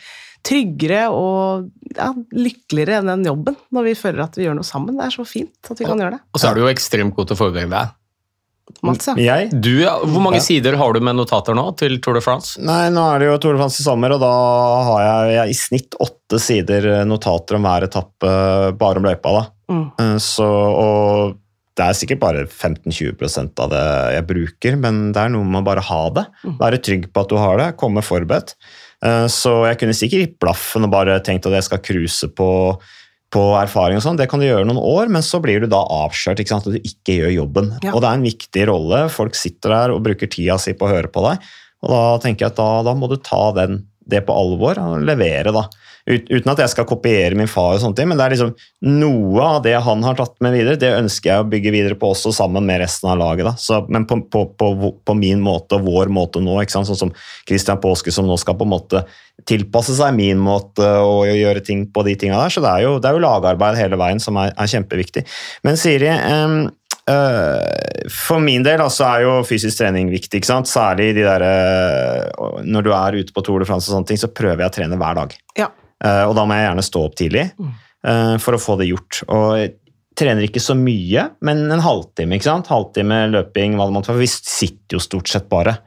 tryggere 0.46 1.08
og 1.10 1.70
ja, 1.98 2.12
lykkeligere 2.38 3.00
enn 3.02 3.08
den 3.16 3.24
jobben, 3.32 3.56
når 3.74 3.88
vi 3.88 3.94
føler 3.98 4.28
at 4.28 4.36
vi 4.38 4.46
gjør 4.46 4.60
noe 4.60 4.68
sammen. 4.68 4.94
Det 5.00 5.08
er 5.08 5.16
så 5.16 5.26
fint 5.26 5.72
at 5.74 5.80
vi 5.82 5.88
kan 5.90 5.98
gjøre 6.04 6.20
det. 6.20 6.26
Og 6.36 6.42
så 6.44 6.52
er 6.52 6.58
du 6.60 6.62
jo 6.68 6.70
ekstremt 6.70 7.16
god 7.18 7.32
til 7.32 7.38
å 7.38 7.40
forberede 7.40 7.72
deg. 7.74 7.94
Mats, 8.86 9.06
ja. 9.12 9.14
Jeg? 9.22 9.50
Du, 9.62 9.72
ja. 9.84 9.92
Hvor 10.02 10.22
mange 10.26 10.40
Ja. 10.40 10.46
sider 10.46 10.74
har 10.78 10.94
du 10.94 11.00
med 11.06 11.16
notater 11.18 11.54
nå 11.58 11.68
til 11.78 12.00
Tour 12.02 12.18
de 12.18 12.22
France? 12.26 12.58
Nei, 12.62 12.90
nå 12.94 13.02
er 13.14 13.20
det 13.22 13.28
jo 13.28 13.36
Tour 13.44 13.54
de 13.58 13.62
France 13.62 13.82
i 13.82 13.86
sommer, 13.86 14.14
og 14.16 14.22
da 14.24 14.32
har 14.90 15.02
jeg, 15.06 15.36
jeg 15.36 15.50
i 15.54 15.58
snitt 15.60 15.98
åtte 16.02 16.40
sider 16.42 16.88
eh, 16.94 17.04
notater 17.06 17.58
om 17.60 17.66
hver 17.68 17.86
etappe 17.86 18.26
eh, 18.32 18.72
bare 18.78 19.02
om 19.02 19.06
løypa. 19.06 19.34
da. 19.38 19.44
Mm. 19.74 19.84
Eh, 20.02 20.16
Så, 20.22 20.46
og 20.50 21.38
det 21.76 21.84
er 21.86 21.96
sikkert 21.98 22.22
bare 22.22 22.46
15-20% 22.48 23.60
av 23.64 23.72
det 23.74 23.84
jeg 24.16 24.26
bruker, 24.30 24.76
men 24.80 25.10
det 25.16 25.24
er 25.26 25.32
noe 25.34 25.44
med 25.48 25.60
å 25.60 25.66
bare 25.68 25.84
ha 25.84 26.02
det. 26.16 26.24
Være 26.62 26.80
trygg 26.80 27.10
på 27.12 27.24
at 27.26 27.32
du 27.34 27.36
har 27.42 27.58
det, 27.60 27.72
komme 27.82 28.04
forberedt. 28.06 28.54
Eh, 29.04 29.26
Så 29.28 29.58
jeg 29.68 29.80
kunne 29.82 29.96
sikkert 29.98 30.24
gitt 30.24 30.38
blaffen 30.40 30.88
og 30.88 30.94
bare 30.94 31.18
tenkt 31.26 31.48
at 31.50 31.58
jeg 31.58 31.68
skal 31.68 31.82
cruise 31.84 32.30
på, 32.38 32.50
på 33.36 33.44
erfaring 33.60 34.00
og 34.00 34.06
sånn. 34.06 34.16
Det 34.20 34.30
kan 34.32 34.40
du 34.40 34.48
gjøre 34.48 34.68
noen 34.70 34.80
år, 34.80 35.12
men 35.12 35.26
så 35.26 35.42
blir 35.44 35.60
du 35.66 35.68
da 35.68 35.82
avslørt, 35.84 36.40
ikke 36.40 36.54
sant? 36.56 36.68
at 36.72 36.78
du 36.78 36.88
ikke 36.88 37.20
gjør 37.20 37.36
jobben. 37.42 37.74
Ja. 37.84 37.92
Og 37.92 38.00
det 38.06 38.10
er 38.12 38.22
en 38.22 38.30
viktig 38.30 38.68
rolle. 38.72 39.04
Folk 39.12 39.36
sitter 39.36 39.76
der 39.76 39.96
og 39.98 40.04
bruker 40.08 40.32
tida 40.32 40.56
si 40.62 40.74
på 40.78 40.88
å 40.88 40.94
høre 40.96 41.12
på 41.12 41.26
deg. 41.28 41.44
Og 41.84 41.92
da 41.92 42.04
tenker 42.24 42.48
jeg 42.48 42.56
at 42.56 42.62
da, 42.62 42.70
da 42.88 42.96
må 42.98 43.12
du 43.12 43.18
ta 43.20 43.50
den, 43.58 43.84
det 44.06 44.24
på 44.26 44.34
alvor 44.38 44.80
og 44.80 45.04
levere, 45.04 45.52
da. 45.52 45.68
Ut, 46.06 46.28
uten 46.30 46.52
at 46.52 46.60
jeg 46.62 46.70
skal 46.70 46.86
kopiere 46.86 47.34
min 47.38 47.50
far, 47.50 47.74
og 47.74 47.82
sånne 47.82 47.98
ting, 47.98 48.10
men 48.12 48.20
det 48.20 48.26
er 48.28 48.34
liksom 48.36 48.52
noe 48.86 49.46
av 49.46 49.64
det 49.66 49.74
han 49.82 50.04
har 50.06 50.18
tatt 50.20 50.36
med 50.46 50.54
videre, 50.54 50.78
det 50.78 50.92
ønsker 51.00 51.32
jeg 51.32 51.42
å 51.42 51.48
bygge 51.50 51.72
videre 51.74 51.98
på 51.98 52.12
også 52.14 52.30
sammen 52.36 52.68
med 52.68 52.84
resten 52.84 53.10
av 53.10 53.18
laget. 53.18 53.48
da. 53.48 53.56
Så, 53.58 53.80
men 53.90 54.06
på, 54.06 54.20
på, 54.30 54.44
på, 54.54 54.92
på 55.02 55.16
min 55.18 55.42
måte 55.42 55.80
og 55.80 55.88
vår 55.88 56.12
måte 56.14 56.44
nå, 56.46 56.60
ikke 56.62 56.76
sant? 56.76 56.92
sånn 56.92 57.08
som 57.08 57.14
Christian 57.48 57.82
Påske 57.82 58.14
som 58.14 58.30
nå 58.30 58.38
skal 58.38 58.58
på 58.60 58.68
en 58.68 58.76
måte 58.76 59.02
tilpasse 59.50 59.96
seg 59.98 60.14
min 60.16 60.40
måte 60.42 60.86
og 61.02 61.26
gjøre 61.28 61.64
ting 61.66 61.88
på 61.90 62.06
de 62.06 62.14
tinga 62.22 62.38
der. 62.38 62.54
Så 62.54 62.62
det 62.64 62.72
er 62.72 62.86
jo, 62.86 62.98
det 63.02 63.10
er 63.10 63.18
jo 63.18 63.26
lagarbeid 63.26 63.80
hele 63.80 64.00
veien 64.00 64.22
som 64.22 64.38
er, 64.42 64.54
er 64.54 64.70
kjempeviktig. 64.72 65.26
Men 65.66 65.80
Siri, 65.82 66.12
øh, 66.14 66.68
for 68.14 68.44
min 68.46 68.66
del 68.66 68.84
altså, 68.86 69.08
er 69.10 69.26
jo 69.26 69.40
fysisk 69.48 69.82
trening 69.82 70.14
viktig. 70.14 70.44
Særlig 70.46 71.16
de 71.18 71.26
der, 71.26 71.48
øh, 71.50 72.62
når 72.62 72.86
du 72.86 72.94
er 72.94 73.20
ute 73.24 73.34
på 73.34 73.42
Tour 73.42 73.66
de 73.66 73.70
France, 73.70 73.90
og 73.90 73.98
sånne 73.98 74.14
ting, 74.14 74.22
så 74.22 74.30
prøver 74.30 74.64
jeg 74.68 74.72
å 74.72 74.78
trene 74.78 75.02
hver 75.02 75.18
dag. 75.24 75.36
Ja. 75.58 75.72
Eh, 76.06 76.24
og 76.28 76.36
da 76.38 76.46
må 76.46 76.58
jeg 76.58 76.68
gjerne 76.70 76.86
stå 76.86 77.04
opp 77.08 77.18
tidlig 77.20 77.46
eh, 77.50 78.36
for 78.42 78.58
å 78.58 78.62
få 78.62 78.78
det 78.82 78.90
gjort. 78.92 79.24
Og 79.28 79.46
jeg 79.60 79.74
trener 80.16 80.48
ikke 80.48 80.64
så 80.64 80.78
mye, 80.80 81.30
men 81.46 81.66
en 81.74 81.84
halvtime. 81.84 82.38
ikke 82.38 82.48
sant? 82.48 82.72
Halvtime 82.72 83.26
løping, 83.34 83.76
hva 83.76 83.90
det 83.90 83.98
måtte 83.98 84.14
være. 84.14 84.24
Vi 84.24 84.32
sitter 84.32 84.98
jo 84.98 85.04
stort 85.04 85.32
sett 85.32 85.50
bare. 85.52 85.80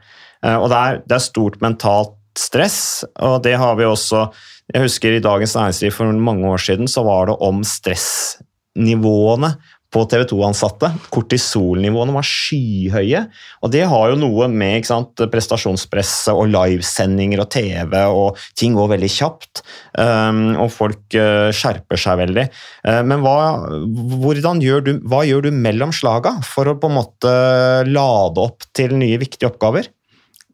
Eh, 0.45 0.57
og 0.57 0.69
det 0.71 0.79
er, 0.79 1.01
det 1.07 1.17
er 1.17 1.27
stort 1.29 1.59
mentalt 1.63 2.15
stress, 2.39 3.03
og 3.19 3.41
det 3.43 3.57
har 3.59 3.73
vi 3.75 3.87
også 3.89 4.29
Jeg 4.69 4.83
husker 4.85 5.15
i 5.15 5.21
Dagens 5.23 5.55
Næringsliv 5.57 5.91
for 5.95 6.13
mange 6.13 6.45
år 6.45 6.61
siden 6.61 6.87
så 6.87 7.01
var 7.01 7.25
det 7.25 7.33
om 7.41 7.63
stressnivåene 7.65 9.49
på 9.89 10.03
TV 10.05 10.23
2-ansatte. 10.29 10.91
Kortisolnivåene 11.09 12.13
var 12.13 12.25
skyhøye. 12.27 13.23
Og 13.65 13.71
det 13.73 13.85
har 13.89 14.11
jo 14.11 14.19
noe 14.21 14.49
med 14.51 14.85
sant, 14.85 15.17
prestasjonspresset 15.33 16.29
og 16.35 16.51
livesendinger 16.53 17.41
og 17.41 17.49
TV, 17.53 17.95
og 18.05 18.37
ting 18.59 18.75
går 18.77 18.91
veldig 18.93 19.09
kjapt. 19.09 19.63
um, 19.97 20.43
og 20.61 20.69
folk 20.73 21.17
uh, 21.17 21.49
skjerper 21.55 21.99
seg 21.99 22.19
veldig. 22.21 22.45
Uh, 22.85 23.01
men 23.07 23.23
hva, 23.25 23.37
gjør 24.61 24.85
du, 24.85 24.91
hva 25.09 25.23
gjør 25.25 25.47
du 25.47 25.51
mellom 25.55 25.93
slaga 25.95 26.35
for 26.45 26.69
å 26.69 26.77
på 26.79 26.89
en 26.89 26.97
måte 26.99 27.33
lade 27.89 28.45
opp 28.45 28.67
til 28.77 28.93
nye 28.99 29.17
viktige 29.21 29.49
oppgaver? 29.49 29.89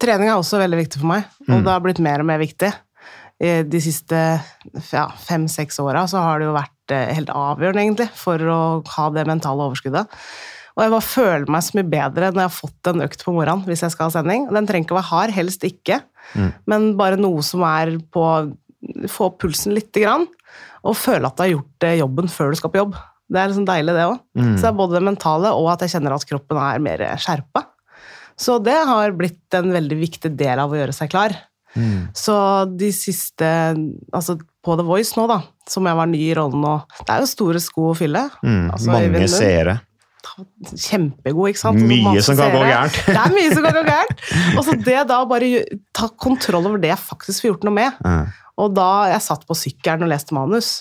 Trening 0.01 0.31
er 0.31 0.39
også 0.39 0.59
veldig 0.59 0.79
viktig 0.79 1.01
for 1.01 1.11
meg, 1.11 1.27
og 1.47 1.59
Mm. 1.59 1.63
det 1.63 1.71
har 1.71 1.83
blitt 1.83 1.99
mer 2.03 2.23
og 2.23 2.27
mer 2.27 2.39
viktig. 2.39 2.71
De 3.39 3.79
siste 3.83 4.15
ja, 4.91 5.05
fem-seks 5.27 5.79
åra 5.83 6.05
så 6.07 6.21
har 6.23 6.39
det 6.39 6.47
jo 6.47 6.55
vært 6.55 6.74
helt 6.93 7.31
avgjørende, 7.33 7.81
egentlig, 7.81 8.09
for 8.13 8.37
å 8.37 8.59
ha 8.97 9.05
det 9.15 9.25
mentale 9.27 9.65
overskuddet. 9.65 10.11
Og 10.75 10.83
jeg 10.83 10.91
bare 10.91 11.07
føler 11.07 11.51
meg 11.55 11.63
så 11.63 11.77
mye 11.77 11.87
bedre 11.87 12.29
når 12.33 12.41
jeg 12.41 12.49
har 12.49 12.55
fått 12.57 12.89
en 12.91 13.03
økt 13.05 13.21
på 13.23 13.31
morgenen 13.31 13.63
hvis 13.63 13.81
jeg 13.85 13.93
skal 13.93 14.09
ha 14.09 14.13
sending. 14.17 14.49
Den 14.51 14.67
trenger 14.67 14.85
ikke 14.85 14.97
å 14.97 14.99
være 14.99 15.11
hard, 15.13 15.35
helst 15.37 15.63
ikke, 15.63 16.01
Mm. 16.35 16.53
men 16.65 16.85
bare 16.97 17.17
noe 17.21 17.43
som 17.45 17.61
er 17.63 17.99
på 18.11 18.23
Få 19.09 19.31
pulsen 19.39 19.73
lite 19.73 20.01
grann, 20.03 20.27
og 20.85 20.93
føle 20.97 21.25
at 21.25 21.35
du 21.37 21.41
har 21.41 21.49
gjort 21.49 21.85
eh, 21.87 21.95
jobben 21.97 22.27
før 22.29 22.51
du 22.51 22.55
skal 22.59 22.69
på 22.69 22.77
jobb. 22.77 22.95
Det 23.29 23.39
er 23.41 23.47
liksom 23.49 23.65
deilig, 23.65 23.93
det 23.97 24.03
òg. 24.05 24.19
Mm. 24.37 24.51
Så 24.57 24.61
det 24.61 24.69
er 24.69 24.77
både 24.77 24.93
det 24.99 25.03
mentale 25.07 25.53
og 25.57 25.69
at 25.71 25.81
jeg 25.81 25.89
kjenner 25.95 26.13
at 26.13 26.25
kroppen 26.29 26.57
er 26.61 26.83
mer 26.85 27.01
skjerpa. 27.17 27.63
Så 28.37 28.59
det 28.61 28.75
har 28.85 29.15
blitt 29.17 29.57
en 29.57 29.71
veldig 29.73 29.97
viktig 29.97 30.35
del 30.37 30.59
av 30.61 30.69
å 30.69 30.77
gjøre 30.77 30.93
seg 30.93 31.09
klar. 31.09 31.33
Mm. 31.75 32.05
Så 32.15 32.35
de 32.79 32.87
siste 32.95 33.47
Altså 34.15 34.37
på 34.63 34.75
The 34.79 34.85
Voice 34.87 35.17
nå, 35.19 35.25
da, 35.27 35.41
som 35.69 35.85
jeg 35.85 35.97
var 35.99 36.07
ny 36.07 36.21
i 36.29 36.33
rollen 36.37 36.61
nå 36.63 36.75
Det 37.01 37.11
er 37.13 37.19
jo 37.25 37.27
store 37.29 37.59
sko 37.61 37.89
å 37.91 37.97
fylle. 37.97 38.23
Mm. 38.45 38.71
Altså, 38.71 38.93
Mange 38.95 39.27
seere. 39.29 39.75
Kjempegod, 40.75 41.51
ikke 41.51 41.61
sant? 41.61 41.79
Mye 41.85 42.01
Masse 42.07 42.25
som 42.27 42.39
kan 42.39 42.49
gå 42.55 42.61
seere. 42.63 42.71
gærent. 42.71 42.97
Det 43.05 43.19
er 43.21 43.35
mye 43.35 43.51
som 43.53 43.67
kan 43.67 43.75
gå 43.77 43.83
gærent. 43.91 44.25
Og 44.57 44.65
så 44.65 44.75
det 44.87 44.97
da 45.11 45.19
bare 45.29 45.51
ta 45.95 46.09
kontroll 46.25 46.65
over 46.71 46.81
det 46.81 46.91
jeg 46.93 47.01
faktisk 47.03 47.45
får 47.45 47.51
gjort 47.53 47.67
noe 47.69 47.75
med. 47.77 48.01
Mm. 48.05 48.33
Og 48.63 48.73
da 48.75 48.89
jeg 49.11 49.23
satt 49.27 49.45
på 49.47 49.57
sykkelen 49.59 50.07
og 50.07 50.11
leste 50.13 50.35
manus, 50.37 50.71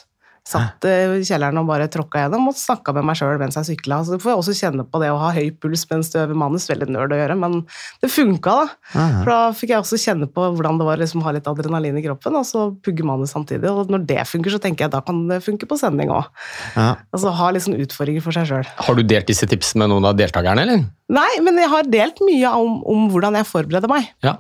satt 0.45 0.85
eh, 0.85 1.15
i 1.17 1.25
kjelleren 1.25 1.57
og 1.63 1.69
bare 1.71 1.87
tråkka 1.89 2.25
gjennom 2.25 2.51
og 2.51 2.57
snakka 2.59 2.93
med 2.97 3.07
meg 3.09 3.17
sjøl 3.17 3.39
mens 3.41 3.57
jeg 3.57 3.69
sykla. 3.71 4.03
Så 4.05 4.19
får 4.21 4.33
jeg 4.33 4.41
også 4.43 4.55
kjenne 4.59 4.85
på 4.85 5.01
det 5.01 5.09
å 5.13 5.21
ha 5.23 5.31
høy 5.33 5.49
puls 5.57 5.87
mens 5.91 6.13
du 6.13 6.19
øver 6.21 6.37
manus. 6.37 6.67
Veldig 6.69 6.91
nerd 6.93 7.15
å 7.17 7.21
gjøre, 7.21 7.37
men 7.41 7.57
det 8.05 8.11
funka, 8.13 8.57
da. 8.61 8.67
For 8.93 9.33
da 9.33 9.39
fikk 9.57 9.73
jeg 9.73 9.81
også 9.81 10.01
kjenne 10.03 10.29
på 10.29 10.49
hvordan 10.57 10.81
det 10.81 10.89
var 10.89 11.01
liksom, 11.01 11.23
å 11.25 11.29
ha 11.29 11.35
litt 11.37 11.49
adrenalin 11.49 11.97
i 12.01 12.05
kroppen, 12.05 12.37
og 12.37 12.45
så 12.49 12.67
pugge 12.85 13.07
manus 13.09 13.33
samtidig. 13.35 13.73
Og 13.73 13.93
når 13.93 14.05
det 14.11 14.21
funker, 14.29 14.53
så 14.53 14.61
tenker 14.63 14.87
jeg 14.87 14.95
da 14.95 15.01
kan 15.05 15.25
det 15.31 15.41
funke 15.45 15.69
på 15.71 15.81
sending 15.81 16.13
òg. 16.13 16.29
Altså 16.77 17.33
ha 17.41 17.51
litt 17.55 17.65
sånn 17.65 17.81
utfordringer 17.81 18.25
for 18.25 18.37
seg 18.37 18.51
sjøl. 18.51 18.69
Har 18.85 18.99
du 18.99 19.05
delt 19.07 19.31
disse 19.31 19.49
tipsene 19.49 19.85
med 19.85 19.95
noen 19.95 20.13
av 20.13 20.19
deltakerne, 20.21 20.67
eller? 20.67 20.87
Nei, 21.15 21.31
men 21.45 21.61
jeg 21.61 21.73
har 21.73 21.89
delt 21.89 22.21
mye 22.25 22.53
om, 22.61 22.79
om 22.89 23.09
hvordan 23.13 23.41
jeg 23.41 23.49
forbereder 23.49 23.91
meg. 23.91 24.13
Ja. 24.25 24.39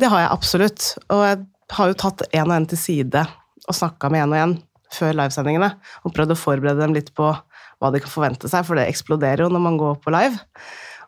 Det 0.00 0.12
har 0.12 0.24
jeg 0.26 0.32
absolutt. 0.36 0.92
Og 1.08 1.24
jeg 1.24 1.44
har 1.76 1.90
jo 1.90 2.00
tatt 2.04 2.24
en 2.30 2.48
og 2.48 2.56
en 2.56 2.68
til 2.68 2.80
side 2.80 3.26
og 3.68 3.76
snakka 3.76 4.08
med 4.12 4.24
en 4.24 4.32
og 4.32 4.40
en 4.40 4.54
før 4.94 5.16
livesendingene. 5.18 5.72
Og 6.04 6.14
prøvd 6.16 6.34
å 6.34 6.38
forberede 6.38 6.82
dem 6.82 6.96
litt 6.96 7.12
på 7.16 7.30
hva 7.78 7.90
de 7.94 8.02
kan 8.02 8.12
forvente 8.12 8.50
seg, 8.50 8.66
for 8.66 8.78
det 8.78 8.88
eksploderer 8.90 9.44
jo 9.46 9.52
når 9.54 9.64
man 9.64 9.78
går 9.80 9.98
på 10.02 10.12
live. 10.14 10.40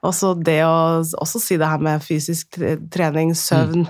Og 0.07 0.15
så 0.17 0.33
det 0.39 0.63
å 0.65 1.03
også 1.03 1.41
si 1.43 1.59
det 1.61 1.69
her 1.69 1.83
med 1.85 2.05
fysisk 2.05 2.57
trening, 2.95 3.35
søvn, 3.37 3.85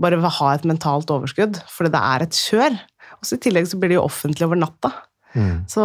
bare 0.00 0.20
ha 0.38 0.54
et 0.54 0.64
mentalt 0.68 1.10
overskudd, 1.12 1.60
for 1.68 1.90
det 1.90 2.00
er 2.00 2.24
et 2.24 2.38
kjør. 2.46 2.78
Og 3.18 3.28
så 3.28 3.36
I 3.36 3.42
tillegg 3.44 3.68
så 3.68 3.80
blir 3.80 3.92
det 3.92 3.98
jo 3.98 4.06
offentlig 4.06 4.46
over 4.48 4.60
natta. 4.60 4.94
Så 5.70 5.82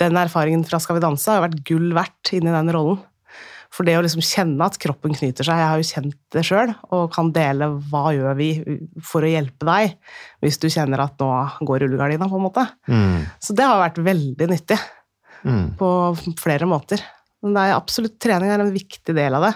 den 0.00 0.16
erfaringen 0.16 0.62
fra 0.64 0.78
Skal 0.80 0.96
vi 0.96 1.04
danse 1.04 1.28
har 1.28 1.40
jo 1.40 1.46
vært 1.48 1.64
gull 1.68 1.90
verdt 1.96 2.32
inni 2.36 2.54
den 2.54 2.70
rollen. 2.72 3.02
For 3.76 3.84
det 3.84 3.98
å 3.98 4.02
liksom 4.04 4.22
kjenne 4.24 4.64
at 4.64 4.78
kroppen 4.80 5.12
knyter 5.12 5.44
seg, 5.44 5.58
jeg 5.60 5.68
har 5.68 5.80
jo 5.82 5.88
kjent 5.90 6.14
det 6.32 6.44
sjøl, 6.48 6.70
og 6.96 7.10
kan 7.12 7.28
dele 7.36 7.68
hva 7.90 8.06
gjør 8.16 8.36
vi 8.38 8.48
for 9.04 9.26
å 9.26 9.28
hjelpe 9.28 9.68
deg 9.68 9.98
hvis 10.40 10.56
du 10.62 10.70
kjenner 10.72 11.02
at 11.04 11.20
nå 11.20 11.28
går 11.68 11.84
rullegardina, 11.84 12.28
på 12.30 12.38
en 12.40 12.46
måte. 12.46 12.64
Mm. 12.88 13.26
Så 13.44 13.56
det 13.58 13.66
har 13.68 13.82
vært 13.84 14.00
veldig 14.06 14.48
nyttig 14.54 14.80
Mm. 15.46 15.76
på 15.78 15.88
flere 16.40 16.66
måter. 16.66 16.98
Men 17.44 17.52
det 17.54 17.62
er 17.68 17.74
absolutt 17.76 18.16
trening 18.18 18.50
er 18.50 18.58
en 18.64 18.72
viktig 18.74 19.12
del 19.14 19.34
av 19.36 19.44
det. 19.44 19.52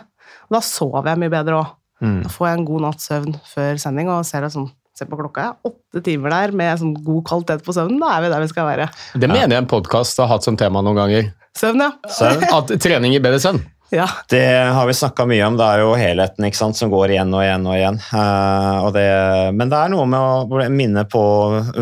Og 0.47 0.55
da 0.55 0.61
sover 0.63 1.09
jeg 1.11 1.19
mye 1.19 1.33
bedre 1.33 1.57
òg. 1.59 1.73
Mm. 2.05 2.21
Da 2.23 2.31
får 2.31 2.47
jeg 2.47 2.59
en 2.59 2.67
god 2.69 2.85
natts 2.85 3.09
søvn 3.11 3.35
før 3.51 3.81
sending 3.83 4.11
og 4.13 4.21
ser 4.29 4.45
det 4.47 4.53
sånn 4.55 4.69
Se 5.01 5.07
på 5.09 5.17
klokka, 5.17 5.41
ja. 5.49 5.53
Åtte 5.65 6.03
timer 6.05 6.29
der 6.35 6.53
med 6.53 6.77
sånn 6.79 6.93
god 7.07 7.23
kvalitet 7.25 7.63
på 7.65 7.73
søvnen. 7.73 7.99
Da 8.03 8.11
er 8.19 8.25
vi 8.27 8.29
der 8.35 8.43
vi 8.43 8.49
skal 8.51 8.67
være. 8.69 8.89
Det 9.23 9.29
mener 9.31 9.55
jeg 9.55 9.63
en 9.63 9.69
podkast 9.71 10.19
har 10.21 10.29
hatt 10.29 10.45
som 10.45 10.59
tema 10.61 10.83
noen 10.85 10.99
ganger. 10.99 11.31
Søvn, 11.57 11.81
ja. 11.81 11.91
Søvn. 12.13 12.45
At 12.53 12.73
trening 12.85 13.15
gir 13.15 13.23
bedre 13.25 13.41
søvn. 13.41 13.63
Ja. 13.91 14.07
Det 14.31 14.47
har 14.75 14.87
vi 14.87 14.95
snakka 14.95 15.27
mye 15.27 15.45
om. 15.47 15.57
Det 15.59 15.67
er 15.67 15.83
jo 15.83 15.95
helheten 15.99 16.47
ikke 16.47 16.61
sant, 16.61 16.79
som 16.79 16.91
går 16.93 17.17
igjen 17.17 17.35
og 17.35 17.43
igjen 17.43 17.67
og 17.67 17.77
igjen. 17.77 17.99
Uh, 18.13 18.77
og 18.87 18.93
det, 18.95 19.07
men 19.59 19.73
det 19.73 19.79
er 19.81 19.93
noe 19.93 20.07
med 20.11 20.21
å 20.21 20.69
minne, 20.71 21.07
på, 21.11 21.23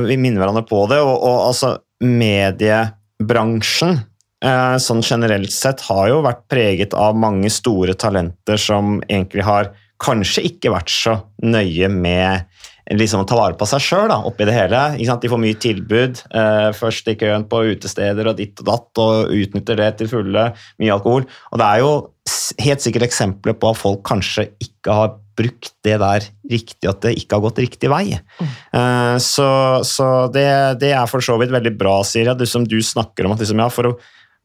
vi 0.08 0.16
minner 0.16 0.40
hverandre 0.42 0.64
på 0.68 0.86
det. 0.90 1.00
Og, 1.04 1.16
og 1.16 1.42
altså, 1.50 1.74
mediebransjen 2.04 3.98
uh, 4.44 4.76
sånn 4.80 5.04
generelt 5.04 5.52
sett 5.52 5.84
har 5.90 6.08
jo 6.12 6.22
vært 6.24 6.46
preget 6.50 6.96
av 6.96 7.18
mange 7.18 7.52
store 7.52 7.96
talenter 7.98 8.60
som 8.60 8.98
egentlig 9.08 9.44
har 9.48 9.72
kanskje 10.02 10.46
ikke 10.48 10.72
vært 10.72 10.92
så 10.94 11.16
nøye 11.42 11.90
med 11.90 12.46
liksom 12.96 13.26
ta 13.28 13.36
vare 13.36 13.56
på 13.58 13.66
seg 13.68 13.82
sjøl 13.84 14.12
oppi 14.16 14.46
det 14.48 14.56
hele. 14.56 14.82
De 14.96 15.30
får 15.30 15.40
mye 15.42 15.58
tilbud. 15.60 16.22
Eh, 16.32 16.68
først 16.76 17.10
i 17.12 17.16
køen 17.20 17.44
på 17.50 17.62
utesteder 17.74 18.30
og 18.30 18.38
ditt 18.38 18.62
og 18.62 18.68
datt, 18.70 18.90
og 19.02 19.32
utnytter 19.34 19.80
det 19.80 19.90
til 19.98 20.10
fulle. 20.12 20.50
Mye 20.80 20.94
alkohol. 20.94 21.26
Og 21.52 21.60
det 21.60 21.68
er 21.68 21.82
jo 21.84 21.92
helt 22.64 22.84
sikkert 22.84 23.08
eksempler 23.08 23.56
på 23.58 23.72
at 23.72 23.80
folk 23.80 24.04
kanskje 24.08 24.48
ikke 24.64 24.94
har 25.00 25.16
brukt 25.38 25.74
det 25.86 25.98
der 26.02 26.24
riktig, 26.50 26.88
at 26.90 27.02
det 27.04 27.14
ikke 27.20 27.36
har 27.36 27.44
gått 27.44 27.60
riktig 27.62 27.90
vei. 27.92 28.06
Eh, 28.16 29.16
så 29.22 29.50
så 29.86 30.08
det, 30.34 30.48
det 30.82 30.94
er 30.96 31.10
for 31.10 31.24
så 31.24 31.38
vidt 31.40 31.54
veldig 31.54 31.74
bra, 31.78 32.00
Siri, 32.06 32.30
at 32.32 32.40
du, 32.40 32.46
som 32.48 32.66
du 32.66 32.78
snakker 32.82 33.26
om 33.26 33.36
at 33.36 33.44
liksom, 33.44 33.60
ja, 33.62 33.68
for 33.72 33.92
å 33.92 33.98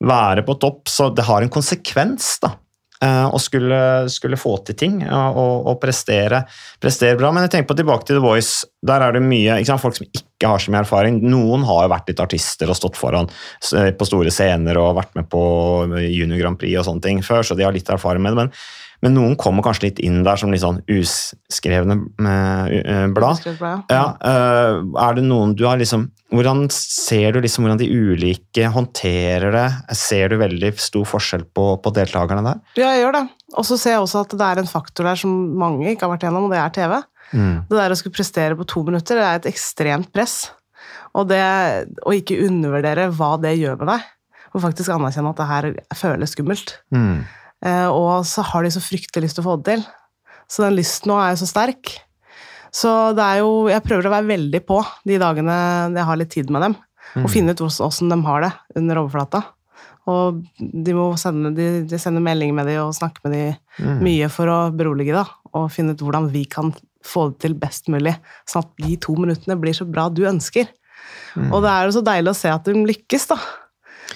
være 0.04 0.44
på 0.46 0.58
topp, 0.60 0.92
så 0.92 1.08
det 1.16 1.26
har 1.30 1.46
en 1.46 1.54
konsekvens, 1.54 2.36
da 2.44 2.58
og 3.04 3.40
skulle, 3.42 3.80
skulle 4.12 4.40
få 4.40 4.56
til 4.68 4.78
ting 4.80 5.02
og, 5.04 5.66
og 5.70 5.80
prestere, 5.82 6.44
prestere 6.82 7.18
bra. 7.20 7.32
Men 7.34 7.48
jeg 7.48 7.56
tenker 7.56 7.72
på 7.74 7.78
tilbake 7.80 8.08
til 8.08 8.20
The 8.20 8.24
Voice. 8.24 8.70
Der 8.86 9.04
er 9.04 9.16
det 9.16 9.24
mye 9.26 9.58
sant, 9.68 9.82
folk 9.84 9.98
som 9.98 10.08
ikke 10.08 10.52
har 10.52 10.64
så 10.64 10.72
mye 10.74 10.84
erfaring. 10.86 11.20
Noen 11.26 11.66
har 11.68 11.86
jo 11.86 11.94
vært 11.94 12.14
litt 12.14 12.24
artister 12.24 12.72
og 12.72 12.80
stått 12.80 13.00
foran 13.00 13.30
på 13.30 14.08
store 14.08 14.32
scener 14.34 14.80
og 14.80 14.96
vært 15.00 15.18
med 15.20 15.28
på 15.32 15.44
Junior 16.06 16.40
Grand 16.42 16.60
Prix 16.62 16.80
og 16.80 16.88
sånne 16.88 17.06
ting 17.06 17.22
før, 17.26 17.44
så 17.44 17.58
de 17.60 17.68
har 17.68 17.76
litt 17.76 17.92
erfaring 17.92 18.24
med 18.24 18.36
det. 18.36 18.46
Men, 18.46 18.56
men 19.04 19.18
noen 19.18 19.34
kommer 19.40 19.66
kanskje 19.66 19.90
litt 19.90 20.02
inn 20.04 20.22
der 20.24 20.40
som 20.40 20.54
litt 20.54 20.64
sånn 20.64 20.80
uskrevne 20.88 21.98
eh, 22.24 23.08
blad. 23.12 23.42
Uskrevet 23.42 23.60
blad, 23.60 23.82
Ja, 23.92 24.04
øh, 24.16 24.80
er 25.04 25.18
det 25.18 25.26
noen 25.28 25.56
du 25.60 25.66
har 25.68 25.82
liksom 25.82 26.10
Hvordan 26.34 26.64
ser 26.74 27.36
du 27.36 27.44
liksom 27.44 27.68
hvordan 27.68 27.78
de 27.78 27.92
ulike 27.94 28.66
håndterer 28.74 29.54
det? 29.54 29.68
Ser 30.00 30.32
du 30.32 30.40
veldig 30.42 30.72
stor 30.82 31.06
forskjell 31.06 31.44
på, 31.54 31.68
på 31.84 31.92
deltakerne 31.94 32.42
der? 32.48 32.64
Ja, 32.80 32.88
jeg 32.96 33.04
gjør 33.04 33.14
det. 33.20 33.22
Og 33.54 33.68
så 33.70 33.78
ser 33.78 33.94
jeg 33.94 34.06
også 34.08 34.24
at 34.24 34.34
det 34.40 34.48
er 34.48 34.62
en 34.64 34.72
faktor 34.72 35.06
der 35.12 35.20
som 35.22 35.36
mange 35.62 35.92
ikke 35.92 36.08
har 36.08 36.16
vært 36.16 36.26
gjennom, 36.26 36.48
og 36.48 36.56
det 36.56 36.64
er 36.64 36.74
TV. 36.74 36.96
Det 37.34 37.78
der 37.78 37.94
å 37.94 38.00
skulle 38.00 38.18
prestere 38.18 38.58
på 38.58 38.66
to 38.70 38.82
minutter, 38.88 39.22
det 39.22 39.28
er 39.28 39.40
et 39.44 39.52
ekstremt 39.52 40.10
press. 40.16 40.40
Og 41.14 41.30
det 41.30 41.44
å 42.02 42.16
ikke 42.18 42.42
undervurdere 42.48 43.12
hva 43.14 43.36
det 43.42 43.54
gjør 43.60 43.78
med 43.84 43.94
deg, 43.94 44.10
og 44.54 44.66
faktisk 44.66 44.90
anerkjenne 44.94 45.34
at 45.34 45.42
det 45.44 45.50
her 45.50 45.70
føles 45.98 46.34
skummelt. 46.34 46.76
Eh, 46.98 47.42
og 47.64 48.26
så 48.28 48.44
har 48.44 48.66
de 48.66 48.72
så 48.74 48.82
fryktelig 48.84 49.28
lyst 49.28 49.38
til 49.40 49.46
å 49.46 49.50
få 49.52 49.58
det 49.62 49.76
til. 49.76 49.86
Så 50.52 50.66
den 50.66 50.78
lysten 50.78 51.12
nå 51.12 51.20
er 51.22 51.34
jo 51.34 51.42
så 51.44 51.50
sterk. 51.50 51.94
Så 52.74 52.90
det 53.16 53.24
er 53.24 53.42
jo 53.44 53.68
Jeg 53.70 53.86
prøver 53.86 54.10
å 54.10 54.14
være 54.16 54.32
veldig 54.32 54.64
på 54.66 54.80
de 55.08 55.20
dagene 55.22 55.58
jeg 55.94 56.08
har 56.10 56.20
litt 56.20 56.34
tid 56.34 56.54
med 56.54 56.66
dem, 56.66 56.78
og 57.22 57.30
finne 57.32 57.54
ut 57.54 57.62
åssen 57.62 58.10
de 58.10 58.18
har 58.26 58.48
det 58.48 58.54
under 58.82 59.04
overflata. 59.04 59.44
Og 60.10 60.42
de 60.60 60.96
må 60.98 61.06
sende, 61.20 61.54
de, 61.56 61.68
de 61.88 62.00
sender 62.02 62.24
meldinger 62.24 62.58
med 62.58 62.68
de 62.68 62.80
og 62.82 62.96
snakke 62.98 63.24
med 63.24 63.36
de 63.38 63.94
mye 64.04 64.28
for 64.34 64.52
å 64.52 64.58
berolige 64.76 65.16
da, 65.16 65.24
og 65.56 65.72
finne 65.72 65.96
ut 65.96 66.04
hvordan 66.04 66.28
vi 66.34 66.44
kan 66.50 66.74
få 67.04 67.30
det 67.32 67.46
til 67.46 67.56
best 67.60 67.88
mulig, 67.92 68.16
sånn 68.50 68.66
at 68.66 68.84
de 68.84 68.98
to 69.00 69.16
minuttene 69.20 69.56
blir 69.60 69.76
så 69.78 69.88
bra 69.88 70.10
du 70.12 70.26
ønsker. 70.28 70.68
Og 71.54 71.64
det 71.64 71.72
er 71.72 71.88
jo 71.88 71.96
så 71.96 72.04
deilig 72.06 72.34
å 72.34 72.38
se 72.38 72.52
at 72.52 72.68
de 72.68 72.84
lykkes, 72.90 73.30
da. 73.32 73.38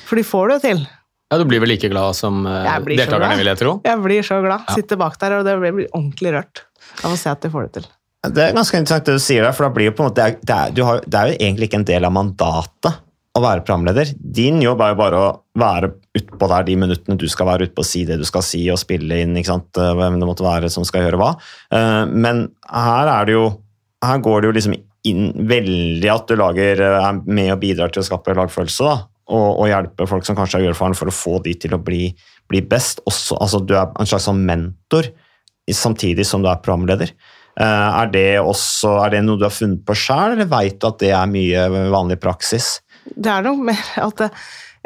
For 0.08 0.20
de 0.20 0.26
får 0.28 0.50
det 0.50 0.58
jo 0.58 0.64
til. 0.66 0.84
Ja, 1.28 1.38
Du 1.38 1.46
blir 1.46 1.60
vel 1.60 1.74
like 1.74 1.90
glad 1.92 2.16
som 2.16 2.46
eh, 2.48 2.68
deltakerne, 2.88 3.36
vil 3.40 3.50
jeg 3.52 3.60
tro? 3.60 3.74
Jeg 3.84 4.04
blir 4.04 4.24
så 4.24 4.40
glad. 4.44 4.68
Sitter 4.72 5.00
bak 5.00 5.18
der, 5.20 5.40
og 5.40 5.48
det 5.48 5.58
blir 5.60 5.76
blir 5.76 5.90
ordentlig 5.92 6.32
rørt 6.38 6.64
av 7.04 7.12
å 7.12 7.18
se 7.20 7.32
at 7.32 7.42
de 7.44 7.52
får 7.52 7.68
det 7.68 7.74
til. 7.80 7.90
Det 8.28 8.44
er 8.44 8.56
ganske 8.56 8.80
interessant 8.80 9.06
det 9.08 9.18
du 9.20 9.24
sier 9.24 9.44
der, 9.44 9.56
for 9.56 9.68
da 9.68 9.74
blir 9.76 9.92
det 9.92 9.98
på 9.98 10.04
en 10.06 10.10
måte, 10.10 10.24
det 10.24 10.28
er, 10.28 10.40
det, 10.42 10.56
er, 10.56 10.72
du 10.76 10.82
har, 10.88 11.04
det 11.06 11.20
er 11.20 11.34
jo 11.34 11.36
egentlig 11.38 11.68
ikke 11.70 11.82
en 11.82 11.88
del 11.92 12.08
av 12.08 12.16
mandatet 12.16 13.04
å 13.38 13.42
være 13.44 13.62
programleder. 13.68 14.14
Din 14.18 14.64
jobb 14.64 14.82
er 14.82 14.94
jo 14.94 14.98
bare 15.04 15.20
å 15.22 15.28
være 15.62 15.92
utpå 16.18 16.50
der 16.50 16.66
de 16.68 16.78
minuttene 16.82 17.20
du 17.22 17.28
skal 17.30 17.52
være 17.52 17.68
utpå 17.70 17.84
og 17.84 17.90
si 17.92 18.02
det 18.08 18.18
du 18.18 18.26
skal 18.28 18.44
si, 18.46 18.64
og 18.74 18.80
spille 18.82 19.20
inn 19.22 19.36
ikke 19.38 19.52
sant, 19.52 19.70
eh, 19.78 19.94
hvem 20.00 20.18
det 20.22 20.30
måtte 20.32 20.48
være 20.48 20.72
som 20.74 20.88
skal 20.88 21.06
gjøre 21.06 21.20
hva. 21.22 21.34
Eh, 21.76 22.06
Men 22.10 22.48
her 22.72 23.12
er 23.20 23.30
det 23.30 23.36
jo 23.38 23.46
her 24.06 24.24
går 24.24 24.42
det 24.42 24.50
jo 24.50 24.56
liksom 24.58 24.78
inn 25.08 25.30
veldig 25.50 26.10
at 26.12 26.28
du 26.28 26.36
lager, 26.40 26.82
er 26.88 27.22
med 27.26 27.52
og 27.54 27.62
bidrar 27.62 27.94
til 27.94 28.02
å 28.04 28.08
skape 28.08 28.36
lagfølelse, 28.38 28.84
da. 28.90 28.98
Og, 29.28 29.48
og 29.60 29.68
hjelpe 29.68 30.08
folk 30.08 30.24
som 30.24 30.38
kanskje 30.38 30.62
er 30.62 30.70
uerfaren, 30.70 30.96
for 30.96 31.12
å 31.12 31.16
få 31.16 31.38
de 31.44 31.52
til 31.60 31.74
å 31.76 31.82
bli, 31.84 32.14
bli 32.48 32.62
best. 32.64 33.02
Også, 33.10 33.36
altså, 33.44 33.60
du 33.60 33.74
er 33.76 33.90
en 34.00 34.08
slags 34.08 34.28
sånn 34.30 34.46
mentor 34.48 35.10
samtidig 35.68 36.24
som 36.24 36.44
du 36.44 36.48
er 36.48 36.62
programleder. 36.64 37.12
Eh, 37.60 37.90
Er 38.04 38.08
det, 38.14 38.40
også, 38.40 38.94
er 39.04 39.18
det 39.18 39.26
noe 39.26 39.40
du 39.40 39.44
har 39.44 39.52
funnet 39.52 39.84
på 39.84 39.98
sjøl, 39.98 40.38
eller 40.38 40.48
veit 40.48 40.80
du 40.80 40.88
at 40.88 41.02
det 41.04 41.12
er 41.12 41.28
mye 41.28 41.68
vanlig 41.92 42.20
praksis? 42.24 42.78
Det 43.08 43.32
er 43.34 43.44
noe 43.44 43.60
mer 43.68 43.84
at 44.04 44.30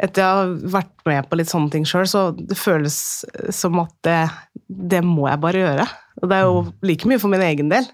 etter 0.02 0.22
jeg 0.24 0.26
har 0.26 0.52
vært 0.72 1.06
med 1.06 1.28
på 1.30 1.38
litt 1.38 1.50
sånne 1.52 1.70
ting 1.70 1.84
sjøl, 1.86 2.08
så 2.10 2.24
det 2.34 2.58
føles 2.58 2.96
som 3.54 3.78
at 3.84 3.94
det, 4.02 4.20
det 4.66 5.04
må 5.06 5.28
jeg 5.30 5.42
bare 5.44 5.62
gjøre. 5.62 5.86
Og 6.22 6.30
det 6.30 6.38
er 6.38 6.48
jo 6.48 6.64
like 6.82 7.06
mye 7.10 7.22
for 7.22 7.30
min 7.30 7.44
egen 7.46 7.70
del. 7.70 7.86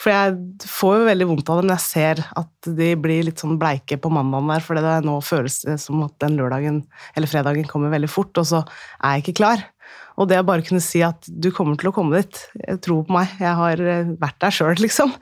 For 0.00 0.10
jeg 0.10 0.66
får 0.68 0.96
jo 0.98 1.08
veldig 1.08 1.28
vondt 1.28 1.50
av 1.50 1.60
det 1.60 1.66
men 1.66 1.74
jeg 1.76 1.84
ser 1.84 2.22
at 2.40 2.70
de 2.80 2.88
blir 2.98 3.28
litt 3.28 3.42
sånn 3.42 3.58
bleike 3.60 3.98
på 4.00 4.10
mandagen 4.12 4.50
der, 4.50 4.64
for 4.64 4.78
det 4.78 4.96
nå 5.06 5.20
føles 5.24 5.60
som 5.80 6.02
at 6.06 6.16
den 6.24 6.38
lørdagen 6.40 6.82
eller 7.14 7.30
fredagen 7.30 7.68
kommer 7.70 7.94
veldig 7.94 8.10
fort, 8.10 8.34
og 8.40 8.48
så 8.50 8.64
er 8.64 9.16
jeg 9.16 9.24
ikke 9.24 9.38
klar. 9.42 9.62
Og 10.14 10.28
det 10.30 10.38
å 10.38 10.46
bare 10.46 10.62
kunne 10.66 10.82
si 10.82 11.00
at 11.02 11.26
du 11.26 11.50
kommer 11.54 11.78
til 11.78 11.90
å 11.90 11.94
komme 11.94 12.20
dit, 12.20 12.38
tro 12.84 13.00
på 13.06 13.14
meg, 13.16 13.32
jeg 13.42 13.54
har 13.58 13.80
eh, 13.82 14.12
vært 14.20 14.38
der 14.44 14.54
sjøl, 14.54 14.74
liksom. 14.84 15.14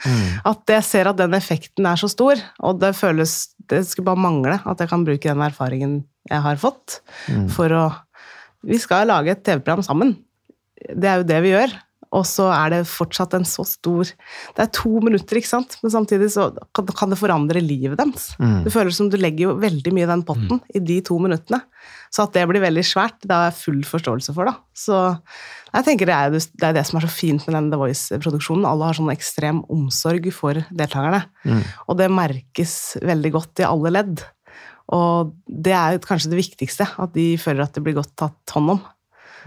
At 0.49 0.73
jeg 0.75 0.87
ser 0.89 1.11
at 1.11 1.21
den 1.21 1.37
effekten 1.37 1.89
er 1.89 2.01
så 2.01 2.11
stor, 2.13 2.41
og 2.61 2.81
det 2.83 2.95
føles 2.99 3.53
Det 3.71 3.85
skulle 3.89 4.11
bare 4.11 4.21
mangle 4.21 4.59
at 4.69 4.81
jeg 4.83 4.91
kan 4.91 5.05
bruke 5.07 5.29
den 5.29 5.45
erfaringen 5.45 6.03
jeg 6.29 6.45
har 6.45 6.59
fått, 6.61 7.01
for 7.55 7.73
å 7.73 7.85
Vi 8.63 8.77
skal 8.79 9.09
lage 9.11 9.33
et 9.33 9.41
TV-program 9.43 9.83
sammen. 9.83 10.13
Det 10.79 11.09
er 11.09 11.19
jo 11.19 11.27
det 11.27 11.39
vi 11.43 11.51
gjør. 11.51 11.73
Og 12.13 12.27
så 12.29 12.45
er 12.53 12.75
det 12.75 12.81
fortsatt 12.91 13.33
en 13.39 13.47
så 13.49 13.65
stor 13.65 14.05
Det 14.05 14.61
er 14.61 14.69
to 14.77 15.01
minutter, 15.01 15.39
ikke 15.39 15.49
sant? 15.49 15.79
Men 15.81 15.95
samtidig 15.95 16.29
så 16.35 16.51
kan 16.77 17.09
det 17.09 17.19
forandre 17.19 17.63
livet 17.65 17.97
deres. 17.97 18.35
Det 18.67 18.73
føles 18.75 18.99
som 18.99 19.09
du 19.09 19.17
legger 19.17 19.47
jo 19.47 19.55
veldig 19.63 19.95
mye 19.97 20.05
i 20.05 20.11
den 20.11 20.25
potten 20.29 20.61
i 20.77 20.83
de 20.85 21.01
to 21.01 21.17
minuttene. 21.19 21.63
Så 22.13 22.27
at 22.27 22.35
det 22.37 22.45
blir 22.51 22.61
veldig 22.61 22.85
svært, 22.85 23.17
det 23.25 23.33
har 23.33 23.47
jeg 23.49 23.57
full 23.63 23.81
forståelse 23.89 24.35
for, 24.37 24.45
da. 24.45 24.59
Så 24.77 24.99
jeg 25.73 25.87
tenker 25.87 26.07
det 26.11 26.15
er, 26.19 26.31
det 26.37 26.69
er 26.69 26.75
det 26.77 26.85
som 26.85 26.99
er 27.01 27.07
så 27.07 27.13
fint 27.15 27.47
med 27.49 27.57
den 27.57 27.71
The 27.73 27.81
Voice-produksjonen. 27.81 28.67
Alle 28.69 28.91
har 28.91 28.99
sånn 28.99 29.09
ekstrem 29.15 29.63
omsorg 29.73 30.29
for 30.37 30.61
deltakerne. 30.69 31.25
Og 31.89 31.97
det 31.97 32.11
merkes 32.13 32.99
veldig 33.01 33.33
godt 33.39 33.65
i 33.65 33.69
alle 33.71 33.95
ledd. 33.97 34.21
Og 34.93 35.33
det 35.49 35.73
er 35.73 35.97
kanskje 36.05 36.35
det 36.35 36.43
viktigste, 36.43 36.85
at 37.01 37.15
de 37.17 37.39
føler 37.41 37.65
at 37.65 37.73
det 37.73 37.83
blir 37.87 37.97
godt 37.97 38.13
tatt 38.21 38.53
hånd 38.53 38.75
om. 38.77 38.83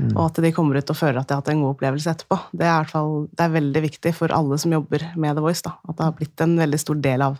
Og 0.03 0.21
at 0.25 0.39
de 0.43 0.51
kommer 0.55 0.79
ut 0.79 0.91
og 0.91 0.97
føler 0.97 1.21
at 1.21 1.29
de 1.29 1.35
har 1.35 1.43
hatt 1.43 1.51
en 1.53 1.61
god 1.63 1.75
opplevelse 1.75 2.11
etterpå. 2.11 2.37
Det 2.57 2.67
er, 2.67 2.87
fall, 2.89 3.13
det 3.31 3.45
er 3.45 3.53
veldig 3.53 3.83
viktig 3.87 4.15
for 4.17 4.33
alle 4.35 4.57
som 4.61 4.73
jobber 4.75 5.05
med 5.15 5.37
The 5.37 5.43
Voice. 5.45 5.63
Da. 5.65 5.75
At 5.87 5.99
det 5.99 6.07
har 6.07 6.17
blitt 6.17 6.45
en 6.45 6.57
veldig 6.59 6.81
stor 6.81 6.99
del 7.03 7.25
av 7.25 7.39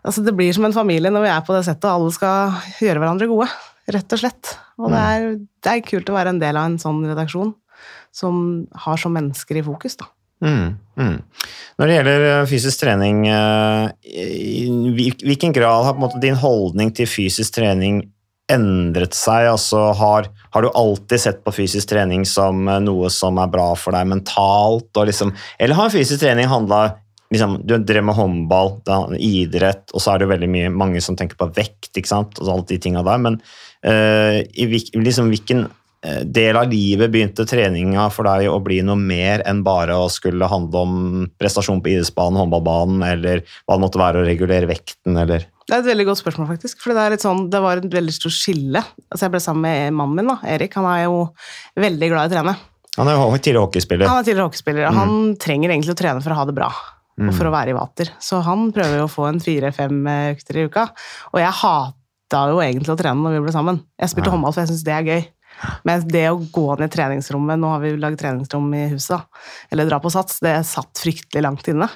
Altså 0.00 0.22
Det 0.24 0.32
blir 0.32 0.48
som 0.56 0.64
en 0.64 0.72
familie 0.72 1.10
når 1.12 1.26
vi 1.26 1.28
er 1.28 1.42
på 1.44 1.52
det 1.52 1.66
settet, 1.66 1.84
og 1.84 1.98
alle 1.98 2.12
skal 2.16 2.54
gjøre 2.80 3.02
hverandre 3.02 3.26
gode. 3.28 3.50
Rett 3.92 4.14
og 4.16 4.22
slett. 4.22 4.52
Og 4.80 4.94
det 4.94 5.00
er, 5.00 5.26
det 5.60 5.74
er 5.74 5.82
kult 5.84 6.08
å 6.08 6.14
være 6.16 6.32
en 6.32 6.40
del 6.40 6.56
av 6.56 6.70
en 6.70 6.78
sånn 6.80 7.02
redaksjon 7.04 7.50
som 8.16 8.38
har 8.86 8.96
så 8.96 9.10
mennesker 9.12 9.60
i 9.60 9.64
fokus, 9.66 9.98
da. 10.00 10.08
Mm, 10.40 10.78
mm. 10.96 11.16
Når 11.76 11.90
det 11.90 11.96
gjelder 11.98 12.22
eh, 12.30 12.46
fysisk 12.48 12.80
trening, 12.80 13.26
eh, 13.28 13.90
i 14.08 15.12
hvilken 15.20 15.52
grad 15.52 15.84
har 15.84 16.16
din 16.22 16.38
holdning 16.40 16.94
til 16.96 17.08
fysisk 17.10 17.58
trening 17.58 18.00
endret 18.52 19.16
seg? 19.16 19.48
Altså, 19.52 19.90
har, 19.96 20.30
har 20.54 20.64
du 20.64 20.70
alltid 20.70 21.22
sett 21.22 21.44
på 21.46 21.54
fysisk 21.54 21.92
trening 21.92 22.26
som 22.28 22.68
eh, 22.68 22.82
noe 22.84 23.10
som 23.12 23.38
er 23.42 23.52
bra 23.52 23.70
for 23.78 23.96
deg 23.96 24.10
mentalt? 24.10 24.90
Og 24.94 25.08
liksom, 25.10 25.32
eller 25.58 25.78
har 25.78 25.94
fysisk 25.94 26.22
trening 26.22 26.50
handla 26.50 26.84
liksom, 27.30 27.60
Du 27.66 27.76
drev 27.78 28.04
med 28.04 28.18
håndball, 28.18 28.78
idrett, 29.18 29.88
og 29.94 30.02
så 30.02 30.12
er 30.12 30.20
det 30.20 30.26
jo 30.26 30.34
veldig 30.34 30.52
mye, 30.52 30.70
mange 30.74 31.02
som 31.04 31.18
tenker 31.18 31.38
på 31.38 31.50
vekt, 31.56 31.92
ikke 31.94 32.10
sant? 32.10 32.40
og 32.42 32.54
alt 32.54 32.72
de 32.72 32.80
tinga 32.82 33.04
der. 33.06 33.20
Men 33.22 33.38
uh, 33.86 34.40
i 34.40 34.66
liksom, 34.70 35.30
hvilken 35.30 35.68
eh, 36.02 36.22
del 36.24 36.58
av 36.58 36.70
livet 36.72 37.12
begynte 37.12 37.46
treninga 37.48 38.08
for 38.10 38.26
deg 38.26 38.50
å 38.50 38.58
bli 38.64 38.80
noe 38.86 38.98
mer 38.98 39.44
enn 39.48 39.62
bare 39.66 39.94
å 39.94 40.10
skulle 40.12 40.50
handle 40.50 40.84
om 40.84 40.98
prestasjon 41.40 41.82
på 41.84 41.94
idrettsbanen, 41.94 42.40
håndballbanen, 42.42 43.06
eller 43.12 43.44
hva 43.62 43.76
det 43.76 43.84
måtte 43.86 44.02
være 44.02 44.22
å 44.22 44.26
regulere 44.26 44.70
vekten, 44.70 45.18
eller 45.22 45.46
Det 45.70 45.76
er 45.76 45.84
et 45.84 45.90
veldig 45.92 46.04
godt 46.08 46.18
spørsmål, 46.18 46.48
faktisk. 46.50 46.80
For 46.82 46.90
det, 46.96 47.02
er 47.06 47.22
sånn, 47.22 47.44
det 47.52 47.60
var 47.62 47.78
et 47.78 47.92
veldig 47.92 48.12
stort 48.16 48.34
skille. 48.34 48.80
Altså 49.06 49.28
Jeg 49.28 49.34
ble 49.36 49.40
sammen 49.44 49.62
med 49.68 49.94
mannen 50.00 50.18
min, 50.18 50.30
da, 50.32 50.40
Erik. 50.50 50.74
Han 50.74 50.88
er 50.90 51.04
jo 51.04 51.20
veldig 51.78 52.08
glad 52.10 52.26
i 52.26 52.32
å 52.32 52.34
trene. 52.34 52.54
Han 52.98 53.06
er 53.06 53.14
jo 53.14 53.28
tidligere 53.38 53.68
hockeyspiller. 53.68 54.10
Han 54.10 54.18
er 54.18 54.26
tidligere 54.26 54.48
hockeyspiller, 54.48 54.88
og 54.88 54.98
han 54.98 55.36
trenger 55.38 55.70
egentlig 55.70 55.94
å 55.94 56.00
trene 56.00 56.24
for 56.24 56.34
å 56.34 56.40
ha 56.40 56.48
det 56.48 56.56
bra. 56.58 56.70
Og 57.20 57.30
for 57.36 57.46
å 57.46 57.52
være 57.54 57.70
i 57.70 57.76
vater. 57.76 58.10
Så 58.18 58.40
han 58.42 58.70
prøver 58.74 58.98
jo 58.98 59.06
å 59.06 59.12
få 59.12 59.28
en 59.28 59.38
fire-fem 59.44 59.98
økter 60.32 60.58
i 60.58 60.66
uka. 60.66 60.88
Og 61.30 61.38
jeg 61.42 61.52
hata 61.60 62.40
jo 62.50 62.62
egentlig 62.64 62.94
å 62.94 62.98
trene 62.98 63.20
når 63.22 63.36
vi 63.36 63.42
ble 63.44 63.54
sammen. 63.54 63.78
Jeg 64.00 64.10
spilte 64.14 64.32
håndball, 64.32 64.56
for 64.56 64.64
jeg 64.64 64.72
syns 64.72 64.86
det 64.88 64.96
er 64.96 65.06
gøy. 65.06 65.22
Men 65.84 66.06
det 66.08 66.24
å 66.30 66.40
gå 66.40 66.66
ned 66.78 66.86
i 66.88 66.94
treningsrommet 66.94 67.58
Nå 67.60 67.68
har 67.74 67.82
vi 67.82 67.90
laget 68.00 68.22
treningsrom 68.22 68.70
i 68.74 68.86
huset, 68.94 69.18
da. 69.18 69.42
Eller 69.70 69.90
dra 69.90 70.00
på 70.00 70.12
sats. 70.12 70.40
Det 70.40 70.54
satt 70.66 71.02
fryktelig 71.02 71.44
langt 71.44 71.68
inne. 71.70 71.90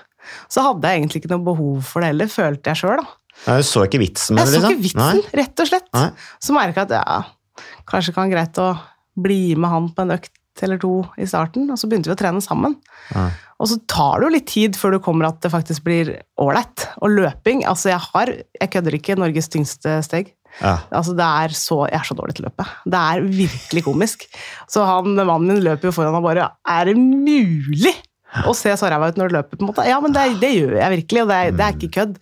Så 0.52 0.64
hadde 0.64 0.88
jeg 0.88 1.00
egentlig 1.00 1.22
ikke 1.22 1.32
noe 1.34 1.46
behov 1.48 1.80
for 1.88 2.04
det 2.04 2.12
heller, 2.12 2.30
følte 2.32 2.72
jeg 2.72 2.82
sjøl, 2.84 3.00
da. 3.00 3.23
Nei, 3.46 3.58
Du 3.60 3.66
så 3.68 3.84
ikke 3.86 4.00
vitsen 4.02 4.36
med 4.38 4.44
Jeg 4.46 4.52
så 4.54 4.60
liksom? 4.60 4.72
ikke 4.78 4.86
vitsen, 4.88 5.24
rett 5.40 5.60
og 5.64 5.70
slett. 5.70 5.90
Nei. 5.96 6.06
Så 6.40 6.56
merka 6.56 6.84
jeg 6.84 6.90
at 6.90 6.96
ja, 7.00 7.66
kanskje 7.90 8.14
kan 8.16 8.32
greit 8.32 8.58
å 8.62 8.70
bli 9.20 9.54
med 9.54 9.70
han 9.70 9.90
på 9.94 10.02
en 10.06 10.16
økt 10.16 10.32
eller 10.62 10.78
to 10.78 11.00
i 11.18 11.26
starten, 11.26 11.66
og 11.74 11.78
så 11.80 11.88
begynte 11.90 12.06
vi 12.10 12.14
å 12.14 12.18
trene 12.18 12.40
sammen. 12.42 12.76
Og 13.58 13.68
så 13.70 13.76
tar 13.90 14.20
det 14.22 14.26
jo 14.28 14.32
litt 14.36 14.46
tid 14.50 14.78
før 14.78 14.94
du 14.94 15.00
kommer 15.02 15.26
at 15.28 15.40
det 15.42 15.50
faktisk 15.50 15.82
blir 15.86 16.12
ålreit. 16.40 16.86
Og 17.02 17.10
løping 17.10 17.64
Altså, 17.66 17.90
jeg 17.90 18.00
har 18.02 18.30
Jeg 18.30 18.70
kødder 18.70 18.96
ikke 18.98 19.16
Norges 19.18 19.50
tyngste 19.50 19.96
steg. 20.06 20.32
Ja. 20.60 20.76
Altså, 20.94 21.14
det 21.18 21.26
er 21.26 21.54
så, 21.58 21.80
Jeg 21.90 21.98
er 21.98 22.06
så 22.06 22.14
dårlig 22.14 22.36
til 22.38 22.46
å 22.46 22.50
løpe. 22.52 22.66
Det 22.86 23.02
er 23.02 23.26
virkelig 23.26 23.82
komisk. 23.86 24.26
Så 24.70 24.86
han, 24.86 25.14
mannen 25.18 25.50
min 25.50 25.62
løper 25.64 25.90
jo 25.90 25.94
foran 25.96 26.14
og 26.18 26.22
bare 26.26 26.52
Er 26.70 26.90
det 26.90 26.96
mulig 26.98 27.94
å 28.48 28.54
se 28.58 28.72
så 28.76 28.88
ræva 28.90 29.08
ut 29.12 29.18
når 29.20 29.30
du 29.30 29.34
løper? 29.36 29.56
på 29.56 29.62
en 29.62 29.68
måte? 29.70 29.84
Ja, 29.86 30.00
men 30.02 30.12
det, 30.16 30.24
det 30.42 30.50
gjør 30.56 30.74
jeg 30.80 30.94
virkelig, 30.96 31.22
og 31.22 31.28
det 31.30 31.38
det 31.58 31.66
er 31.68 31.76
ikke 31.78 31.90
kødd. 31.98 32.16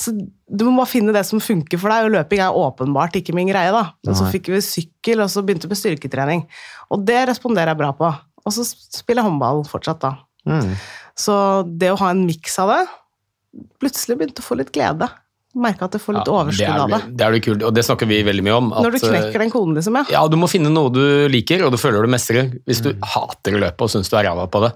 Så 0.00 0.14
du 0.48 0.64
må 0.70 0.78
bare 0.80 0.90
finne 0.94 1.12
det 1.12 1.24
som 1.28 1.42
funker 1.44 1.78
for 1.82 1.92
deg, 1.92 2.06
og 2.08 2.14
løping 2.16 2.40
er 2.40 2.56
åpenbart 2.56 3.18
ikke 3.20 3.34
min 3.36 3.50
greie. 3.52 3.70
da. 3.74 3.84
Men 4.06 4.16
så 4.16 4.30
fikk 4.32 4.48
vi 4.54 4.62
sykkel, 4.64 5.20
og 5.20 5.28
så 5.32 5.42
begynte 5.44 5.68
vi 5.68 5.74
med 5.74 5.82
styrketrening. 5.82 6.46
Og 6.94 7.04
det 7.04 7.20
responderer 7.28 7.74
jeg 7.74 7.82
bra 7.82 7.92
på. 7.92 8.08
Og 8.46 8.54
så 8.56 8.64
spiller 8.64 9.20
jeg 9.20 9.28
håndball 9.28 9.64
fortsatt, 9.68 10.00
da. 10.00 10.14
Mm. 10.48 10.72
Så 11.18 11.34
det 11.76 11.90
å 11.92 11.98
ha 12.00 12.10
en 12.14 12.24
miks 12.24 12.54
av 12.62 12.70
det, 12.72 12.82
plutselig 13.82 14.16
begynte 14.20 14.40
å 14.44 14.46
få 14.46 14.56
litt 14.60 14.70
glede. 14.74 15.08
Merka 15.58 15.86
at 15.88 15.94
jeg 15.96 16.02
får 16.04 16.14
litt 16.18 16.28
Ja, 16.28 16.34
overskudd 16.42 16.80
av 16.84 16.90
det. 16.92 16.98
Det 17.18 17.24
er 17.24 17.34
jo 17.34 17.40
kult, 17.48 17.62
og 17.66 17.72
det 17.74 17.82
snakker 17.86 18.06
vi 18.06 18.18
veldig 18.26 18.44
mye 18.46 18.56
om. 18.60 18.68
Når 18.84 18.94
du 18.94 18.98
knekker 19.02 19.42
den 19.42 19.50
koden, 19.50 19.74
liksom, 19.78 19.96
ja. 19.98 20.04
Ja, 20.12 20.20
du 20.30 20.36
må 20.38 20.46
finne 20.50 20.70
noe 20.70 20.92
du 20.92 21.00
liker, 21.32 21.64
og 21.66 21.72
du 21.74 21.78
føler 21.80 22.04
du 22.04 22.12
mestrer. 22.12 22.50
Hvis 22.68 22.80
Mm. 22.84 22.92
du 23.00 23.06
hater 23.14 23.56
å 23.56 23.62
løpe 23.64 23.82
og 23.82 23.90
syns 23.90 24.08
du 24.12 24.16
er 24.16 24.28
ræva 24.28 24.46
på 24.46 24.60
det, 24.66 24.72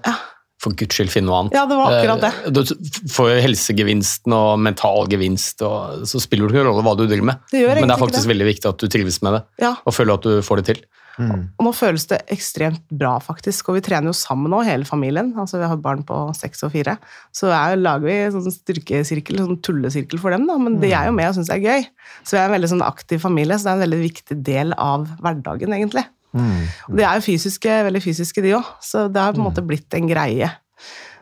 for 0.63 0.75
guds 0.79 0.95
skyld 0.97 1.11
finne 1.13 1.27
noe 1.29 1.41
annet. 1.43 1.57
Ja, 1.59 1.65
det 1.69 1.77
var 1.79 1.91
akkurat 1.97 2.23
det. 2.23 2.33
Eh, 2.47 2.51
Du 2.55 3.09
får 3.13 3.35
helsegevinsten 3.43 4.33
og 4.37 4.57
mental 4.63 5.07
gevinst, 5.11 5.61
og 5.67 6.07
så 6.09 6.21
spiller 6.23 6.47
det 6.49 6.55
ikke 6.57 6.67
rolle 6.71 6.83
hva 6.87 6.95
du 6.97 7.05
driver 7.05 7.29
med. 7.33 7.43
Det 7.51 7.61
gjør 7.65 7.81
Men 7.83 7.91
det 7.91 7.97
er 7.97 8.03
faktisk 8.07 8.23
det. 8.27 8.31
veldig 8.33 8.47
viktig 8.53 8.69
at 8.73 8.77
du 8.83 8.87
trives 8.97 9.21
med 9.25 9.33
det, 9.39 9.43
Ja. 9.67 9.75
og 9.85 9.93
føler 9.93 10.13
at 10.19 10.27
du 10.29 10.41
får 10.41 10.63
det 10.63 10.65
til. 10.71 10.83
Og 11.13 11.61
nå 11.67 11.71
føles 11.77 12.07
det 12.09 12.17
ekstremt 12.33 12.81
bra, 12.89 13.19
faktisk. 13.21 13.67
Og 13.69 13.75
vi 13.77 13.81
trener 13.85 14.09
jo 14.09 14.15
sammen 14.17 14.49
nå, 14.49 14.63
hele 14.65 14.83
familien. 14.83 15.27
Altså, 15.37 15.59
vi 15.61 15.67
har 15.69 15.77
barn 15.77 16.01
på 16.03 16.15
seks 16.33 16.63
og 16.65 16.71
fire. 16.73 16.95
Så 17.31 17.51
er, 17.53 17.75
lager 17.77 18.07
vi 18.07 18.15
sånn 18.33 18.49
styrkesirkel, 18.49 19.37
sånn 19.43 19.61
tullesirkel 19.61 20.17
for 20.23 20.33
dem, 20.33 20.47
da. 20.49 20.57
Men 20.57 20.79
de 20.81 20.89
er 20.89 21.05
jo 21.11 21.13
med 21.13 21.29
og 21.29 21.35
syns 21.37 21.51
det 21.51 21.59
er 21.59 21.67
gøy. 21.69 21.85
Så 22.25 22.33
vi 22.33 22.39
er 22.41 22.47
en 22.49 22.55
veldig 22.55 22.71
sånn 22.73 22.81
aktiv 22.87 23.21
familie, 23.21 23.59
så 23.61 23.67
det 23.67 23.69
er 23.69 23.77
en 23.77 23.85
veldig 23.85 24.01
viktig 24.09 24.39
del 24.49 24.73
av 24.73 25.05
hverdagen, 25.21 25.69
egentlig. 25.77 26.05
Og 26.33 26.97
de 26.97 27.05
er 27.05 27.19
jo 27.19 27.25
fysiske, 27.25 27.79
veldig 27.87 28.01
fysiske, 28.03 28.43
de 28.45 28.55
òg. 28.57 28.69
Så 28.81 29.07
det 29.13 29.21
har 29.21 29.35
på 29.35 29.41
en 29.41 29.47
måte 29.47 29.65
blitt 29.65 29.93
en 29.97 30.09
greie. 30.09 30.49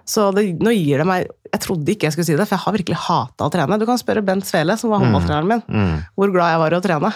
Så 0.07 0.31
det, 0.35 0.47
nå 0.61 0.73
gir 0.73 1.01
det 1.01 1.05
meg 1.07 1.29
Jeg 1.51 1.61
trodde 1.65 1.91
ikke 1.93 2.07
jeg 2.07 2.15
skulle 2.15 2.27
si 2.29 2.35
det, 2.39 2.45
for 2.47 2.55
jeg 2.55 2.63
har 2.63 2.75
virkelig 2.77 2.99
hata 3.03 3.47
å 3.47 3.51
trene. 3.51 3.77
Du 3.81 3.85
kan 3.89 3.99
spørre 3.99 4.23
Bent 4.23 4.47
Svele, 4.47 4.77
som 4.79 4.93
var 4.93 5.01
håndballtreneren 5.03 5.49
min, 5.51 5.97
hvor 6.15 6.31
glad 6.31 6.53
jeg 6.53 6.61
var 6.61 6.71
i 6.71 6.77
å 6.77 6.83
trene. 6.85 7.11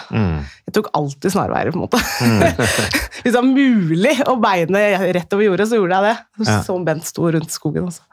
Jeg 0.66 0.74
tok 0.76 0.90
alltid 0.98 1.32
snarveier, 1.32 1.72
på 1.72 1.78
en 1.78 1.84
måte. 1.86 2.00
Hvis 3.22 3.32
det 3.32 3.38
var 3.38 3.48
mulig 3.48 4.12
å 4.28 4.34
beine 4.42 4.82
rett 5.16 5.32
over 5.32 5.46
jordet, 5.46 5.68
så 5.70 5.78
gjorde 5.80 5.96
jeg 5.96 6.10
det. 6.10 6.44
Ja. 6.50 6.58
Som 6.66 6.84
Bent 6.84 7.08
sto 7.08 7.30
rundt 7.32 7.54
skogen. 7.54 7.88
Altså. 7.88 8.04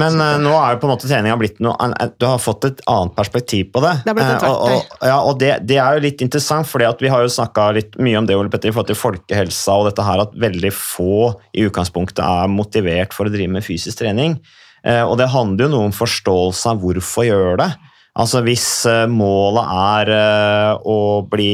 Men 0.00 0.16
uh, 0.16 0.38
nå 0.40 0.54
er 0.56 0.74
jo 0.74 0.80
på 0.80 0.88
en 0.88 0.94
måte 0.94 1.10
treninga 1.10 1.36
blitt 1.40 1.60
noe 1.64 1.90
Du 2.16 2.24
har 2.24 2.40
fått 2.40 2.64
et 2.70 2.80
annet 2.88 3.12
perspektiv 3.18 3.68
på 3.76 3.84
det. 3.84 3.92
Det 4.08 4.16
Eh, 4.16 4.48
og, 4.48 4.72
og, 4.72 5.04
ja, 5.06 5.16
og 5.20 5.38
det, 5.40 5.50
det 5.68 5.76
er 5.82 5.96
jo 5.96 6.04
litt 6.04 6.22
interessant, 6.24 6.68
fordi 6.68 6.88
vi 7.04 7.10
har 7.12 7.24
jo 7.24 7.32
snakka 7.32 7.68
mye 8.02 8.20
om 8.20 8.28
det 8.28 8.36
Ole 8.38 8.50
Petter, 8.52 8.70
i 8.70 8.74
forhold 8.74 8.90
til 8.90 8.98
folkehelsa 8.98 9.76
og 9.76 9.90
dette 9.90 10.06
her 10.06 10.22
at 10.24 10.34
veldig 10.46 10.72
få 10.74 11.34
i 11.56 11.66
utgangspunktet 11.68 12.22
er 12.24 12.50
motivert 12.52 13.14
for 13.16 13.28
å 13.28 13.32
drive 13.32 13.52
med 13.58 13.66
fysisk 13.66 14.00
trening. 14.00 14.15
Eh, 14.86 15.02
og 15.02 15.18
det 15.20 15.32
handler 15.32 15.66
jo 15.66 15.72
noe 15.72 15.90
om 15.90 15.94
forståelse 15.94 16.72
av 16.72 16.82
hvorfor 16.82 17.26
gjør 17.26 17.60
det. 17.62 17.70
Altså 18.16 18.40
Hvis 18.46 18.66
eh, 18.88 19.04
målet 19.12 19.72
er 19.76 20.12
eh, 20.14 20.86
å 20.88 20.98
bli, 21.28 21.50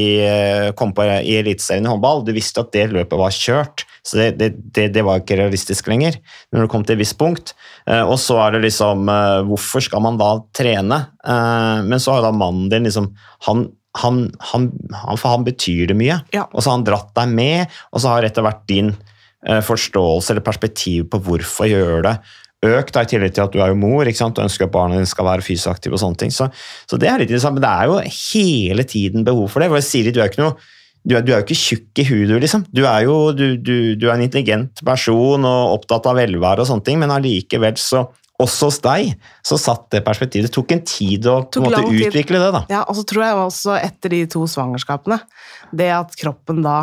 komme 0.79 0.95
på 0.95 1.07
i 1.09 1.35
Eliteserien 1.41 1.83
i 1.83 1.91
håndball 1.91 2.23
Du 2.23 2.31
visste 2.35 2.63
at 2.63 2.71
det 2.75 2.85
løpet 2.93 3.19
var 3.19 3.35
kjørt, 3.35 3.83
så 4.07 4.19
det, 4.19 4.29
det, 4.39 4.49
det, 4.75 4.89
det 4.95 5.03
var 5.03 5.19
ikke 5.19 5.39
realistisk 5.41 5.89
lenger. 5.91 6.19
når 6.51 6.65
du 6.65 6.71
kom 6.71 6.85
til 6.85 6.97
et 6.97 7.03
visst 7.03 7.17
punkt. 7.19 7.53
Og 7.87 8.17
så 8.19 8.35
er 8.43 8.55
det 8.55 8.65
liksom 8.65 9.07
Hvorfor 9.47 9.83
skal 9.83 10.03
man 10.03 10.19
da 10.19 10.33
trene? 10.55 10.97
Men 11.87 12.03
så 12.03 12.17
har 12.17 12.25
da 12.25 12.33
mannen 12.35 12.67
din 12.71 12.83
liksom 12.83 13.07
han, 13.47 13.63
han, 14.01 14.25
han, 14.51 14.67
han, 14.91 15.21
For 15.21 15.31
han 15.31 15.47
betyr 15.47 15.87
det 15.93 15.95
mye. 15.95 16.19
Ja. 16.35 16.49
Og 16.51 16.59
så 16.59 16.73
har 16.73 16.81
han 16.81 16.85
dratt 16.89 17.15
deg 17.15 17.31
med, 17.31 17.79
og 17.95 18.03
så 18.03 18.11
har 18.11 18.27
etter 18.27 18.43
hvert 18.43 18.67
din 18.67 18.91
forståelse 19.43 20.31
eller 20.35 20.43
perspektiv 20.43 21.07
på 21.11 21.19
hvorfor 21.23 21.67
gjøre 21.71 22.03
det 22.09 22.13
økt, 22.63 22.93
da, 22.95 23.03
i 23.03 23.09
tillegg 23.11 23.33
til 23.35 23.45
at 23.45 23.55
du 23.55 23.59
er 23.63 23.73
jo 23.73 23.79
mor 23.79 24.07
ikke 24.07 24.21
sant? 24.21 24.39
og 24.39 24.47
ønsker 24.47 24.67
at 24.67 24.73
barna 24.73 24.99
dine 24.99 25.09
skal 25.09 25.27
være 25.27 25.45
fysisk 25.45 25.71
aktive. 25.71 25.97
og 25.97 26.03
sånne 26.03 26.21
ting. 26.23 26.31
Så, 26.33 26.49
så 26.89 26.99
det 26.99 27.09
er 27.09 27.19
litt 27.19 27.31
interessant, 27.31 27.57
men 27.59 27.65
det 27.65 27.73
er 27.73 27.89
jo 27.89 27.99
hele 28.19 28.87
tiden 28.87 29.27
behov 29.27 29.51
for 29.51 29.63
det. 29.63 29.69
For 29.73 29.85
Siri, 29.85 30.13
du 30.13 30.21
er 30.21 30.27
jo 30.27 30.33
ikke 30.33 30.45
noe 30.45 30.57
du 31.03 31.17
er, 31.17 31.25
jo 31.27 31.35
ikke 31.43 31.57
tjukk 31.59 31.99
i 31.99 32.05
huet, 32.07 32.29
du, 32.29 32.37
liksom. 32.39 32.61
Du 32.71 32.85
er 32.87 33.03
jo 33.03 33.15
du, 33.35 33.57
du, 33.59 33.75
du 33.99 34.05
er 34.07 34.13
en 34.15 34.23
intelligent 34.23 34.79
person 34.87 35.43
og 35.43 35.73
opptatt 35.75 36.07
av 36.07 36.15
velvære 36.15 36.63
og 36.63 36.69
sånne 36.69 36.85
ting, 36.87 37.01
men 37.01 37.11
allikevel 37.11 37.75
så 37.75 38.05
også 38.41 38.69
hos 38.69 38.79
deg 38.83 39.11
så 39.43 39.57
satt 39.59 39.89
det 39.91 40.03
perspektivet. 40.05 40.47
Det 40.47 40.55
tok 40.55 40.71
en 40.71 40.83
tid 40.87 41.27
å 41.27 41.35
en 41.43 41.65
måte 41.65 41.81
utvikle 41.83 42.39
det. 42.39 42.51
da. 42.55 42.61
Ja, 42.71 42.83
og 42.87 42.95
så 42.95 43.03
tror 43.07 43.25
jeg 43.25 43.39
også 43.41 43.75
etter 43.75 44.13
de 44.15 44.21
to 44.31 44.45
svangerskapene, 44.47 45.19
det 45.75 45.89
at 45.91 46.15
kroppen 46.19 46.61
da 46.63 46.77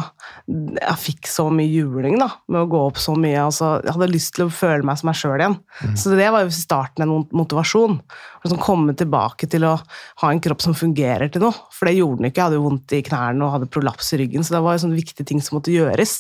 jeg 0.47 0.99
fikk 1.01 1.31
så 1.31 1.47
mye 1.55 1.71
juling 1.71 2.19
da, 2.21 2.29
med 2.53 2.67
å 2.67 2.69
gå 2.71 2.83
opp 2.91 3.01
så 3.01 3.15
mye, 3.17 3.47
altså, 3.47 3.79
jeg 3.85 3.97
hadde 3.97 4.11
lyst 4.13 4.35
til 4.37 4.45
å 4.45 4.53
føle 4.53 4.85
meg 4.85 5.01
som 5.01 5.09
meg 5.09 5.17
selv 5.17 5.39
igjen. 5.41 5.57
Så 5.97 6.13
det 6.13 6.29
var 6.35 6.45
jo 6.45 6.53
starten 6.53 7.07
en 7.07 7.25
motivasjon. 7.33 7.97
Liksom 8.45 8.61
komme 8.61 8.95
tilbake 8.97 9.49
til 9.53 9.65
å 9.69 9.75
ha 10.23 10.31
en 10.31 10.41
kropp 10.41 10.63
som 10.65 10.77
fungerer 10.77 11.33
til 11.33 11.45
noe. 11.45 11.57
For 11.77 11.89
det 11.89 11.97
gjorde 11.97 12.21
den 12.21 12.31
ikke. 12.31 12.41
Jeg 12.41 12.47
hadde 12.49 12.61
jo 12.61 12.67
vondt 12.67 12.95
i 12.97 13.03
knærne 13.05 13.45
og 13.47 13.55
hadde 13.57 13.71
prolaps 13.73 14.13
i 14.17 14.21
ryggen, 14.21 14.45
så 14.45 14.57
det 14.57 14.63
var 14.65 14.77
jo 14.77 14.85
sånne 14.85 15.01
viktige 15.01 15.29
ting 15.29 15.41
som 15.45 15.59
måtte 15.59 15.75
gjøres. 15.75 16.15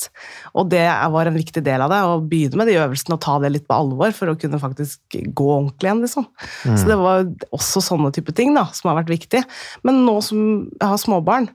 Og 0.57 0.69
det 0.73 0.87
var 0.89 1.29
en 1.29 1.37
viktig 1.37 1.65
del 1.67 1.85
av 1.85 1.93
det, 1.93 2.01
å 2.01 2.21
begynne 2.25 2.61
med 2.61 2.71
de 2.71 2.81
øvelsene 2.81 3.17
og 3.17 3.25
ta 3.25 3.37
det 3.45 3.53
litt 3.53 3.69
på 3.69 3.77
alvor 3.77 4.17
for 4.17 4.33
å 4.33 4.37
kunne 4.41 4.61
faktisk 4.63 5.21
gå 5.37 5.49
ordentlig 5.59 5.91
igjen, 5.91 6.05
liksom. 6.05 6.30
Så 6.65 6.87
det 6.89 6.97
var 7.01 7.25
også 7.57 7.83
sånne 7.85 8.13
type 8.17 8.33
ting 8.37 8.55
da, 8.57 8.67
som 8.77 8.91
har 8.91 8.99
vært 9.03 9.13
viktig. 9.13 9.43
Men 9.87 10.03
nå 10.07 10.17
som 10.25 10.41
jeg 10.75 10.87
har 10.89 11.01
småbarn, 11.03 11.49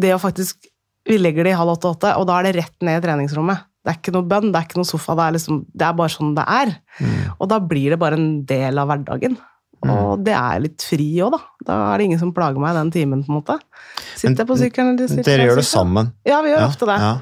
det 0.00 0.14
å 0.16 0.20
faktisk 0.22 0.70
Vi 1.06 1.18
legger 1.20 1.44
det 1.44 1.50
i 1.52 1.56
halv 1.58 1.74
åtte-åtte, 1.74 2.14
og 2.16 2.24
da 2.30 2.38
er 2.40 2.46
det 2.46 2.54
rett 2.56 2.76
ned 2.80 2.96
i 2.96 3.04
treningsrommet. 3.04 3.66
Det 3.84 3.90
er 3.92 3.98
ikke 3.98 4.12
noe 4.14 4.24
bønn, 4.24 4.46
det 4.54 4.56
er 4.56 4.64
ikke 4.64 4.78
noe 4.80 4.88
sofa, 4.88 5.12
det 5.18 5.24
er, 5.26 5.34
liksom, 5.36 5.58
det 5.76 5.84
er 5.84 5.96
bare 5.98 6.12
sånn 6.14 6.30
det 6.38 6.44
er. 6.48 6.70
Og 7.36 7.50
da 7.50 7.58
blir 7.60 7.92
det 7.92 7.98
bare 8.00 8.16
en 8.16 8.30
del 8.48 8.80
av 8.80 8.88
hverdagen. 8.88 9.34
Og 9.84 10.22
det 10.24 10.32
er 10.32 10.62
litt 10.64 10.80
fri 10.80 11.10
òg, 11.20 11.34
da. 11.36 11.40
Da 11.68 11.76
er 11.92 12.00
det 12.00 12.06
ingen 12.08 12.22
som 12.22 12.32
plager 12.32 12.56
meg 12.64 12.72
den 12.78 12.90
timen, 12.94 13.20
på 13.26 13.34
en 13.34 13.36
måte. 13.36 13.58
Sitter 14.16 14.46
jeg 14.46 14.48
på 14.48 14.56
sykkelen 14.62 14.94
eller 14.94 15.12
sitter 15.12 15.28
Dere 15.28 15.50
gjør 15.50 15.60
det 15.60 15.66
sammen. 15.68 16.08
Ja, 16.24 16.38
vi 16.40 16.54
gjør 16.54 16.62
Ja, 16.64 16.70
ofte 16.72 16.88
det. 16.88 16.96
ja. 17.04 17.12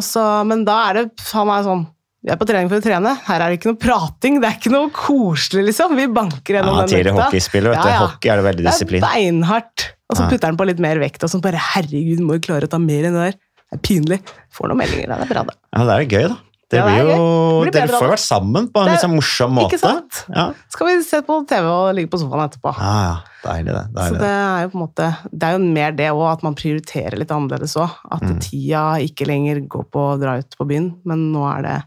Også, 0.00 0.24
men 0.48 0.64
da 0.64 0.78
er 0.88 0.94
det 1.02 1.04
faen 1.20 1.46
meg 1.52 1.66
sånn 1.68 1.84
Vi 2.24 2.32
er 2.32 2.38
på 2.40 2.46
trening 2.48 2.70
for 2.72 2.80
å 2.80 2.84
trene. 2.84 3.10
Her 3.26 3.42
er 3.44 3.52
det 3.52 3.58
ikke 3.58 3.68
noe 3.74 3.80
prating. 3.82 4.38
Det 4.40 4.48
er 4.48 4.54
ikke 4.56 4.70
noe 4.72 4.88
koselig, 4.96 5.66
liksom. 5.68 5.92
Vi 5.98 6.06
banker 6.08 6.56
gjennom 6.56 6.78
Ja, 6.78 6.86
den 6.88 7.02
vekta. 7.04 7.16
hockeyspiller, 7.18 7.74
vet 7.74 7.84
du. 7.84 7.90
Hockey 8.00 8.30
er 8.32 8.40
det 8.40 8.46
veldig 8.46 8.64
disiplin. 8.64 9.02
Det 9.04 9.10
er 9.10 9.18
beinhardt. 9.18 9.84
Og 10.08 10.16
så 10.16 10.28
putter 10.30 10.48
han 10.48 10.56
på 10.56 10.66
litt 10.68 10.80
mer 10.80 10.96
vekt, 11.02 11.24
og 11.24 11.30
så 11.32 11.40
bare 11.44 11.60
herregud, 11.60 12.20
må 12.24 12.38
jo 12.38 12.44
klare 12.46 12.64
å 12.64 12.70
ta 12.72 12.78
mer 12.80 13.04
enn 13.10 13.16
det 13.18 13.26
der. 13.28 13.36
Det 13.74 13.76
er 13.76 13.82
pinlig. 13.84 14.18
Får 14.56 14.70
noen 14.72 14.80
meldinger, 14.80 15.08
da. 15.12 15.16
Det 15.20 15.26
er 15.28 15.34
bra, 15.34 15.42
da. 15.50 15.54
Ja, 15.76 15.84
det 15.84 15.94
er 15.94 16.08
gøy, 16.16 16.28
da. 16.32 16.36
Det 16.74 16.80
Ja, 16.80 16.86
blir 16.88 17.10
jo. 17.14 17.18
Det 17.64 17.70
blir 17.70 17.74
dere 17.78 18.00
får 18.00 18.10
vært 18.14 18.22
sammen 18.24 18.66
på 18.74 18.82
en 18.82 18.88
er- 18.92 18.98
sånn 19.02 19.14
morsom 19.14 19.52
måte. 19.54 19.70
Ikke 19.70 19.78
sant? 19.84 20.24
Ja. 20.34 20.46
Skal 20.74 20.88
vi 20.90 20.96
se 21.06 21.20
på 21.22 21.36
TV 21.46 21.64
og 21.70 21.94
ligge 21.94 22.10
på 22.10 22.18
sofaen 22.18 22.48
etterpå. 22.48 22.74
Ja, 22.78 22.94
ja. 23.06 23.14
Deilig, 23.44 23.74
det. 23.76 23.84
Så 24.08 24.18
det 24.18 24.30
er 24.32 24.62
jo 24.64 24.68
på 24.72 24.78
en 24.78 24.82
måte 24.88 25.06
Det 25.30 25.42
er 25.44 25.52
jo 25.58 25.58
mer 25.68 25.92
det 25.92 26.06
òg, 26.10 26.32
at 26.32 26.42
man 26.42 26.54
prioriterer 26.56 27.18
litt 27.20 27.28
annerledes 27.30 27.76
òg. 27.76 27.90
At 28.10 28.22
Mm. 28.22 28.38
tida 28.40 28.84
ikke 29.04 29.26
lenger 29.28 29.60
går 29.68 29.84
på 29.92 30.00
å 30.14 30.18
dra 30.20 30.38
ut 30.38 30.56
på 30.58 30.66
byen, 30.66 30.94
men 31.04 31.30
nå 31.32 31.44
er 31.58 31.62
det 31.62 31.82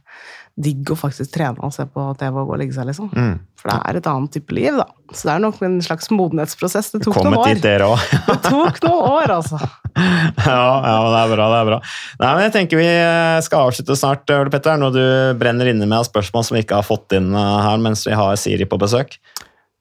digg 0.60 0.86
å 0.90 0.96
faktisk 0.98 1.32
trene 1.34 1.58
og 1.64 1.74
se 1.74 1.84
på 1.86 2.16
TV 2.18 2.38
og 2.40 2.48
gå 2.48 2.54
og 2.54 2.60
legge 2.60 2.74
seg, 2.74 2.86
liksom. 2.86 3.10
Mm. 3.14 3.40
For 3.58 3.72
det 3.72 3.78
er 3.90 3.98
et 3.98 4.08
annet 4.12 4.36
type 4.38 4.54
liv, 4.54 4.76
da. 4.78 4.86
Så 5.10 5.26
det 5.26 5.34
er 5.34 5.42
nok 5.42 5.62
en 5.66 5.80
slags 5.82 6.12
modenhetsprosess. 6.14 6.92
Det 6.94 7.00
tok 7.08 7.18
noen 7.26 7.40
år. 7.40 7.48
dit, 7.56 7.64
dere 7.64 7.88
også. 7.90 8.20
Det 8.28 8.36
tok 8.46 8.80
noen 8.86 9.08
år, 9.16 9.34
altså. 9.40 9.60
Ja, 9.98 10.68
ja, 10.86 10.98
det 11.10 11.22
er 11.24 11.32
bra. 11.32 11.48
det 11.50 11.58
er 11.58 11.70
bra. 11.72 11.80
Nei, 12.22 12.30
men 12.38 12.44
jeg 12.46 12.54
tenker 12.54 12.78
Vi 12.78 12.86
eh, 12.86 13.40
skal 13.42 13.66
avslutte 13.66 13.98
snart, 13.98 14.30
Ole 14.36 14.54
Petter. 14.54 14.78
Når 14.78 14.94
du 14.94 15.02
brenner 15.42 15.72
inne 15.72 15.90
med 15.90 16.06
spørsmål 16.06 16.46
som 16.46 16.58
vi 16.60 16.62
ikke 16.68 16.78
har 16.78 16.86
fått 16.86 17.18
inn 17.18 17.32
eh, 17.34 17.58
her 17.66 17.82
mens 17.82 18.06
vi 18.06 18.14
har 18.18 18.38
Siri 18.38 18.70
på 18.70 18.78
besøk. 18.82 19.18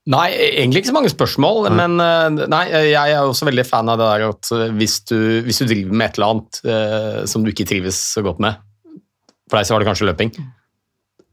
Nei, 0.07 0.29
egentlig 0.47 0.85
ikke 0.85 0.93
så 0.93 0.95
mange 0.95 1.11
spørsmål, 1.11 1.65
men 1.75 1.99
eh, 2.01 2.45
nei, 2.49 2.65
jeg 2.71 3.17
er 3.17 3.27
også 3.27 3.49
veldig 3.49 3.65
fan 3.67 3.91
av 3.91 3.99
det 4.01 4.07
der 4.13 4.29
at 4.31 4.53
hvis 4.79 5.01
du, 5.11 5.17
hvis 5.45 5.59
du 5.61 5.67
driver 5.67 5.99
med 5.99 6.07
et 6.07 6.21
eller 6.21 6.33
annet 6.33 6.61
eh, 6.63 7.25
som 7.29 7.43
du 7.45 7.51
ikke 7.51 7.67
trives 7.69 7.99
så 8.15 8.23
godt 8.25 8.39
med 8.41 8.63
For 9.51 9.59
deg 9.59 9.67
så 9.67 9.75
var 9.75 9.83
det 9.83 9.91
kanskje 9.91 10.09
løping. 10.09 10.33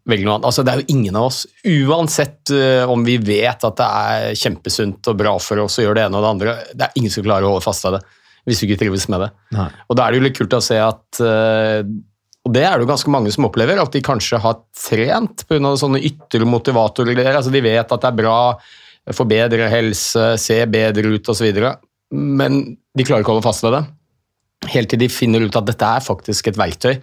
Velg 0.09 0.25
noe 0.25 0.35
annet. 0.35 0.47
Altså, 0.49 0.65
det 0.65 0.73
er 0.73 0.81
jo 0.81 0.95
ingen 0.97 1.15
av 1.15 1.29
oss, 1.29 1.43
uansett 1.63 2.51
uh, 2.51 2.89
om 2.91 3.05
vi 3.07 3.15
vet 3.23 3.63
at 3.63 3.77
det 3.79 3.85
er 3.87 4.39
kjempesunt 4.39 5.07
og 5.07 5.19
bra 5.19 5.37
for 5.39 5.63
oss 5.63 5.79
å 5.79 5.85
gjøre 5.85 6.01
det 6.01 6.07
ene 6.09 6.19
og 6.19 6.25
det 6.25 6.31
andre, 6.33 6.55
det 6.75 6.87
er 6.87 6.99
ingen 6.99 7.13
som 7.13 7.23
klarer 7.23 7.47
å 7.47 7.53
holde 7.53 7.65
fast 7.65 7.87
av 7.87 7.97
det 7.97 8.03
hvis 8.43 8.59
du 8.59 8.65
ikke 8.67 8.81
trives 8.81 9.05
med 9.07 9.23
det. 9.23 9.29
Nei. 9.55 9.69
Og 9.87 9.95
da 9.95 10.03
er 10.03 10.11
det 10.11 10.19
jo 10.19 10.25
litt 10.25 10.35
kult 10.35 10.57
å 10.57 10.63
se 10.63 10.75
at 10.83 11.21
uh, 11.23 11.79
Og 12.43 12.51
det 12.51 12.65
er 12.67 12.75
det 12.75 12.83
jo 12.83 12.89
ganske 12.89 13.13
mange 13.15 13.31
som 13.31 13.47
opplever, 13.47 13.79
at 13.79 13.95
de 13.95 14.03
kanskje 14.03 14.41
har 14.43 14.59
trent 14.75 15.45
pga. 15.47 15.71
sånne 15.79 16.03
ytre 16.03 16.43
motivatorer. 16.43 17.23
Altså 17.31 17.53
de 17.53 17.63
vet 17.63 17.95
at 17.95 18.03
det 18.03 18.09
er 18.09 18.17
bra, 18.19 18.37
får 19.15 19.29
bedre 19.31 19.69
helse, 19.71 20.33
ser 20.43 20.67
bedre 20.67 21.15
ut 21.15 21.31
osv. 21.31 21.61
Men 22.11 22.59
de 22.75 23.05
klarer 23.07 23.23
ikke 23.23 23.31
å 23.31 23.37
holde 23.37 23.47
fast 23.47 23.63
ved 23.63 23.77
det. 23.77 23.83
Helt 24.75 24.91
til 24.91 24.99
de 24.99 25.11
finner 25.11 25.47
ut 25.47 25.55
at 25.55 25.71
dette 25.71 25.95
er 25.95 26.03
faktisk 26.03 26.51
et 26.51 26.59
verktøy 26.59 26.97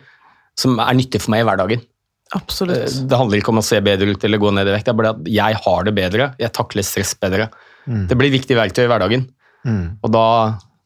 som 0.61 0.77
er 0.83 0.97
nyttig 0.99 1.23
for 1.25 1.33
meg 1.33 1.47
i 1.47 1.49
hverdagen. 1.49 1.89
Absolutt. 2.37 2.79
Eh, 2.79 3.07
Det 3.11 3.17
handler 3.19 3.41
ikke 3.41 3.51
om 3.55 3.59
å 3.59 3.67
se 3.67 3.81
bedre 3.83 4.13
ut 4.15 4.25
eller 4.25 4.39
gå 4.39 4.53
ned 4.55 4.69
i 4.69 4.75
vekt, 4.77 4.87
det 4.87 4.93
er 4.95 4.99
bare 5.03 5.15
at 5.17 5.25
jeg 5.27 5.61
har 5.65 5.85
det 5.85 5.95
bedre, 5.97 6.31
jeg 6.39 6.53
takler 6.53 6.87
stress 6.87 7.15
bedre. 7.19 7.51
Det 7.87 8.15
blir 8.19 8.31
viktig 8.31 8.55
verktøy 8.59 8.85
i 8.85 8.91
hverdagen, 8.91 9.29
Mm. 9.67 9.99
og 10.03 10.13
da, 10.15 10.21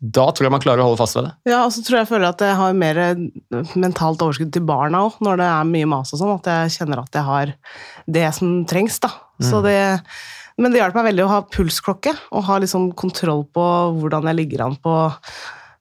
da 0.00 0.24
tror 0.32 0.46
jeg 0.46 0.50
man 0.50 0.60
klarer 0.62 0.80
å 0.82 0.86
holde 0.88 0.98
fast 0.98 1.14
ved 1.14 1.24
det. 1.28 1.32
Ja, 1.52 1.64
og 1.66 1.70
så 1.70 1.82
tror 1.84 1.98
jeg 1.98 2.06
jeg 2.06 2.10
føler 2.14 2.28
at 2.32 2.40
jeg 2.42 2.56
har 2.56 2.72
mer 2.74 2.96
mentalt 3.76 4.18
overskudd 4.24 4.50
til 4.52 4.64
barna 4.66 5.04
òg, 5.06 5.20
når 5.20 5.36
det 5.42 5.46
er 5.46 5.68
mye 5.68 5.86
mas 5.86 6.12
og 6.14 6.18
sånn. 6.22 6.32
At 6.40 6.48
jeg 6.50 6.72
kjenner 6.78 7.02
at 7.04 7.12
jeg 7.14 7.22
har 7.28 7.52
det 8.10 8.34
som 8.34 8.64
trengs, 8.64 8.98
da. 9.04 9.12
Så 9.40 9.60
det, 9.62 10.00
men 10.58 10.72
det 10.72 10.80
hjalp 10.80 10.94
meg 10.98 11.10
veldig 11.12 11.24
å 11.26 11.28
ha 11.34 11.42
pulsklokke, 11.42 12.16
og 12.32 12.44
ha 12.48 12.58
liksom 12.62 12.92
kontroll 12.98 13.44
på 13.54 13.68
hvordan 14.00 14.26
jeg 14.30 14.36
ligger 14.40 14.64
an 14.66 14.76
på 14.82 14.96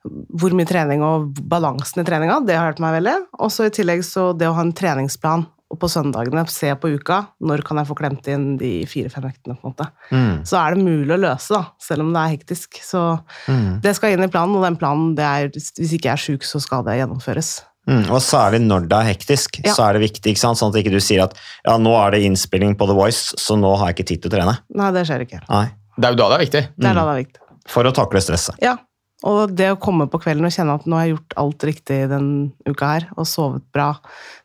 hvor 0.04 0.52
mye 0.58 0.68
trening 0.68 1.02
og 1.06 1.34
balansen 1.48 2.02
i 2.04 2.08
treninga. 2.08 2.42
Det 2.46 2.56
har 2.58 2.72
hjulpet 2.72 2.84
meg 2.84 2.96
veldig. 3.02 3.18
Og 3.40 3.52
så 3.56 3.68
i 3.70 3.74
tillegg 3.74 4.04
så 4.04 4.32
det 4.38 4.50
å 4.50 4.56
ha 4.58 4.62
en 4.66 4.74
treningsplan 4.76 5.46
og 5.74 5.80
på 5.82 5.88
søndagene 5.90 6.44
se 6.54 6.70
på 6.78 6.92
uka 7.00 7.22
når 7.42 7.64
kan 7.66 7.80
jeg 7.82 7.88
få 7.90 7.96
klemt 7.98 8.28
inn 8.30 8.58
de 8.60 8.84
fire-fem 8.86 9.24
øktene. 9.32 9.56
på 9.58 9.66
en 9.66 9.74
måte. 9.74 9.88
Mm. 10.12 10.44
Så 10.46 10.60
er 10.60 10.76
det 10.76 10.84
mulig 10.86 11.16
å 11.16 11.22
løse, 11.24 11.50
da, 11.56 11.64
selv 11.82 12.02
om 12.06 12.12
det 12.14 12.22
er 12.22 12.34
hektisk. 12.38 12.78
Så 12.86 13.02
Mm. 13.48 13.82
det 13.82 13.96
skal 13.96 14.12
inn 14.14 14.24
i 14.24 14.28
planen, 14.28 14.56
og 14.56 14.62
den 14.68 14.78
planen, 14.78 15.16
det 15.16 15.24
er, 15.26 15.48
hvis 15.50 15.72
ikke 15.98 16.12
jeg 16.12 16.14
er 16.14 16.26
sjuk, 16.26 16.44
så 16.46 16.62
skal 16.62 16.84
det 16.84 17.00
gjennomføres. 17.00 17.64
Mm, 17.90 18.06
og 18.12 18.22
særlig 18.22 18.62
når 18.64 18.88
det 18.88 18.98
er 19.00 19.10
hektisk, 19.14 19.60
Ja. 19.66 19.74
så 19.74 19.90
er 19.90 19.94
det 19.98 20.12
viktig, 20.12 20.32
ikke 20.36 20.40
sant? 20.40 20.58
sånn 20.58 20.70
at 20.70 20.76
ikke 20.84 20.92
du 20.94 21.00
sier 21.02 21.24
at 21.24 21.34
ja, 21.66 21.78
nå 21.78 21.92
er 22.06 22.12
det 22.12 22.22
innspilling 22.24 22.76
på 22.78 22.86
The 22.88 22.94
Voice, 22.94 23.34
så 23.38 23.58
nå 23.60 23.76
har 23.78 23.88
jeg 23.92 23.96
ikke 23.98 24.08
tid 24.08 24.22
til 24.22 24.32
å 24.32 24.36
trene. 24.38 24.58
Nei, 24.76 24.92
det 24.92 25.08
skjer 25.08 25.26
ikke. 25.26 25.42
Nei. 25.50 25.72
Det 25.98 26.06
er 26.06 26.12
jo 26.12 26.16
da 26.22 26.30
det 26.30 26.36
er 26.38 26.46
viktig. 26.46 26.70
Det 26.78 26.86
er 26.90 26.94
da 26.94 27.06
det 27.06 27.14
er 27.18 27.24
viktig. 27.26 27.40
For 27.68 27.84
å 27.84 27.92
takle 27.94 28.22
stresset. 28.22 28.56
Ja, 28.62 28.78
og 29.24 29.56
det 29.56 29.70
å 29.72 29.80
komme 29.80 30.10
på 30.12 30.20
kvelden 30.24 30.48
og 30.48 30.54
kjenne 30.54 30.76
at 30.76 30.86
nå 30.88 31.00
har 31.00 31.08
jeg 31.08 31.16
gjort 31.16 31.36
alt 31.44 31.66
riktig 31.70 32.00
den 32.12 32.28
uka 32.68 32.92
her, 32.92 33.08
og 33.16 33.28
sovet 33.30 33.66
bra, 33.76 33.94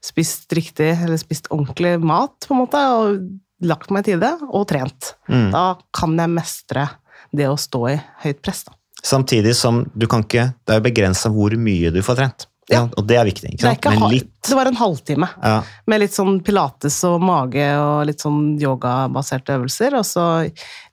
spist 0.04 0.52
riktig, 0.54 0.92
eller 0.94 1.18
spist 1.20 1.50
ordentlig 1.54 1.96
mat, 1.98 2.36
på 2.46 2.54
en 2.54 2.62
måte, 2.62 2.82
og 2.94 3.66
lagt 3.66 3.90
meg 3.94 4.06
i 4.06 4.12
tide, 4.12 4.32
og 4.48 4.68
trent. 4.70 5.14
Mm. 5.26 5.48
Da 5.54 5.64
kan 5.96 6.14
jeg 6.18 6.34
mestre 6.36 6.86
det 7.34 7.48
å 7.50 7.58
stå 7.58 7.82
i 7.90 7.96
høyt 8.24 8.44
press, 8.44 8.64
da. 8.68 8.76
Samtidig 9.04 9.52
som 9.54 9.84
du 9.94 10.08
kan 10.10 10.24
ikke 10.24 10.48
Det 10.66 10.72
er 10.74 10.80
jo 10.80 10.84
begrensa 10.88 11.30
hvor 11.30 11.54
mye 11.54 11.92
du 11.94 12.00
får 12.02 12.16
trent. 12.18 12.48
Ja. 12.68 12.82
Og 12.98 13.06
det 13.08 13.16
er 13.16 13.24
viktig. 13.28 13.52
ikke 13.54 13.62
Det, 13.62 13.68
sant? 13.68 13.78
ikke 13.78 13.92
Men 13.94 14.12
litt 14.12 14.48
det 14.48 14.56
var 14.58 14.68
en 14.68 14.76
halvtime 14.76 15.28
ja. 15.40 15.54
med 15.88 16.02
litt 16.02 16.14
sånn 16.16 16.40
pilates 16.44 16.98
og 17.08 17.22
mage 17.24 17.64
og 17.80 18.02
litt 18.08 18.24
sånn 18.24 18.42
yogabaserte 18.60 19.56
øvelser, 19.56 19.96
og 19.98 20.04
så 20.08 20.26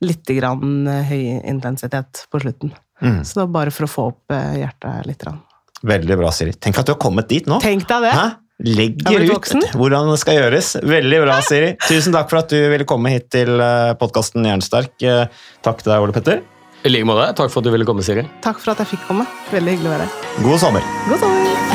litt 0.05 0.31
grann 0.37 0.87
høy 1.09 1.41
intensitet 1.41 2.25
på 2.31 2.41
slutten. 2.45 2.71
Mm. 3.05 3.19
Så 3.25 3.37
det 3.37 3.43
var 3.45 3.51
bare 3.59 3.73
for 3.75 3.85
å 3.87 3.91
få 3.91 4.07
opp 4.11 4.33
eh, 4.35 4.55
hjertet 4.63 5.05
litt. 5.09 5.21
grann. 5.21 5.37
Veldig 5.85 6.17
bra, 6.17 6.31
Siri. 6.33 6.55
Tenk 6.57 6.79
at 6.81 6.87
du 6.89 6.95
har 6.95 6.99
kommet 7.01 7.29
dit 7.29 7.45
nå. 7.49 7.59
Tenk 7.61 7.85
deg 7.89 8.07
det! 8.09 8.15
Hæ? 8.17 8.25
Legger 8.65 9.19
ut 9.25 9.31
voksen. 9.33 9.65
hvordan 9.75 10.07
det 10.13 10.17
skal 10.21 10.37
gjøres. 10.39 10.69
Veldig 10.87 11.17
bra, 11.25 11.41
Siri. 11.43 11.73
Tusen 11.89 12.15
takk 12.15 12.29
for 12.31 12.39
at 12.39 12.49
du 12.53 12.57
ville 12.71 12.87
komme 12.87 13.11
hit 13.11 13.27
til 13.35 13.51
podkasten 13.99 14.47
Jernsterk. 14.47 14.95
Eh, 15.03 15.27
Takk 15.65 15.83
til 15.83 15.91
deg, 15.91 16.01
Ole 16.07 16.15
Petter. 16.15 16.41
I 16.85 16.91
like 16.93 17.07
måte. 17.09 17.27
Takk 17.35 17.51
for 17.51 17.59
at 17.59 17.67
du 17.67 17.73
ville 17.75 17.87
komme, 17.89 18.05
Siri. 18.05 18.23
Takk 18.45 18.61
for 18.63 18.71
at 18.75 18.83
jeg 18.85 18.95
fikk 18.95 19.07
komme. 19.11 19.27
Veldig 19.51 19.75
hyggelig 19.75 19.91
å 19.91 19.95
være 19.97 20.07
her. 20.07 20.29
God 20.47 20.61
sommer. 20.63 20.93
God 21.09 21.19
sommer! 21.25 21.74